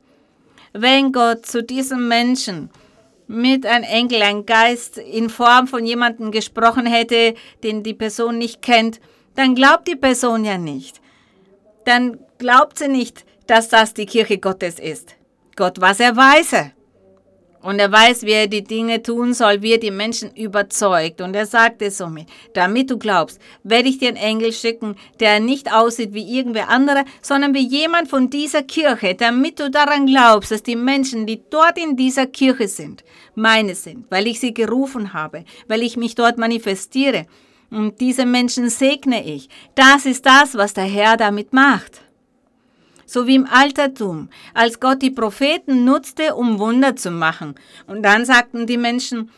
Wenn 0.72 1.12
Gott 1.12 1.46
zu 1.46 1.62
diesem 1.62 2.08
Menschen 2.08 2.68
mit 3.28 3.64
einem 3.64 3.84
Engel, 3.84 4.22
ein 4.22 4.44
Geist 4.44 4.98
in 4.98 5.30
Form 5.30 5.68
von 5.68 5.86
jemandem 5.86 6.30
gesprochen 6.32 6.86
hätte, 6.86 7.34
den 7.62 7.82
die 7.82 7.94
Person 7.94 8.38
nicht 8.38 8.60
kennt, 8.60 9.00
dann 9.36 9.54
glaubt 9.54 9.86
die 9.86 9.96
Person 9.96 10.44
ja 10.44 10.58
nicht. 10.58 11.00
Dann 11.84 12.18
glaubt 12.38 12.78
sie 12.78 12.88
nicht, 12.88 13.24
dass 13.46 13.68
das 13.68 13.94
die 13.94 14.06
Kirche 14.06 14.38
Gottes 14.38 14.78
ist. 14.78 15.14
Gott 15.56 15.80
war 15.80 15.94
sehr 15.94 16.16
weise. 16.16 16.72
Und 17.66 17.80
er 17.80 17.90
weiß, 17.90 18.22
wie 18.22 18.30
er 18.30 18.46
die 18.46 18.62
Dinge 18.62 19.02
tun 19.02 19.34
soll, 19.34 19.60
wie 19.60 19.72
er 19.72 19.78
die 19.78 19.90
Menschen 19.90 20.30
überzeugt. 20.36 21.20
Und 21.20 21.34
er 21.34 21.46
sagte 21.46 21.90
somit, 21.90 22.28
damit 22.54 22.90
du 22.90 22.96
glaubst, 22.96 23.40
werde 23.64 23.88
ich 23.88 23.98
dir 23.98 24.08
einen 24.08 24.18
Engel 24.18 24.52
schicken, 24.52 24.94
der 25.18 25.40
nicht 25.40 25.72
aussieht 25.72 26.14
wie 26.14 26.38
irgendwer 26.38 26.68
andere, 26.68 27.04
sondern 27.22 27.54
wie 27.54 27.66
jemand 27.66 28.08
von 28.08 28.30
dieser 28.30 28.62
Kirche, 28.62 29.16
damit 29.16 29.58
du 29.58 29.68
daran 29.68 30.06
glaubst, 30.06 30.52
dass 30.52 30.62
die 30.62 30.76
Menschen, 30.76 31.26
die 31.26 31.42
dort 31.50 31.76
in 31.76 31.96
dieser 31.96 32.26
Kirche 32.26 32.68
sind, 32.68 33.02
meine 33.34 33.74
sind, 33.74 34.06
weil 34.10 34.28
ich 34.28 34.38
sie 34.38 34.54
gerufen 34.54 35.12
habe, 35.12 35.44
weil 35.66 35.82
ich 35.82 35.96
mich 35.96 36.14
dort 36.14 36.38
manifestiere. 36.38 37.26
Und 37.72 38.00
diese 38.00 38.26
Menschen 38.26 38.70
segne 38.70 39.24
ich. 39.24 39.48
Das 39.74 40.06
ist 40.06 40.24
das, 40.24 40.54
was 40.54 40.72
der 40.72 40.84
Herr 40.84 41.16
damit 41.16 41.52
macht 41.52 42.05
so 43.06 43.26
wie 43.26 43.36
im 43.36 43.46
Altertum, 43.46 44.28
als 44.52 44.80
Gott 44.80 45.00
die 45.00 45.10
Propheten 45.10 45.84
nutzte, 45.84 46.34
um 46.34 46.58
Wunder 46.58 46.96
zu 46.96 47.10
machen. 47.10 47.54
Und 47.86 48.02
dann 48.02 48.24
sagten 48.24 48.66
die 48.66 48.76
Menschen, 48.76 49.30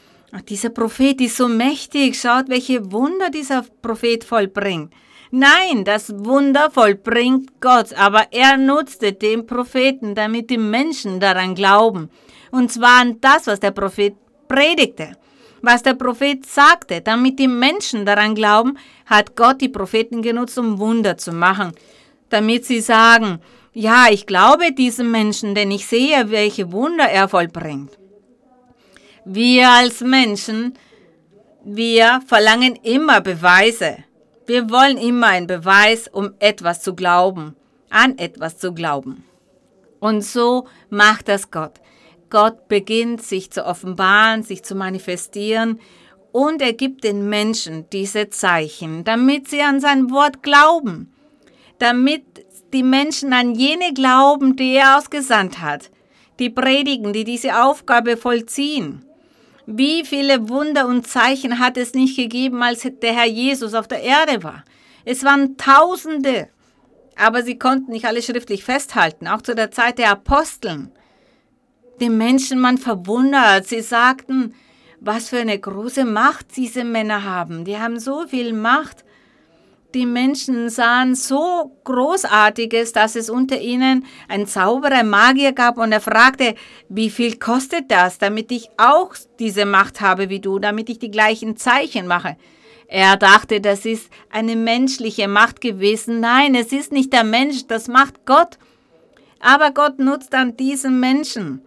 dieser 0.48 0.70
Prophet 0.70 1.20
ist 1.20 1.36
so 1.36 1.48
mächtig, 1.48 2.20
schaut, 2.20 2.48
welche 2.48 2.92
Wunder 2.92 3.30
dieser 3.30 3.64
Prophet 3.80 4.24
vollbringt. 4.24 4.92
Nein, 5.30 5.84
das 5.84 6.12
Wunder 6.24 6.70
vollbringt 6.70 7.60
Gott, 7.60 7.92
aber 7.92 8.28
er 8.30 8.56
nutzte 8.56 9.12
den 9.12 9.46
Propheten, 9.46 10.14
damit 10.14 10.48
die 10.48 10.58
Menschen 10.58 11.20
daran 11.20 11.54
glauben. 11.54 12.10
Und 12.50 12.72
zwar 12.72 13.02
an 13.02 13.20
das, 13.20 13.46
was 13.46 13.60
der 13.60 13.72
Prophet 13.72 14.14
predigte. 14.48 15.12
Was 15.60 15.82
der 15.82 15.94
Prophet 15.94 16.46
sagte, 16.46 17.00
damit 17.00 17.38
die 17.38 17.48
Menschen 17.48 18.06
daran 18.06 18.34
glauben, 18.34 18.78
hat 19.06 19.36
Gott 19.36 19.60
die 19.60 19.68
Propheten 19.68 20.22
genutzt, 20.22 20.58
um 20.58 20.78
Wunder 20.78 21.18
zu 21.18 21.32
machen. 21.32 21.72
Damit 22.30 22.64
sie 22.64 22.80
sagen, 22.80 23.40
ja, 23.72 24.06
ich 24.10 24.26
glaube 24.26 24.72
diesem 24.72 25.10
Menschen, 25.10 25.54
denn 25.54 25.70
ich 25.70 25.86
sehe, 25.86 26.30
welche 26.30 26.72
Wunder 26.72 27.04
er 27.04 27.28
vollbringt. 27.28 27.98
Wir 29.24 29.68
als 29.70 30.00
Menschen, 30.00 30.74
wir 31.64 32.22
verlangen 32.26 32.76
immer 32.82 33.20
Beweise. 33.20 33.98
Wir 34.46 34.70
wollen 34.70 34.96
immer 34.96 35.26
einen 35.28 35.46
Beweis, 35.46 36.08
um 36.08 36.32
etwas 36.38 36.80
zu 36.80 36.94
glauben, 36.94 37.54
an 37.90 38.16
etwas 38.16 38.58
zu 38.58 38.72
glauben. 38.72 39.24
Und 40.00 40.22
so 40.22 40.66
macht 40.88 41.28
das 41.28 41.50
Gott. 41.50 41.74
Gott 42.30 42.68
beginnt 42.68 43.22
sich 43.22 43.50
zu 43.50 43.66
offenbaren, 43.66 44.42
sich 44.42 44.62
zu 44.62 44.74
manifestieren 44.74 45.80
Und 46.32 46.60
er 46.60 46.74
gibt 46.74 47.04
den 47.04 47.28
Menschen 47.28 47.88
diese 47.90 48.28
Zeichen, 48.28 49.02
damit 49.04 49.48
sie 49.48 49.62
an 49.62 49.80
sein 49.80 50.10
Wort 50.10 50.42
glauben, 50.42 51.12
damit 51.78 52.24
die 52.72 52.82
Menschen 52.82 53.32
an 53.32 53.54
jene 53.54 53.92
glauben, 53.94 54.56
die 54.56 54.74
er 54.74 54.98
ausgesandt 54.98 55.60
hat, 55.60 55.90
die 56.38 56.50
predigen, 56.50 57.12
die 57.12 57.24
diese 57.24 57.62
Aufgabe 57.62 58.16
vollziehen. 58.16 59.04
Wie 59.66 60.04
viele 60.04 60.48
Wunder 60.48 60.86
und 60.86 61.06
Zeichen 61.06 61.58
hat 61.58 61.76
es 61.76 61.94
nicht 61.94 62.16
gegeben, 62.16 62.62
als 62.62 62.88
der 63.02 63.12
Herr 63.12 63.26
Jesus 63.26 63.74
auf 63.74 63.88
der 63.88 64.02
Erde 64.02 64.42
war? 64.42 64.64
Es 65.04 65.24
waren 65.24 65.56
Tausende, 65.56 66.48
aber 67.16 67.42
sie 67.42 67.58
konnten 67.58 67.92
nicht 67.92 68.06
alle 68.06 68.22
schriftlich 68.22 68.64
festhalten, 68.64 69.26
auch 69.26 69.42
zu 69.42 69.54
der 69.54 69.70
Zeit 69.70 69.98
der 69.98 70.10
Aposteln. 70.10 70.92
Die 72.00 72.10
Menschen 72.10 72.62
waren 72.62 72.78
verwundert. 72.78 73.66
Sie 73.66 73.80
sagten, 73.80 74.54
was 75.00 75.28
für 75.28 75.38
eine 75.38 75.58
große 75.58 76.04
Macht 76.04 76.56
diese 76.56 76.84
Männer 76.84 77.24
haben. 77.24 77.64
Die 77.64 77.78
haben 77.78 77.98
so 77.98 78.26
viel 78.26 78.52
Macht. 78.52 79.04
Die 79.95 80.05
Menschen 80.05 80.68
sahen 80.68 81.14
so 81.14 81.72
Großartiges, 81.84 82.93
dass 82.93 83.16
es 83.16 83.30
unter 83.30 83.59
ihnen 83.59 84.05
einen 84.28 84.47
Zauberer, 84.47 85.03
Magier 85.03 85.53
gab 85.53 85.78
und 85.78 85.93
er 85.93 86.03
fragte, 86.03 86.57
wie 86.91 87.09
viel 87.09 87.39
kostet 87.39 87.91
das, 87.91 88.18
damit 88.18 88.53
ich 88.53 88.68
auch 88.76 89.14
diese 89.39 89.64
Macht 89.64 90.03
habe 90.03 90.28
wie 90.28 90.41
du, 90.41 90.59
damit 90.59 90.91
ich 90.91 90.99
die 90.99 91.11
gleichen 91.11 91.57
Zeichen 91.57 92.07
mache. 92.07 92.36
Er 92.86 93.16
dachte, 93.16 93.62
das 93.62 93.86
ist 93.86 94.11
eine 94.30 94.57
menschliche 94.57 95.26
Macht 95.26 95.62
gewesen. 95.62 96.20
Nein, 96.20 96.55
es 96.55 96.70
ist 96.72 96.93
nicht 96.93 97.14
der 97.14 97.24
Mensch, 97.24 97.66
das 97.66 97.89
macht 97.89 98.26
Gott. 98.26 98.59
Aber 99.41 99.70
Gott 99.70 99.99
nutzt 99.99 100.34
dann 100.34 100.57
diesen 100.57 101.01
Menschen. 101.01 101.62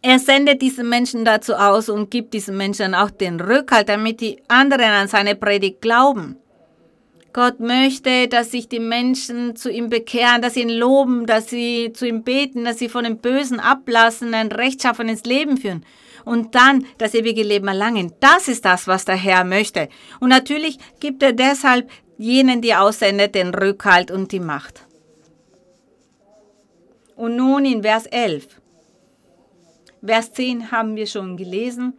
Er 0.00 0.18
sendet 0.18 0.62
diesen 0.62 0.88
Menschen 0.88 1.24
dazu 1.26 1.54
aus 1.54 1.88
und 1.88 2.10
gibt 2.10 2.32
diesen 2.34 2.56
Menschen 2.56 2.94
auch 2.94 3.10
den 3.10 3.38
Rückhalt, 3.38 3.88
damit 3.88 4.20
die 4.20 4.42
anderen 4.48 4.90
an 4.90 5.08
seine 5.08 5.34
Predigt 5.34 5.80
glauben. 5.80 6.36
Gott 7.32 7.60
möchte, 7.60 8.28
dass 8.28 8.50
sich 8.50 8.68
die 8.68 8.80
Menschen 8.80 9.56
zu 9.56 9.70
ihm 9.70 9.88
bekehren, 9.88 10.42
dass 10.42 10.54
sie 10.54 10.62
ihn 10.62 10.68
loben, 10.68 11.26
dass 11.26 11.48
sie 11.48 11.92
zu 11.94 12.06
ihm 12.06 12.22
beten, 12.22 12.64
dass 12.64 12.78
sie 12.78 12.88
von 12.88 13.04
dem 13.04 13.18
Bösen 13.18 13.58
ablassen, 13.58 14.34
ein 14.34 14.52
rechtschaffenes 14.52 15.24
Leben 15.24 15.56
führen 15.56 15.84
und 16.24 16.54
dann 16.54 16.86
das 16.98 17.14
ewige 17.14 17.42
Leben 17.42 17.68
erlangen. 17.68 18.12
Das 18.20 18.48
ist 18.48 18.64
das, 18.64 18.86
was 18.86 19.04
der 19.04 19.16
Herr 19.16 19.44
möchte. 19.44 19.88
Und 20.20 20.28
natürlich 20.28 20.78
gibt 21.00 21.22
er 21.22 21.32
deshalb 21.32 21.90
jenen, 22.18 22.60
die 22.60 22.74
aussendet, 22.74 23.34
den 23.34 23.54
Rückhalt 23.54 24.10
und 24.10 24.32
die 24.32 24.40
Macht. 24.40 24.86
Und 27.16 27.36
nun 27.36 27.64
in 27.64 27.82
Vers 27.82 28.06
11. 28.06 28.60
Vers 30.04 30.32
10 30.32 30.70
haben 30.70 30.96
wir 30.96 31.06
schon 31.06 31.36
gelesen. 31.36 31.94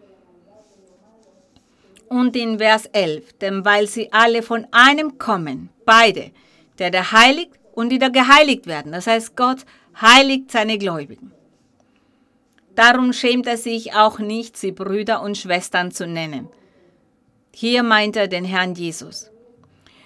Und 2.14 2.36
in 2.36 2.60
Vers 2.60 2.86
11, 2.92 3.40
denn 3.42 3.66
weil 3.66 3.88
sie 3.88 4.14
alle 4.14 4.44
von 4.44 4.68
einem 4.70 5.18
kommen, 5.18 5.70
beide, 5.84 6.30
der 6.78 6.92
der 6.92 7.12
heiligt 7.12 7.54
und 7.72 7.90
die 7.90 7.98
da 7.98 8.10
geheiligt 8.10 8.68
werden. 8.68 8.92
Das 8.92 9.08
heißt, 9.08 9.36
Gott 9.36 9.66
heiligt 10.00 10.52
seine 10.52 10.78
Gläubigen. 10.78 11.32
Darum 12.76 13.14
schämt 13.14 13.48
er 13.48 13.58
sich 13.58 13.96
auch 13.96 14.20
nicht, 14.20 14.58
sie 14.58 14.72
Brüder 14.72 15.24
und 15.24 15.40
Schwestern 15.40 15.90
zu 15.90 16.06
nennen. 16.06 16.50
Hier 17.52 17.82
meint 17.82 18.16
er 18.16 18.28
den 18.28 18.46
Herrn 18.46 18.76
Jesus. 18.76 19.32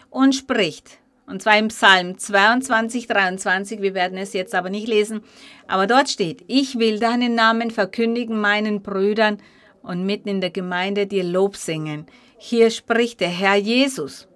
Und 0.10 0.34
spricht, 0.34 1.00
und 1.26 1.42
zwar 1.42 1.60
im 1.60 1.68
Psalm 1.68 2.18
22, 2.18 3.08
23, 3.08 3.82
wir 3.82 3.94
werden 3.94 4.18
es 4.18 4.32
jetzt 4.32 4.56
aber 4.56 4.70
nicht 4.70 4.88
lesen, 4.88 5.24
aber 5.68 5.88
dort 5.88 6.08
steht, 6.08 6.46
ich 6.48 6.80
will 6.80 7.00
deinen 7.00 7.36
Namen 7.36 7.70
verkündigen 7.70 8.40
meinen 8.40 8.82
Brüdern 8.82 9.40
und 9.88 10.06
mitten 10.06 10.30
in 10.30 10.42
der 10.42 10.50
Gemeinde 10.50 11.08
dir 11.08 11.24
Lob 11.24 11.56
singen. 11.56 12.06
Hier 12.38 12.70
spricht 12.70 13.22
der 13.22 13.30
Herr 13.30 13.56
Jesus. 13.56 14.28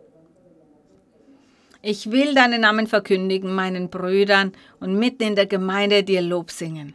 Ich 1.82 2.12
will 2.12 2.34
deinen 2.34 2.62
Namen 2.62 2.88
verkündigen 2.88 3.54
meinen 3.54 3.90
Brüdern 3.90 4.54
und 4.80 4.98
mitten 4.98 5.24
in 5.24 5.36
der 5.36 5.48
Gemeinde 5.48 6.04
dir 6.04 6.22
Lob 6.22 6.52
singen. 6.52 6.94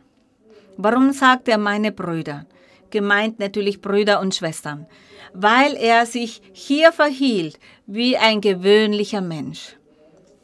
Warum 0.76 1.12
sagt 1.12 1.48
er 1.48 1.58
meine 1.58 1.92
Brüder? 1.92 2.46
Gemeint 2.90 3.38
natürlich 3.38 3.80
Brüder 3.80 4.20
und 4.20 4.34
Schwestern, 4.34 4.86
weil 5.34 5.74
er 5.74 6.06
sich 6.06 6.40
hier 6.52 6.92
verhielt 6.92 7.58
wie 7.86 8.16
ein 8.16 8.40
gewöhnlicher 8.40 9.20
Mensch 9.20 9.75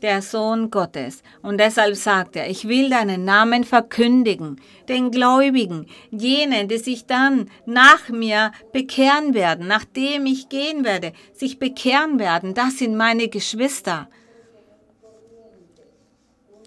der 0.03 0.23
Sohn 0.23 0.71
Gottes. 0.71 1.23
Und 1.43 1.59
deshalb 1.59 1.97
sagt 1.97 2.37
er, 2.37 2.51
ich 2.51 2.69
will 2.69 2.91
deinen 2.91 3.25
Namen 3.25 3.65
verkündigen, 3.65 4.61
den 4.89 5.11
Gläubigen, 5.11 5.87
jenen, 6.11 6.69
die 6.69 6.79
sich 6.79 7.07
dann 7.07 7.49
nach 7.67 8.09
mir 8.09 8.53
bekehren 8.73 9.35
werden, 9.35 9.67
nachdem 9.67 10.27
ich 10.27 10.49
gehen 10.49 10.85
werde, 10.85 11.13
sich 11.33 11.59
bekehren 11.59 12.19
werden. 12.19 12.55
Das 12.55 12.79
sind 12.79 12.97
meine 12.97 13.29
Geschwister. 13.29 14.09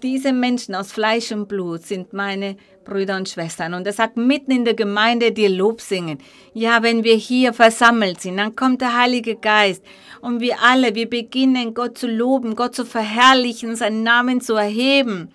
Diese 0.06 0.34
Menschen 0.34 0.76
aus 0.76 0.92
Fleisch 0.92 1.32
und 1.32 1.48
Blut 1.48 1.82
sind 1.82 2.14
meine 2.14 2.58
Brüder 2.84 3.18
und 3.18 3.28
Schwestern. 3.28 3.74
Und 3.74 3.88
er 3.88 3.94
sagt, 3.94 4.18
mitten 4.18 4.52
in 4.52 4.64
der 4.64 4.76
Gemeinde 4.76 5.32
dir 5.32 5.50
Lob 5.50 5.82
singen. 5.82 6.20
Ja, 6.54 6.84
wenn 6.84 7.04
wir 7.04 7.16
hier 7.16 7.54
versammelt 7.54 8.22
sind, 8.22 8.38
dann 8.38 8.56
kommt 8.56 8.82
der 8.82 8.96
Heilige 8.96 9.36
Geist 9.36 9.84
und 10.22 10.42
wir 10.42 10.62
alle, 10.62 10.94
wir 10.94 11.10
beginnen 11.10 11.74
Gott 11.74 11.98
zu 11.98 12.06
loben, 12.06 12.56
Gott 12.56 12.76
zu 12.76 12.86
verherrlichen, 12.86 13.76
seinen 13.76 14.04
Namen 14.04 14.42
zu 14.42 14.54
erheben. 14.54 15.32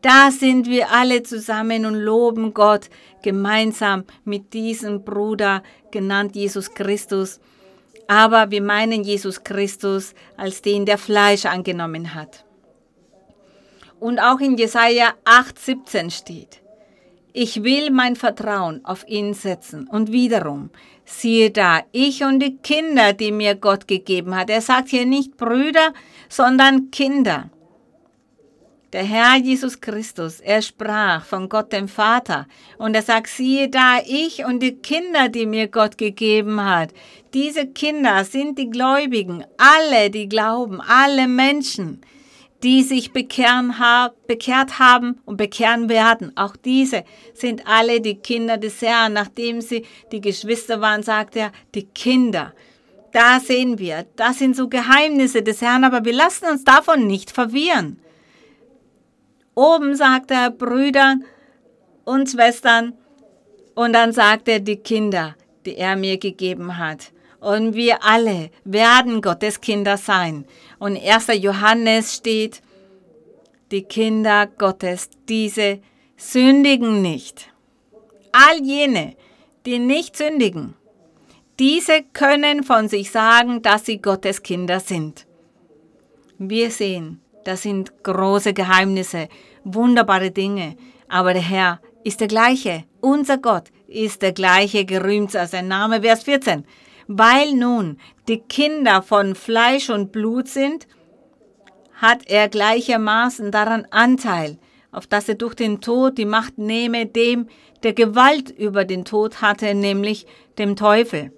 Da 0.00 0.30
sind 0.30 0.66
wir 0.66 0.90
alle 0.92 1.22
zusammen 1.22 1.84
und 1.84 1.96
loben 1.96 2.54
Gott 2.54 2.88
gemeinsam 3.22 4.04
mit 4.24 4.54
diesem 4.54 5.04
Bruder, 5.04 5.62
genannt 5.90 6.34
Jesus 6.34 6.72
Christus. 6.72 7.38
Aber 8.08 8.50
wir 8.50 8.62
meinen 8.62 9.04
Jesus 9.04 9.44
Christus 9.44 10.14
als 10.38 10.62
den, 10.62 10.86
der 10.86 10.96
Fleisch 10.96 11.44
angenommen 11.44 12.14
hat. 12.14 12.45
Und 14.06 14.20
auch 14.20 14.38
in 14.38 14.56
Jesaja 14.56 15.14
8,17 15.24 16.12
steht, 16.12 16.60
ich 17.32 17.64
will 17.64 17.90
mein 17.90 18.14
Vertrauen 18.14 18.84
auf 18.84 19.04
ihn 19.08 19.34
setzen. 19.34 19.88
Und 19.88 20.12
wiederum, 20.12 20.70
siehe 21.04 21.50
da, 21.50 21.80
ich 21.90 22.22
und 22.22 22.38
die 22.38 22.56
Kinder, 22.56 23.14
die 23.14 23.32
mir 23.32 23.56
Gott 23.56 23.88
gegeben 23.88 24.36
hat. 24.36 24.48
Er 24.48 24.60
sagt 24.60 24.90
hier 24.90 25.06
nicht 25.06 25.36
Brüder, 25.36 25.92
sondern 26.28 26.92
Kinder. 26.92 27.50
Der 28.92 29.02
Herr 29.02 29.38
Jesus 29.38 29.80
Christus, 29.80 30.38
er 30.38 30.62
sprach 30.62 31.24
von 31.24 31.48
Gott 31.48 31.72
dem 31.72 31.88
Vater 31.88 32.46
und 32.78 32.94
er 32.94 33.02
sagt, 33.02 33.26
siehe 33.26 33.68
da, 33.68 33.98
ich 34.06 34.44
und 34.44 34.60
die 34.60 34.76
Kinder, 34.76 35.28
die 35.28 35.46
mir 35.46 35.66
Gott 35.66 35.98
gegeben 35.98 36.64
hat. 36.64 36.90
Diese 37.34 37.66
Kinder 37.66 38.22
sind 38.22 38.56
die 38.56 38.70
Gläubigen, 38.70 39.44
alle, 39.58 40.10
die 40.10 40.28
glauben, 40.28 40.80
alle 40.80 41.26
Menschen 41.26 42.02
die 42.66 42.82
sich 42.82 43.12
bekehren, 43.12 43.78
ha 43.78 44.10
bekehrt 44.26 44.80
haben 44.80 45.20
und 45.24 45.36
bekehren 45.36 45.88
werden. 45.88 46.36
Auch 46.36 46.56
diese 46.56 47.04
sind 47.32 47.64
alle 47.64 48.00
die 48.00 48.16
Kinder 48.16 48.56
des 48.56 48.82
Herrn. 48.82 49.12
Nachdem 49.12 49.60
sie 49.60 49.86
die 50.10 50.20
Geschwister 50.20 50.80
waren, 50.80 51.04
sagt 51.04 51.36
er, 51.36 51.52
die 51.76 51.84
Kinder. 51.84 52.54
Da 53.12 53.38
sehen 53.38 53.78
wir, 53.78 54.04
das 54.16 54.40
sind 54.40 54.56
so 54.56 54.66
Geheimnisse 54.66 55.44
des 55.44 55.62
Herrn, 55.62 55.84
aber 55.84 56.04
wir 56.04 56.12
lassen 56.12 56.46
uns 56.46 56.64
davon 56.64 57.06
nicht 57.06 57.30
verwirren. 57.30 58.00
Oben 59.54 59.94
sagt 59.94 60.32
er 60.32 60.50
Brüder 60.50 61.18
und 62.04 62.28
Schwestern 62.28 62.94
und 63.76 63.92
dann 63.92 64.12
sagt 64.12 64.48
er 64.48 64.58
die 64.58 64.78
Kinder, 64.78 65.36
die 65.64 65.76
er 65.76 65.94
mir 65.94 66.18
gegeben 66.18 66.78
hat. 66.78 67.12
Und 67.38 67.76
wir 67.76 68.02
alle 68.02 68.50
werden 68.64 69.22
Gottes 69.22 69.60
Kinder 69.60 69.96
sein. 69.98 70.46
Und 70.78 70.96
1. 70.96 71.28
Johannes 71.40 72.14
steht, 72.14 72.62
die 73.70 73.82
Kinder 73.82 74.46
Gottes, 74.46 75.10
diese 75.28 75.80
sündigen 76.16 77.02
nicht. 77.02 77.52
All 78.32 78.62
jene, 78.62 79.16
die 79.64 79.78
nicht 79.78 80.16
sündigen, 80.16 80.74
diese 81.58 82.02
können 82.12 82.62
von 82.62 82.88
sich 82.88 83.10
sagen, 83.10 83.62
dass 83.62 83.86
sie 83.86 84.00
Gottes 84.02 84.42
Kinder 84.42 84.78
sind. 84.78 85.26
Wir 86.38 86.70
sehen, 86.70 87.22
das 87.44 87.62
sind 87.62 88.02
große 88.02 88.52
Geheimnisse, 88.52 89.28
wunderbare 89.64 90.30
Dinge, 90.30 90.76
aber 91.08 91.32
der 91.32 91.42
Herr 91.42 91.80
ist 92.04 92.20
der 92.20 92.28
gleiche, 92.28 92.84
unser 93.00 93.38
Gott 93.38 93.70
ist 93.88 94.20
der 94.20 94.32
gleiche, 94.32 94.84
gerühmt 94.84 95.30
sei 95.30 95.46
sein 95.46 95.68
Name, 95.68 96.02
Vers 96.02 96.24
14. 96.24 96.64
Weil 97.08 97.52
nun 97.54 97.98
die 98.28 98.40
Kinder 98.40 99.02
von 99.02 99.34
Fleisch 99.34 99.90
und 99.90 100.12
Blut 100.12 100.48
sind, 100.48 100.86
hat 101.94 102.26
er 102.26 102.48
gleichermaßen 102.48 103.50
daran 103.50 103.86
Anteil, 103.90 104.58
auf 104.92 105.06
dass 105.06 105.28
er 105.28 105.36
durch 105.36 105.54
den 105.54 105.80
Tod 105.80 106.18
die 106.18 106.24
Macht 106.24 106.58
nehme 106.58 107.06
dem, 107.06 107.48
der 107.82 107.92
Gewalt 107.92 108.50
über 108.50 108.84
den 108.84 109.04
Tod 109.04 109.40
hatte, 109.40 109.74
nämlich 109.74 110.26
dem 110.58 110.76
Teufel. 110.76 111.32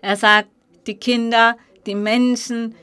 Er 0.00 0.16
sagt, 0.16 0.48
die 0.86 0.96
Kinder, 0.96 1.56
die 1.86 1.94
Menschen, 1.94 2.74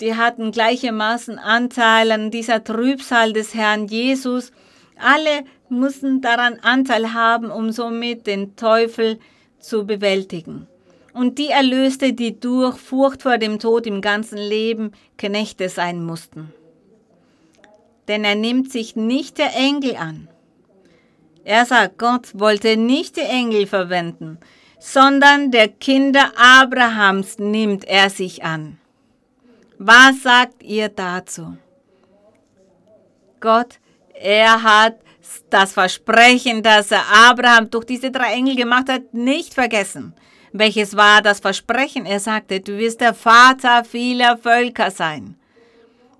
die 0.00 0.14
hatten 0.14 0.52
gleichermaßen 0.52 1.38
Anteil 1.38 2.12
an 2.12 2.30
dieser 2.30 2.64
Trübsal 2.64 3.32
des 3.32 3.54
Herrn 3.54 3.86
Jesus. 3.86 4.52
Alle 4.96 5.44
mussten 5.68 6.20
daran 6.20 6.58
Anteil 6.62 7.12
haben, 7.12 7.50
um 7.50 7.70
somit 7.72 8.26
den 8.26 8.56
Teufel 8.56 9.18
zu 9.58 9.86
bewältigen. 9.86 10.66
Und 11.12 11.38
die 11.38 11.48
erlöste, 11.48 12.12
die 12.12 12.38
durch 12.38 12.78
Furcht 12.78 13.22
vor 13.22 13.38
dem 13.38 13.58
Tod 13.58 13.86
im 13.86 14.00
ganzen 14.00 14.38
Leben 14.38 14.92
Knechte 15.18 15.68
sein 15.68 16.04
mussten. 16.04 16.52
Denn 18.08 18.24
er 18.24 18.34
nimmt 18.34 18.72
sich 18.72 18.96
nicht 18.96 19.38
der 19.38 19.54
Engel 19.54 19.96
an. 19.96 20.28
Er 21.44 21.64
sagt, 21.64 21.98
Gott 21.98 22.38
wollte 22.38 22.76
nicht 22.76 23.16
die 23.16 23.20
Engel 23.20 23.66
verwenden, 23.66 24.38
sondern 24.78 25.50
der 25.50 25.68
Kinder 25.68 26.32
Abrahams 26.36 27.38
nimmt 27.38 27.84
er 27.84 28.10
sich 28.10 28.44
an. 28.44 28.78
Was 29.78 30.22
sagt 30.22 30.62
ihr 30.62 30.88
dazu? 30.88 31.56
Gott, 33.40 33.78
er 34.14 34.62
hat 34.62 34.96
das 35.48 35.72
Versprechen, 35.72 36.62
das 36.62 36.90
er 36.90 37.04
Abraham 37.10 37.70
durch 37.70 37.84
diese 37.84 38.10
drei 38.10 38.34
Engel 38.34 38.56
gemacht 38.56 38.88
hat, 38.88 39.14
nicht 39.14 39.54
vergessen. 39.54 40.14
Welches 40.52 40.96
war 40.96 41.22
das 41.22 41.40
Versprechen? 41.40 42.06
Er 42.06 42.20
sagte, 42.20 42.60
du 42.60 42.76
wirst 42.76 43.00
der 43.00 43.14
Vater 43.14 43.84
vieler 43.84 44.36
Völker 44.36 44.90
sein. 44.90 45.36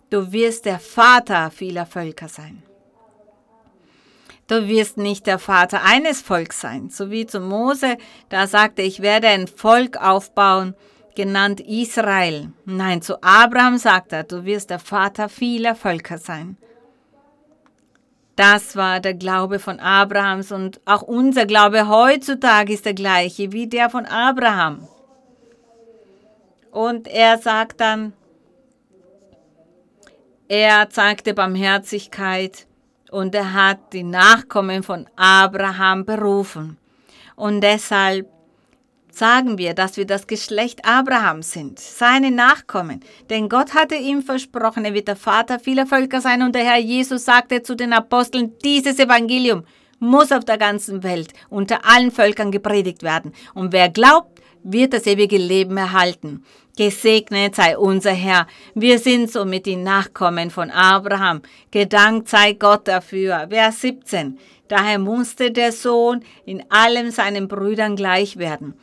Du 0.08 0.32
wirst 0.32 0.64
der 0.64 0.78
Vater 0.78 1.50
vieler 1.50 1.86
Völker 1.86 2.28
sein. 2.28 2.62
Du 4.46 4.66
wirst 4.66 4.96
nicht 4.96 5.28
der 5.28 5.38
Vater 5.38 5.82
eines 5.84 6.22
Volks 6.22 6.60
sein, 6.60 6.90
so 6.90 7.10
wie 7.12 7.24
zu 7.24 7.38
Mose, 7.38 7.96
da 8.30 8.48
sagte, 8.48 8.82
ich 8.82 9.00
werde 9.00 9.28
ein 9.28 9.46
Volk 9.46 9.96
aufbauen, 9.96 10.74
genannt 11.14 11.60
Israel. 11.60 12.52
Nein, 12.64 13.02
zu 13.02 13.22
Abraham 13.22 13.78
sagt 13.78 14.12
er, 14.12 14.24
du 14.24 14.44
wirst 14.44 14.70
der 14.70 14.80
Vater 14.80 15.28
vieler 15.28 15.76
Völker 15.76 16.18
sein. 16.18 16.56
Das 18.40 18.74
war 18.74 19.00
der 19.00 19.12
Glaube 19.12 19.58
von 19.58 19.80
Abrahams 19.80 20.50
und 20.50 20.80
auch 20.86 21.02
unser 21.02 21.44
Glaube 21.44 21.88
heutzutage 21.88 22.72
ist 22.72 22.86
der 22.86 22.94
gleiche 22.94 23.52
wie 23.52 23.66
der 23.66 23.90
von 23.90 24.06
Abraham. 24.06 24.88
Und 26.70 27.06
er 27.06 27.36
sagt 27.36 27.82
dann, 27.82 28.14
er 30.48 30.88
zeigte 30.88 31.34
Barmherzigkeit 31.34 32.66
und 33.10 33.34
er 33.34 33.52
hat 33.52 33.92
die 33.92 34.04
Nachkommen 34.04 34.84
von 34.84 35.06
Abraham 35.16 36.06
berufen. 36.06 36.78
Und 37.36 37.60
deshalb 37.60 38.26
sagen 39.12 39.58
wir, 39.58 39.74
dass 39.74 39.96
wir 39.96 40.06
das 40.06 40.26
Geschlecht 40.26 40.84
Abrahams 40.84 41.52
sind, 41.52 41.78
seine 41.78 42.30
Nachkommen. 42.30 43.00
Denn 43.28 43.48
Gott 43.48 43.74
hatte 43.74 43.94
ihm 43.96 44.22
versprochen, 44.22 44.84
er 44.84 44.94
wird 44.94 45.08
der 45.08 45.16
Vater 45.16 45.58
vieler 45.58 45.86
Völker 45.86 46.20
sein 46.20 46.42
und 46.42 46.54
der 46.54 46.64
Herr 46.64 46.78
Jesus 46.78 47.24
sagte 47.24 47.62
zu 47.62 47.74
den 47.74 47.92
Aposteln, 47.92 48.52
dieses 48.64 48.98
Evangelium 48.98 49.64
muss 49.98 50.32
auf 50.32 50.44
der 50.44 50.58
ganzen 50.58 51.02
Welt 51.02 51.32
unter 51.48 51.84
allen 51.84 52.10
Völkern 52.10 52.50
gepredigt 52.50 53.02
werden. 53.02 53.32
Und 53.54 53.72
wer 53.72 53.88
glaubt, 53.88 54.40
wird 54.62 54.92
das 54.92 55.06
ewige 55.06 55.38
Leben 55.38 55.76
erhalten. 55.76 56.44
Gesegnet 56.76 57.56
sei 57.56 57.76
unser 57.76 58.12
Herr. 58.12 58.46
Wir 58.74 58.98
sind 58.98 59.30
somit 59.30 59.66
die 59.66 59.76
Nachkommen 59.76 60.50
von 60.50 60.70
Abraham. 60.70 61.42
Gedankt 61.70 62.28
sei 62.28 62.54
Gott 62.54 62.88
dafür. 62.88 63.48
Vers 63.50 63.80
17. 63.82 64.38
Daher 64.68 64.98
musste 64.98 65.50
der 65.50 65.72
Sohn 65.72 66.22
in 66.46 66.62
allem 66.70 67.10
seinen 67.10 67.48
Brüdern 67.48 67.96
gleich 67.96 68.38
werden 68.38 68.74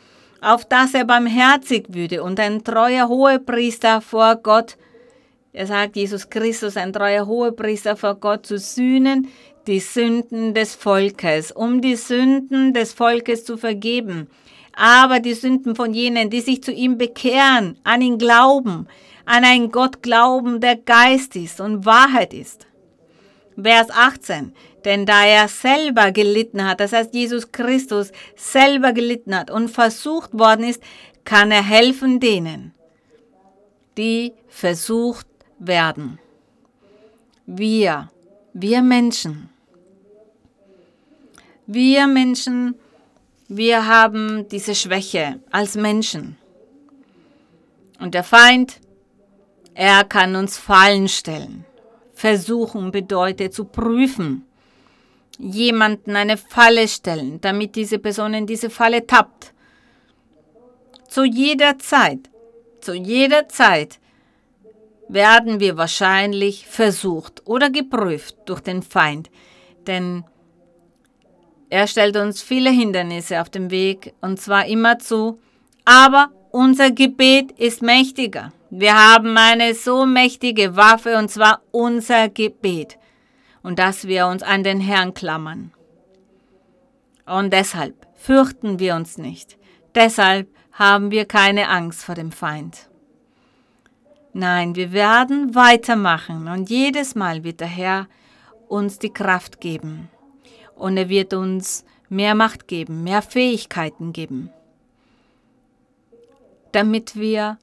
auf 0.42 0.66
dass 0.66 0.94
er 0.94 1.06
barmherzig 1.06 1.86
würde 1.90 2.24
und 2.24 2.40
ein 2.40 2.64
treuer 2.64 3.08
Hohepriester 3.08 4.02
vor 4.02 4.36
Gott, 4.38 4.78
er 5.54 5.66
sagt 5.66 5.96
Jesus 5.96 6.30
Christus, 6.30 6.78
ein 6.78 6.94
treuer 6.94 7.26
Hohepriester 7.26 7.96
vor 7.96 8.16
Gott 8.16 8.46
zu 8.46 8.60
sühnen, 8.60 9.28
die 9.66 9.80
Sünden 9.80 10.54
des 10.54 10.76
Volkes, 10.76 11.52
um 11.52 11.82
die 11.82 11.96
Sünden 11.96 12.74
des 12.74 12.94
Volkes 12.94 13.44
zu 13.44 13.58
vergeben, 13.58 14.28
aber 14.74 15.20
die 15.20 15.34
Sünden 15.34 15.76
von 15.76 15.94
jenen, 15.94 16.30
die 16.30 16.42
sich 16.42 16.64
zu 16.64 16.72
ihm 16.72 16.98
bekehren, 16.98 17.78
an 17.84 18.02
ihn 18.02 18.18
glauben, 18.18 18.88
an 19.26 19.44
einen 19.44 19.72
Gott 19.72 20.02
glauben, 20.04 20.62
der 20.62 20.78
Geist 20.78 21.36
ist 21.36 21.60
und 21.60 21.86
Wahrheit 21.86 22.34
ist. 22.34 22.68
Vers 23.62 23.90
18. 23.90 24.54
Denn 24.86 25.06
da 25.06 25.26
er 25.26 25.48
selber 25.48 26.12
gelitten 26.12 26.66
hat, 26.66 26.80
das 26.80 26.94
heißt 26.94 27.14
Jesus 27.14 27.52
Christus 27.52 28.12
selber 28.36 28.94
gelitten 28.94 29.36
hat 29.36 29.52
und 29.52 29.70
versucht 29.70 30.38
worden 30.38 30.66
ist, 30.66 30.82
kann 31.26 31.52
er 31.52 31.64
helfen 31.64 32.20
denen, 32.20 32.74
die 33.98 34.34
versucht 34.48 35.28
werden. 35.60 36.20
Wir, 37.46 38.10
wir 38.54 38.82
Menschen, 38.82 39.50
wir 41.66 42.08
Menschen, 42.08 42.76
wir 43.50 43.88
haben 43.88 44.48
diese 44.50 44.76
Schwäche 44.76 45.40
als 45.52 45.76
Menschen. 45.76 46.38
Und 48.00 48.14
der 48.14 48.24
Feind, 48.24 48.80
er 49.74 50.04
kann 50.04 50.36
uns 50.36 50.58
Fallen 50.58 51.08
stellen. 51.08 51.66
Versuchen 52.14 52.92
bedeutet 52.92 53.54
zu 53.54 53.66
prüfen 53.66 54.47
jemanden 55.38 56.16
eine 56.16 56.38
Falle 56.38 56.88
stellen, 56.88 57.40
damit 57.42 57.76
diese 57.76 58.00
Person 58.00 58.34
in 58.34 58.48
diese 58.48 58.70
Falle 58.70 59.06
tappt. 59.06 59.54
Zu 61.08 61.24
jeder 61.24 61.78
Zeit, 61.80 62.30
zu 62.82 62.94
jeder 62.94 63.48
Zeit 63.48 64.00
werden 65.08 65.60
wir 65.60 65.78
wahrscheinlich 65.78 66.68
versucht 66.68 67.42
oder 67.46 67.70
geprüft 67.70 68.36
durch 68.46 68.62
den 68.62 68.82
Feind, 68.84 69.30
denn 69.86 70.26
er 71.70 71.88
stellt 71.88 72.18
uns 72.18 72.42
viele 72.42 72.70
Hindernisse 72.70 73.42
auf 73.42 73.50
dem 73.50 73.72
Weg 73.72 74.14
und 74.22 74.40
zwar 74.40 74.66
immer 74.66 75.00
zu, 75.00 75.40
aber 75.86 76.32
unser 76.52 76.92
Gebet 76.92 77.52
ist 77.54 77.82
mächtiger. 77.82 78.52
Wir 78.70 78.96
haben 78.96 79.38
eine 79.38 79.74
so 79.74 80.06
mächtige 80.06 80.76
Waffe 80.76 81.18
und 81.18 81.30
zwar 81.30 81.62
unser 81.72 82.30
Gebet 82.30 82.98
und 83.68 83.80
dass 83.80 84.07
wir 84.07 84.28
uns 84.28 84.43
an 84.43 84.63
den 84.63 84.80
Herrn 84.80 85.13
klammern. 85.13 85.74
Und 87.26 87.51
deshalb 87.51 88.07
fürchten 88.15 88.80
wir 88.80 88.95
uns 88.95 89.18
nicht. 89.18 89.57
Deshalb 89.93 90.47
haben 90.72 91.11
wir 91.11 91.26
keine 91.26 91.68
Angst 91.68 92.05
vor 92.05 92.15
dem 92.15 92.32
Feind. 92.32 92.88
Nein, 94.32 94.76
wir 94.76 94.93
werden 94.93 95.53
weitermachen 95.53 96.47
und 96.47 96.70
jedes 96.70 97.13
Mal 97.13 97.43
wird 97.43 97.59
der 97.59 97.68
Herr 97.68 98.07
uns 98.70 98.99
die 98.99 99.11
Kraft 99.11 99.59
geben. 99.59 100.07
Und 100.76 100.95
er 100.95 101.09
wird 101.09 101.34
uns 101.34 101.84
mehr 102.07 102.36
Macht 102.36 102.70
geben, 102.70 103.03
mehr 103.03 103.22
Fähigkeiten 103.22 104.13
geben, 104.13 104.49
damit 106.72 107.18
wir 107.18 107.57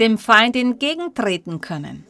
dem 0.00 0.18
Feind 0.18 0.56
entgegentreten 0.56 1.60
können. 1.60 2.04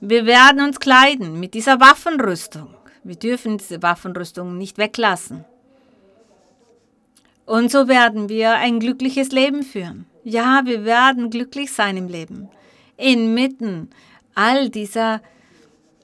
Wir 0.00 0.26
werden 0.26 0.60
uns 0.60 0.78
kleiden 0.78 1.40
mit 1.40 1.54
dieser 1.54 1.80
Waffenrüstung. 1.80 2.68
Wir 3.02 3.16
dürfen 3.16 3.58
diese 3.58 3.82
Waffenrüstung 3.82 4.58
nicht 4.58 4.78
weglassen. 4.78 5.44
Und 7.46 7.70
so 7.70 7.88
werden 7.88 8.28
wir 8.28 8.54
ein 8.54 8.80
glückliches 8.80 9.30
Leben 9.30 9.62
führen. 9.62 10.06
Ja, 10.24 10.62
wir 10.64 10.84
werden 10.84 11.30
glücklich 11.30 11.72
sein 11.72 11.96
im 11.96 12.08
Leben. 12.08 12.48
Inmitten 12.96 13.90
all 14.34 14.68
dieser 14.68 15.22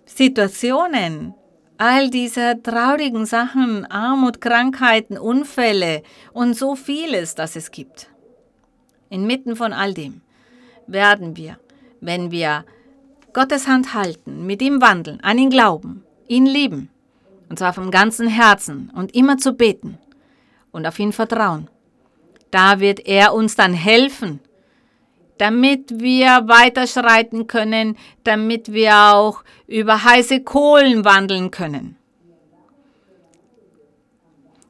Situationen, 0.06 1.34
all 1.76 2.08
dieser 2.10 2.62
traurigen 2.62 3.26
Sachen, 3.26 3.84
Armut, 3.86 4.40
Krankheiten, 4.40 5.18
Unfälle 5.18 6.02
und 6.32 6.54
so 6.54 6.76
vieles, 6.76 7.34
das 7.34 7.56
es 7.56 7.72
gibt. 7.72 8.08
Inmitten 9.10 9.56
von 9.56 9.72
all 9.72 9.92
dem 9.92 10.22
werden 10.86 11.36
wir, 11.36 11.58
wenn 12.00 12.30
wir 12.30 12.64
Gottes 13.32 13.66
Hand 13.66 13.94
halten, 13.94 14.46
mit 14.46 14.60
ihm 14.60 14.80
wandeln, 14.80 15.20
an 15.22 15.38
ihn 15.38 15.50
glauben, 15.50 16.04
ihn 16.28 16.46
lieben, 16.46 16.90
und 17.48 17.58
zwar 17.58 17.72
vom 17.72 17.90
ganzen 17.90 18.28
Herzen 18.28 18.90
und 18.94 19.14
immer 19.14 19.38
zu 19.38 19.54
beten 19.54 19.98
und 20.70 20.86
auf 20.86 20.98
ihn 20.98 21.12
vertrauen. 21.12 21.68
Da 22.50 22.80
wird 22.80 23.06
er 23.06 23.34
uns 23.34 23.56
dann 23.56 23.72
helfen, 23.72 24.40
damit 25.38 26.00
wir 26.00 26.44
weiterschreiten 26.46 27.46
können, 27.46 27.96
damit 28.24 28.72
wir 28.72 28.94
auch 29.14 29.42
über 29.66 30.04
heiße 30.04 30.42
Kohlen 30.42 31.04
wandeln 31.04 31.50
können. 31.50 31.96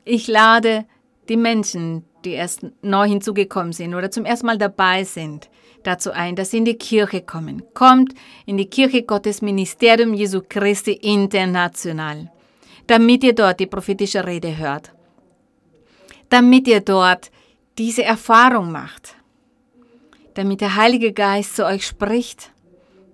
Ich 0.04 0.28
lade 0.28 0.84
die 1.28 1.36
Menschen, 1.36 2.04
die 2.24 2.32
erst 2.32 2.66
neu 2.82 3.06
hinzugekommen 3.06 3.72
sind 3.72 3.94
oder 3.94 4.10
zum 4.10 4.24
ersten 4.24 4.46
Mal 4.46 4.58
dabei 4.58 5.04
sind, 5.04 5.48
dazu 5.82 6.12
ein, 6.12 6.36
dass 6.36 6.50
Sie 6.50 6.58
in 6.58 6.64
die 6.64 6.76
Kirche 6.76 7.22
kommen. 7.22 7.62
Kommt 7.74 8.14
in 8.46 8.56
die 8.56 8.70
Kirche 8.70 9.02
Gottes 9.02 9.42
Ministerium 9.42 10.14
Jesu 10.14 10.40
Christi 10.48 10.92
International, 10.92 12.30
damit 12.86 13.24
ihr 13.24 13.34
dort 13.34 13.60
die 13.60 13.66
prophetische 13.66 14.26
Rede 14.26 14.56
hört. 14.56 14.92
Damit 16.28 16.66
ihr 16.66 16.80
dort 16.80 17.30
diese 17.78 18.04
Erfahrung 18.04 18.72
macht. 18.72 19.16
Damit 20.34 20.60
der 20.60 20.76
Heilige 20.76 21.12
Geist 21.12 21.56
zu 21.56 21.66
euch 21.66 21.86
spricht. 21.86 22.52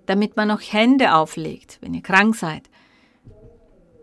Damit 0.05 0.37
man 0.37 0.47
noch 0.47 0.61
Hände 0.61 1.13
auflegt, 1.13 1.77
wenn 1.81 1.93
ihr 1.93 2.01
krank 2.01 2.35
seid. 2.35 2.63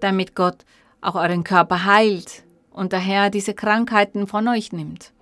Damit 0.01 0.35
Gott 0.35 0.65
auch 1.01 1.15
euren 1.15 1.45
Körper 1.45 1.85
heilt 1.85 2.45
und 2.71 2.93
der 2.93 3.01
Herr 3.01 3.31
diese 3.31 3.55
Krankheiten 3.55 4.27
von 4.27 4.47
euch 4.49 4.73
nimmt. 4.73 5.13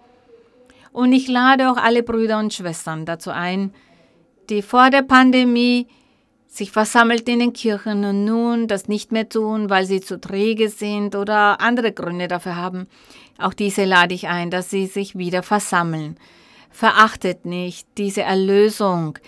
Und 0.95 1.12
ich 1.12 1.26
lade 1.26 1.72
auch 1.72 1.76
alle 1.76 2.05
Brüder 2.05 2.38
und 2.38 2.55
Schwestern 2.55 3.05
dazu 3.05 3.32
ein, 3.32 3.74
die 4.49 4.62
vor 4.62 4.90
der 4.90 5.03
Pandemie 5.03 5.88
sich 6.47 6.70
versammelt 6.70 7.28
in 7.28 7.40
den 7.40 7.53
Kirchen 7.53 8.05
und 8.05 8.24
nun 8.24 8.68
das 8.68 8.86
nicht 8.86 9.11
mehr 9.11 9.28
tun, 9.28 9.68
weil 9.70 9.86
sie 9.86 10.01
zu 10.01 10.20
träge 10.20 10.68
sind 10.68 11.16
oder 11.16 11.61
andere 11.61 11.90
Gründe 11.90 12.28
dafür 12.28 12.55
haben. 12.55 12.86
Auch 13.38 13.55
diese 13.55 13.84
lade 13.84 14.14
ich 14.14 14.28
ein, 14.28 14.53
dass 14.53 14.70
sie 14.70 14.86
sich 14.86 15.18
wieder 15.18 15.42
versammeln. 15.42 16.16
Verachtet 16.70 17.45
nicht 17.45 17.88
diese 17.99 18.22
Erlösung, 18.22 19.18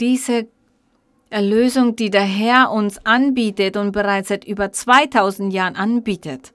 diese 0.00 0.46
Erlösung, 1.28 1.94
die 1.94 2.08
der 2.08 2.22
Herr 2.22 2.70
uns 2.70 3.04
anbietet 3.04 3.76
und 3.76 3.92
bereits 3.92 4.28
seit 4.28 4.46
über 4.46 4.72
2000 4.72 5.52
Jahren 5.52 5.76
anbietet. 5.76 6.54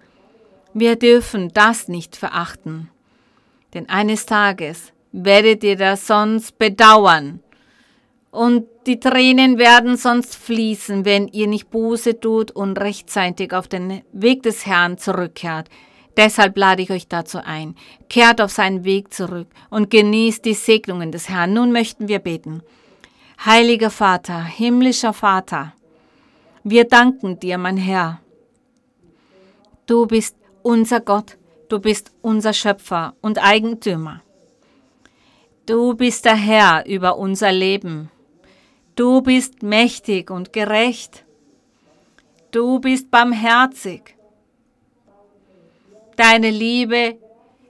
Wir 0.73 0.95
dürfen 0.95 1.51
das 1.53 1.87
nicht 1.87 2.15
verachten. 2.15 2.89
Denn 3.77 3.89
eines 3.89 4.25
Tages 4.25 4.91
werdet 5.11 5.63
ihr 5.63 5.75
das 5.75 6.07
sonst 6.07 6.57
bedauern 6.57 7.41
und 8.31 8.65
die 8.87 8.99
Tränen 8.99 9.59
werden 9.59 9.97
sonst 9.97 10.35
fließen, 10.35 11.05
wenn 11.05 11.27
ihr 11.27 11.45
nicht 11.45 11.69
Buße 11.69 12.19
tut 12.19 12.49
und 12.49 12.79
rechtzeitig 12.79 13.53
auf 13.53 13.67
den 13.67 14.01
Weg 14.11 14.41
des 14.41 14.65
Herrn 14.65 14.97
zurückkehrt. 14.97 15.69
Deshalb 16.17 16.57
lade 16.57 16.81
ich 16.81 16.89
euch 16.89 17.07
dazu 17.07 17.37
ein. 17.37 17.75
Kehrt 18.09 18.41
auf 18.41 18.49
seinen 18.49 18.83
Weg 18.83 19.13
zurück 19.13 19.47
und 19.69 19.91
genießt 19.91 20.43
die 20.43 20.55
Segnungen 20.55 21.11
des 21.11 21.29
Herrn. 21.29 21.53
Nun 21.53 21.71
möchten 21.71 22.07
wir 22.07 22.17
beten. 22.17 22.63
Heiliger 23.45 23.91
Vater, 23.91 24.43
himmlischer 24.43 25.13
Vater, 25.13 25.73
wir 26.63 26.85
danken 26.85 27.39
dir, 27.39 27.59
mein 27.59 27.77
Herr. 27.77 28.21
Du 29.85 30.07
bist 30.07 30.35
unser 30.63 30.99
Gott, 30.99 31.37
du 31.69 31.79
bist 31.79 32.11
unser 32.21 32.53
Schöpfer 32.53 33.15
und 33.21 33.43
Eigentümer. 33.43 34.21
Du 35.65 35.95
bist 35.95 36.25
der 36.25 36.35
Herr 36.35 36.85
über 36.85 37.17
unser 37.17 37.51
Leben. 37.51 38.09
Du 38.95 39.21
bist 39.21 39.63
mächtig 39.63 40.31
und 40.31 40.53
gerecht. 40.53 41.25
Du 42.51 42.79
bist 42.79 43.11
barmherzig. 43.11 44.15
Deine 46.15 46.49
Liebe 46.49 47.17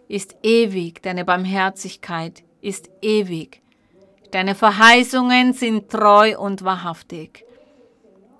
ist 0.07 0.37
ewig, 0.41 1.01
deine 1.01 1.25
Barmherzigkeit 1.25 2.43
ist 2.61 2.89
ewig. 3.01 3.61
Deine 4.31 4.55
Verheißungen 4.55 5.53
sind 5.53 5.89
treu 5.89 6.37
und 6.37 6.63
wahrhaftig. 6.63 7.45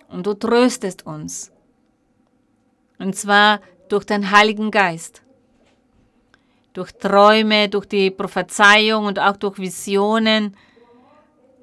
Und 0.08 0.26
du 0.28 0.34
tröstest 0.34 1.06
uns. 1.06 1.52
Und 3.00 3.16
zwar 3.16 3.60
durch 3.90 4.06
den 4.06 4.32
Heiligen 4.32 4.72
Geist. 4.72 5.24
Durch 6.78 6.92
Träume, 6.92 7.70
durch 7.70 7.88
die 7.88 8.12
Prophezeiung 8.12 9.06
und 9.06 9.18
auch 9.18 9.36
durch 9.36 9.58
Visionen 9.58 10.56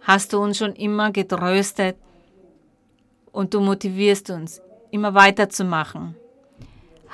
hast 0.01 0.33
du 0.33 0.41
uns 0.41 0.59
schon 0.59 0.73
immer 0.73 1.13
getröstet 1.13 1.97
und 3.31 3.55
du 3.55 3.61
motivierst 3.61 4.31
uns, 4.31 4.61
immer 4.91 5.15
weiterzumachen. 5.15 6.17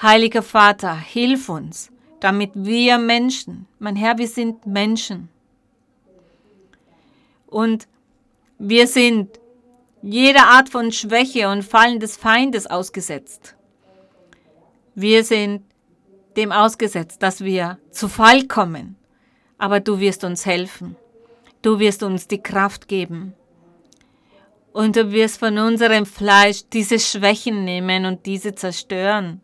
Heiliger 0.00 0.40
Vater, 0.42 0.96
hilf 0.96 1.50
uns, 1.50 1.92
damit 2.20 2.52
wir 2.54 2.96
Menschen, 2.96 3.66
mein 3.78 3.96
Herr, 3.96 4.16
wir 4.16 4.28
sind 4.28 4.66
Menschen. 4.66 5.28
Und 7.48 7.86
wir 8.58 8.86
sind 8.86 9.38
jeder 10.00 10.46
Art 10.46 10.70
von 10.70 10.90
Schwäche 10.90 11.50
und 11.50 11.64
Fallen 11.64 12.00
des 12.00 12.16
Feindes 12.16 12.66
ausgesetzt. 12.66 13.56
Wir 14.94 15.22
sind 15.22 15.69
dem 16.36 16.52
ausgesetzt, 16.52 17.22
dass 17.22 17.42
wir 17.42 17.78
zu 17.90 18.08
Fall 18.08 18.46
kommen, 18.46 18.96
aber 19.58 19.80
du 19.80 20.00
wirst 20.00 20.24
uns 20.24 20.46
helfen. 20.46 20.96
Du 21.62 21.78
wirst 21.78 22.02
uns 22.02 22.26
die 22.26 22.42
Kraft 22.42 22.88
geben. 22.88 23.34
Und 24.72 24.96
du 24.96 25.12
wirst 25.12 25.38
von 25.38 25.58
unserem 25.58 26.06
Fleisch 26.06 26.62
diese 26.72 26.98
Schwächen 26.98 27.64
nehmen 27.64 28.06
und 28.06 28.24
diese 28.24 28.54
zerstören. 28.54 29.40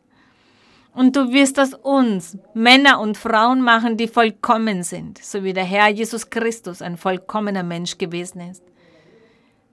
Und 0.95 1.15
du 1.15 1.31
wirst 1.33 1.61
aus 1.61 1.75
uns 1.75 2.39
Männer 2.55 3.01
und 3.01 3.19
Frauen 3.19 3.61
machen, 3.61 3.99
die 3.99 4.09
vollkommen 4.09 4.83
sind, 4.83 5.19
so 5.23 5.45
wie 5.45 5.53
der 5.53 5.65
Herr 5.65 5.89
Jesus 5.89 6.31
Christus 6.31 6.81
ein 6.81 6.97
vollkommener 6.97 7.65
Mensch 7.65 7.99
gewesen 7.99 8.41
ist. 8.41 8.63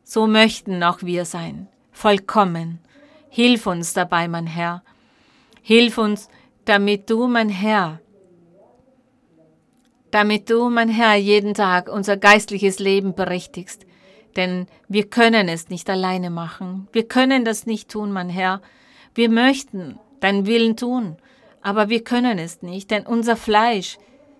So 0.03 0.27
möchten 0.27 0.83
auch 0.83 1.01
wir 1.01 1.23
sein, 1.23 1.67
vollkommen. 1.93 2.79
Hilf 3.29 3.67
uns 3.67 3.93
dabei, 3.93 4.27
mein 4.27 4.47
Herr. 4.47 4.83
Hilf 5.61 5.97
uns, 5.97 6.27
damit 6.65 7.09
du, 7.09 7.27
mein 7.27 7.49
Herr, 7.49 7.99
damit 10.11 10.49
du, 10.49 10.69
mein 10.69 10.89
Herr, 10.89 11.15
jeden 11.15 11.53
Tag 11.53 11.89
unser 11.89 12.17
geistliches 12.17 12.79
Leben 12.79 13.15
berichtigst. 13.15 13.85
Denn 14.35 14.67
wir 14.87 15.09
können 15.09 15.47
es 15.47 15.69
nicht 15.69 15.89
alleine 15.89 16.29
machen. 16.29 16.87
Wir 16.91 17.07
können 17.07 17.45
das 17.45 17.65
nicht 17.65 17.89
tun, 17.89 18.11
mein 18.11 18.29
Herr. 18.29 18.61
Wir 19.15 19.29
möchten 19.29 19.99
deinen 20.19 20.45
Willen 20.45 20.77
tun, 20.77 21.17
aber 21.61 21.89
wir 21.89 22.03
können 22.03 22.39
es 22.39 22.61
nicht, 22.61 22.91
denn 22.91 23.05
unser 23.05 23.35
Fleisch 23.35 23.97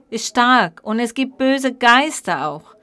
ist 0.10 0.28
stark 0.28 0.82
und 0.84 1.00
es 1.00 1.14
gibt 1.14 1.38
böse 1.38 1.74
Geister 1.74 2.48
auch, 2.48 2.76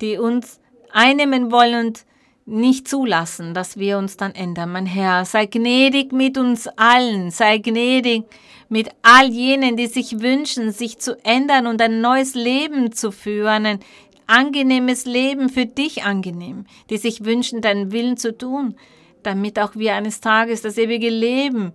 die 0.00 0.18
uns 0.18 0.60
einnehmen 0.92 1.50
wollen 1.50 1.86
und 1.86 2.04
nicht 2.44 2.88
zulassen, 2.88 3.54
dass 3.54 3.76
wir 3.76 3.98
uns 3.98 4.16
dann 4.16 4.34
ändern. 4.34 4.72
Mein 4.72 4.86
Herr, 4.86 5.24
sei 5.24 5.46
gnädig 5.46 6.12
mit 6.12 6.38
uns 6.38 6.68
allen, 6.76 7.30
sei 7.30 7.58
gnädig 7.58 8.24
mit 8.68 8.88
all 9.02 9.28
jenen, 9.28 9.76
die 9.76 9.86
sich 9.86 10.20
wünschen, 10.20 10.72
sich 10.72 10.98
zu 10.98 11.16
ändern 11.24 11.66
und 11.66 11.80
ein 11.80 12.00
neues 12.00 12.34
Leben 12.34 12.92
zu 12.92 13.12
führen, 13.12 13.66
ein 13.66 13.80
angenehmes 14.26 15.04
Leben 15.04 15.48
für 15.48 15.66
dich 15.66 16.04
angenehm, 16.04 16.64
die 16.90 16.96
sich 16.96 17.24
wünschen, 17.24 17.60
deinen 17.60 17.92
Willen 17.92 18.16
zu 18.16 18.36
tun, 18.36 18.76
damit 19.22 19.58
auch 19.58 19.76
wir 19.76 19.94
eines 19.94 20.20
Tages 20.20 20.62
das 20.62 20.78
ewige 20.78 21.10
Leben 21.10 21.72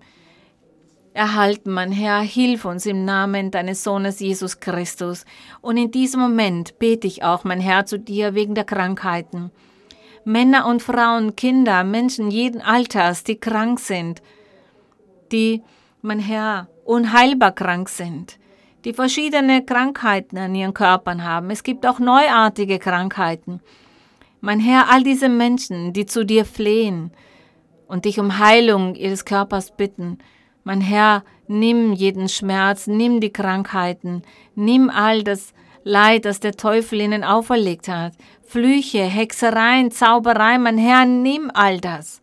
erhalten, 1.17 1.71
mein 1.71 1.91
Herr, 1.91 2.21
hilf 2.21 2.63
uns 2.65 2.85
im 2.85 3.03
Namen 3.03 3.49
deines 3.51 3.83
Sohnes 3.83 4.19
Jesus 4.19 4.59
Christus. 4.59 5.25
Und 5.61 5.77
in 5.77 5.91
diesem 5.91 6.21
Moment 6.21 6.77
bete 6.77 7.07
ich 7.07 7.23
auch, 7.23 7.43
mein 7.43 7.59
Herr, 7.59 7.85
zu 7.85 7.97
dir 7.97 8.35
wegen 8.35 8.53
der 8.53 8.65
Krankheiten. 8.65 9.51
Männer 10.27 10.65
und 10.65 10.83
Frauen, 10.83 11.37
Kinder, 11.37 11.85
Menschen 11.85 12.29
jeden 12.31 12.61
Alters, 12.61 13.23
die 13.23 13.37
krank 13.37 13.79
sind, 13.79 14.21
die, 15.31 15.63
mein 16.01 16.19
Herr, 16.19 16.67
unheilbar 16.83 17.53
krank 17.53 17.87
sind, 17.87 18.37
die 18.83 18.91
verschiedene 18.91 19.63
Krankheiten 19.63 20.37
an 20.37 20.53
ihren 20.53 20.73
Körpern 20.73 21.23
haben. 21.23 21.49
Es 21.49 21.63
gibt 21.63 21.87
auch 21.87 21.99
neuartige 21.99 22.77
Krankheiten. 22.77 23.61
Mein 24.41 24.59
Herr, 24.59 24.91
all 24.91 25.01
diese 25.01 25.29
Menschen, 25.29 25.93
die 25.93 26.05
zu 26.05 26.25
dir 26.25 26.43
flehen 26.43 27.11
und 27.87 28.03
dich 28.03 28.19
um 28.19 28.37
Heilung 28.37 28.95
ihres 28.95 29.23
Körpers 29.23 29.77
bitten, 29.77 30.17
mein 30.65 30.81
Herr, 30.81 31.23
nimm 31.47 31.93
jeden 31.93 32.27
Schmerz, 32.27 32.85
nimm 32.85 33.21
die 33.21 33.31
Krankheiten, 33.31 34.23
nimm 34.55 34.89
all 34.89 35.23
das 35.23 35.53
Leid, 35.87 36.25
das 36.25 36.41
der 36.41 36.51
Teufel 36.51 36.99
ihnen 36.99 37.23
auferlegt 37.23 37.87
hat. 37.87 38.11
Flüche, 38.45 39.03
Hexereien, 39.03 39.89
Zauberei, 39.89 40.57
mein 40.57 40.77
Herr, 40.77 41.05
nimm 41.05 41.49
all 41.53 41.79
das. 41.79 42.21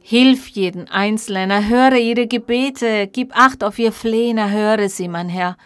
Hilf 0.00 0.46
jeden 0.48 0.88
Einzelnen, 0.88 1.50
erhöre 1.50 1.98
ihre 1.98 2.28
Gebete, 2.28 3.08
gib 3.08 3.36
Acht 3.36 3.64
auf 3.64 3.80
ihr 3.80 3.90
Flehen, 3.90 4.38
erhöre 4.38 4.88
sie, 4.88 5.08
mein 5.08 5.28
Herr. 5.28 5.56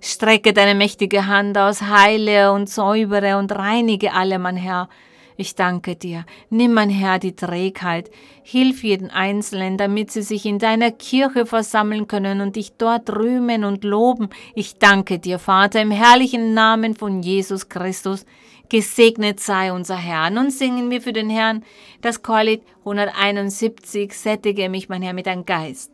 Strecke 0.00 0.54
deine 0.54 0.74
mächtige 0.74 1.26
Hand 1.26 1.56
aus, 1.58 1.82
heile 1.82 2.52
und 2.52 2.70
säubere 2.70 3.36
und 3.36 3.52
reinige 3.52 4.14
alle, 4.14 4.38
mein 4.38 4.56
Herr. 4.56 4.88
Ich 5.36 5.56
danke 5.56 5.96
dir. 5.96 6.24
Nimm, 6.48 6.74
mein 6.74 6.90
Herr, 6.90 7.18
die 7.18 7.34
Trägheit. 7.34 8.10
Hilf 8.42 8.84
jeden 8.84 9.10
Einzelnen, 9.10 9.76
damit 9.76 10.12
sie 10.12 10.22
sich 10.22 10.46
in 10.46 10.58
deiner 10.58 10.92
Kirche 10.92 11.44
versammeln 11.44 12.06
können 12.06 12.40
und 12.40 12.56
dich 12.56 12.74
dort 12.76 13.10
rühmen 13.10 13.64
und 13.64 13.82
loben. 13.82 14.28
Ich 14.54 14.78
danke 14.78 15.18
dir, 15.18 15.38
Vater, 15.38 15.82
im 15.82 15.90
herrlichen 15.90 16.54
Namen 16.54 16.94
von 16.94 17.22
Jesus 17.22 17.68
Christus. 17.68 18.24
Gesegnet 18.68 19.40
sei 19.40 19.72
unser 19.72 19.96
Herr. 19.96 20.30
Nun 20.30 20.50
singen 20.50 20.90
wir 20.90 21.02
für 21.02 21.12
den 21.12 21.30
Herrn 21.30 21.64
das 22.00 22.22
Chorlied 22.22 22.62
171. 22.80 24.12
Sättige 24.12 24.68
mich, 24.68 24.88
mein 24.88 25.02
Herr, 25.02 25.14
mit 25.14 25.26
deinem 25.26 25.44
Geist. 25.44 25.93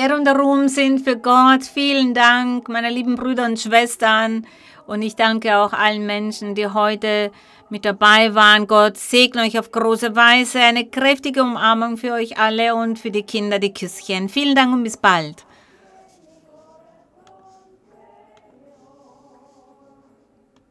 Ehre 0.00 0.16
und 0.16 0.68
sind 0.70 1.00
für 1.00 1.16
Gott. 1.16 1.62
Vielen 1.62 2.14
Dank, 2.14 2.70
meine 2.70 2.88
lieben 2.88 3.16
Brüder 3.16 3.44
und 3.44 3.60
Schwestern. 3.60 4.46
Und 4.86 5.02
ich 5.02 5.14
danke 5.14 5.58
auch 5.58 5.74
allen 5.74 6.06
Menschen, 6.06 6.54
die 6.54 6.68
heute 6.68 7.30
mit 7.68 7.84
dabei 7.84 8.34
waren. 8.34 8.66
Gott 8.66 8.96
segne 8.96 9.42
euch 9.42 9.58
auf 9.58 9.70
große 9.70 10.16
Weise. 10.16 10.60
Eine 10.60 10.86
kräftige 10.86 11.42
Umarmung 11.42 11.98
für 11.98 12.12
euch 12.14 12.38
alle 12.38 12.74
und 12.74 12.98
für 12.98 13.10
die 13.10 13.24
Kinder, 13.24 13.58
die 13.58 13.74
Küsschen. 13.74 14.30
Vielen 14.30 14.54
Dank 14.54 14.72
und 14.72 14.84
bis 14.84 14.96
bald. 14.96 15.44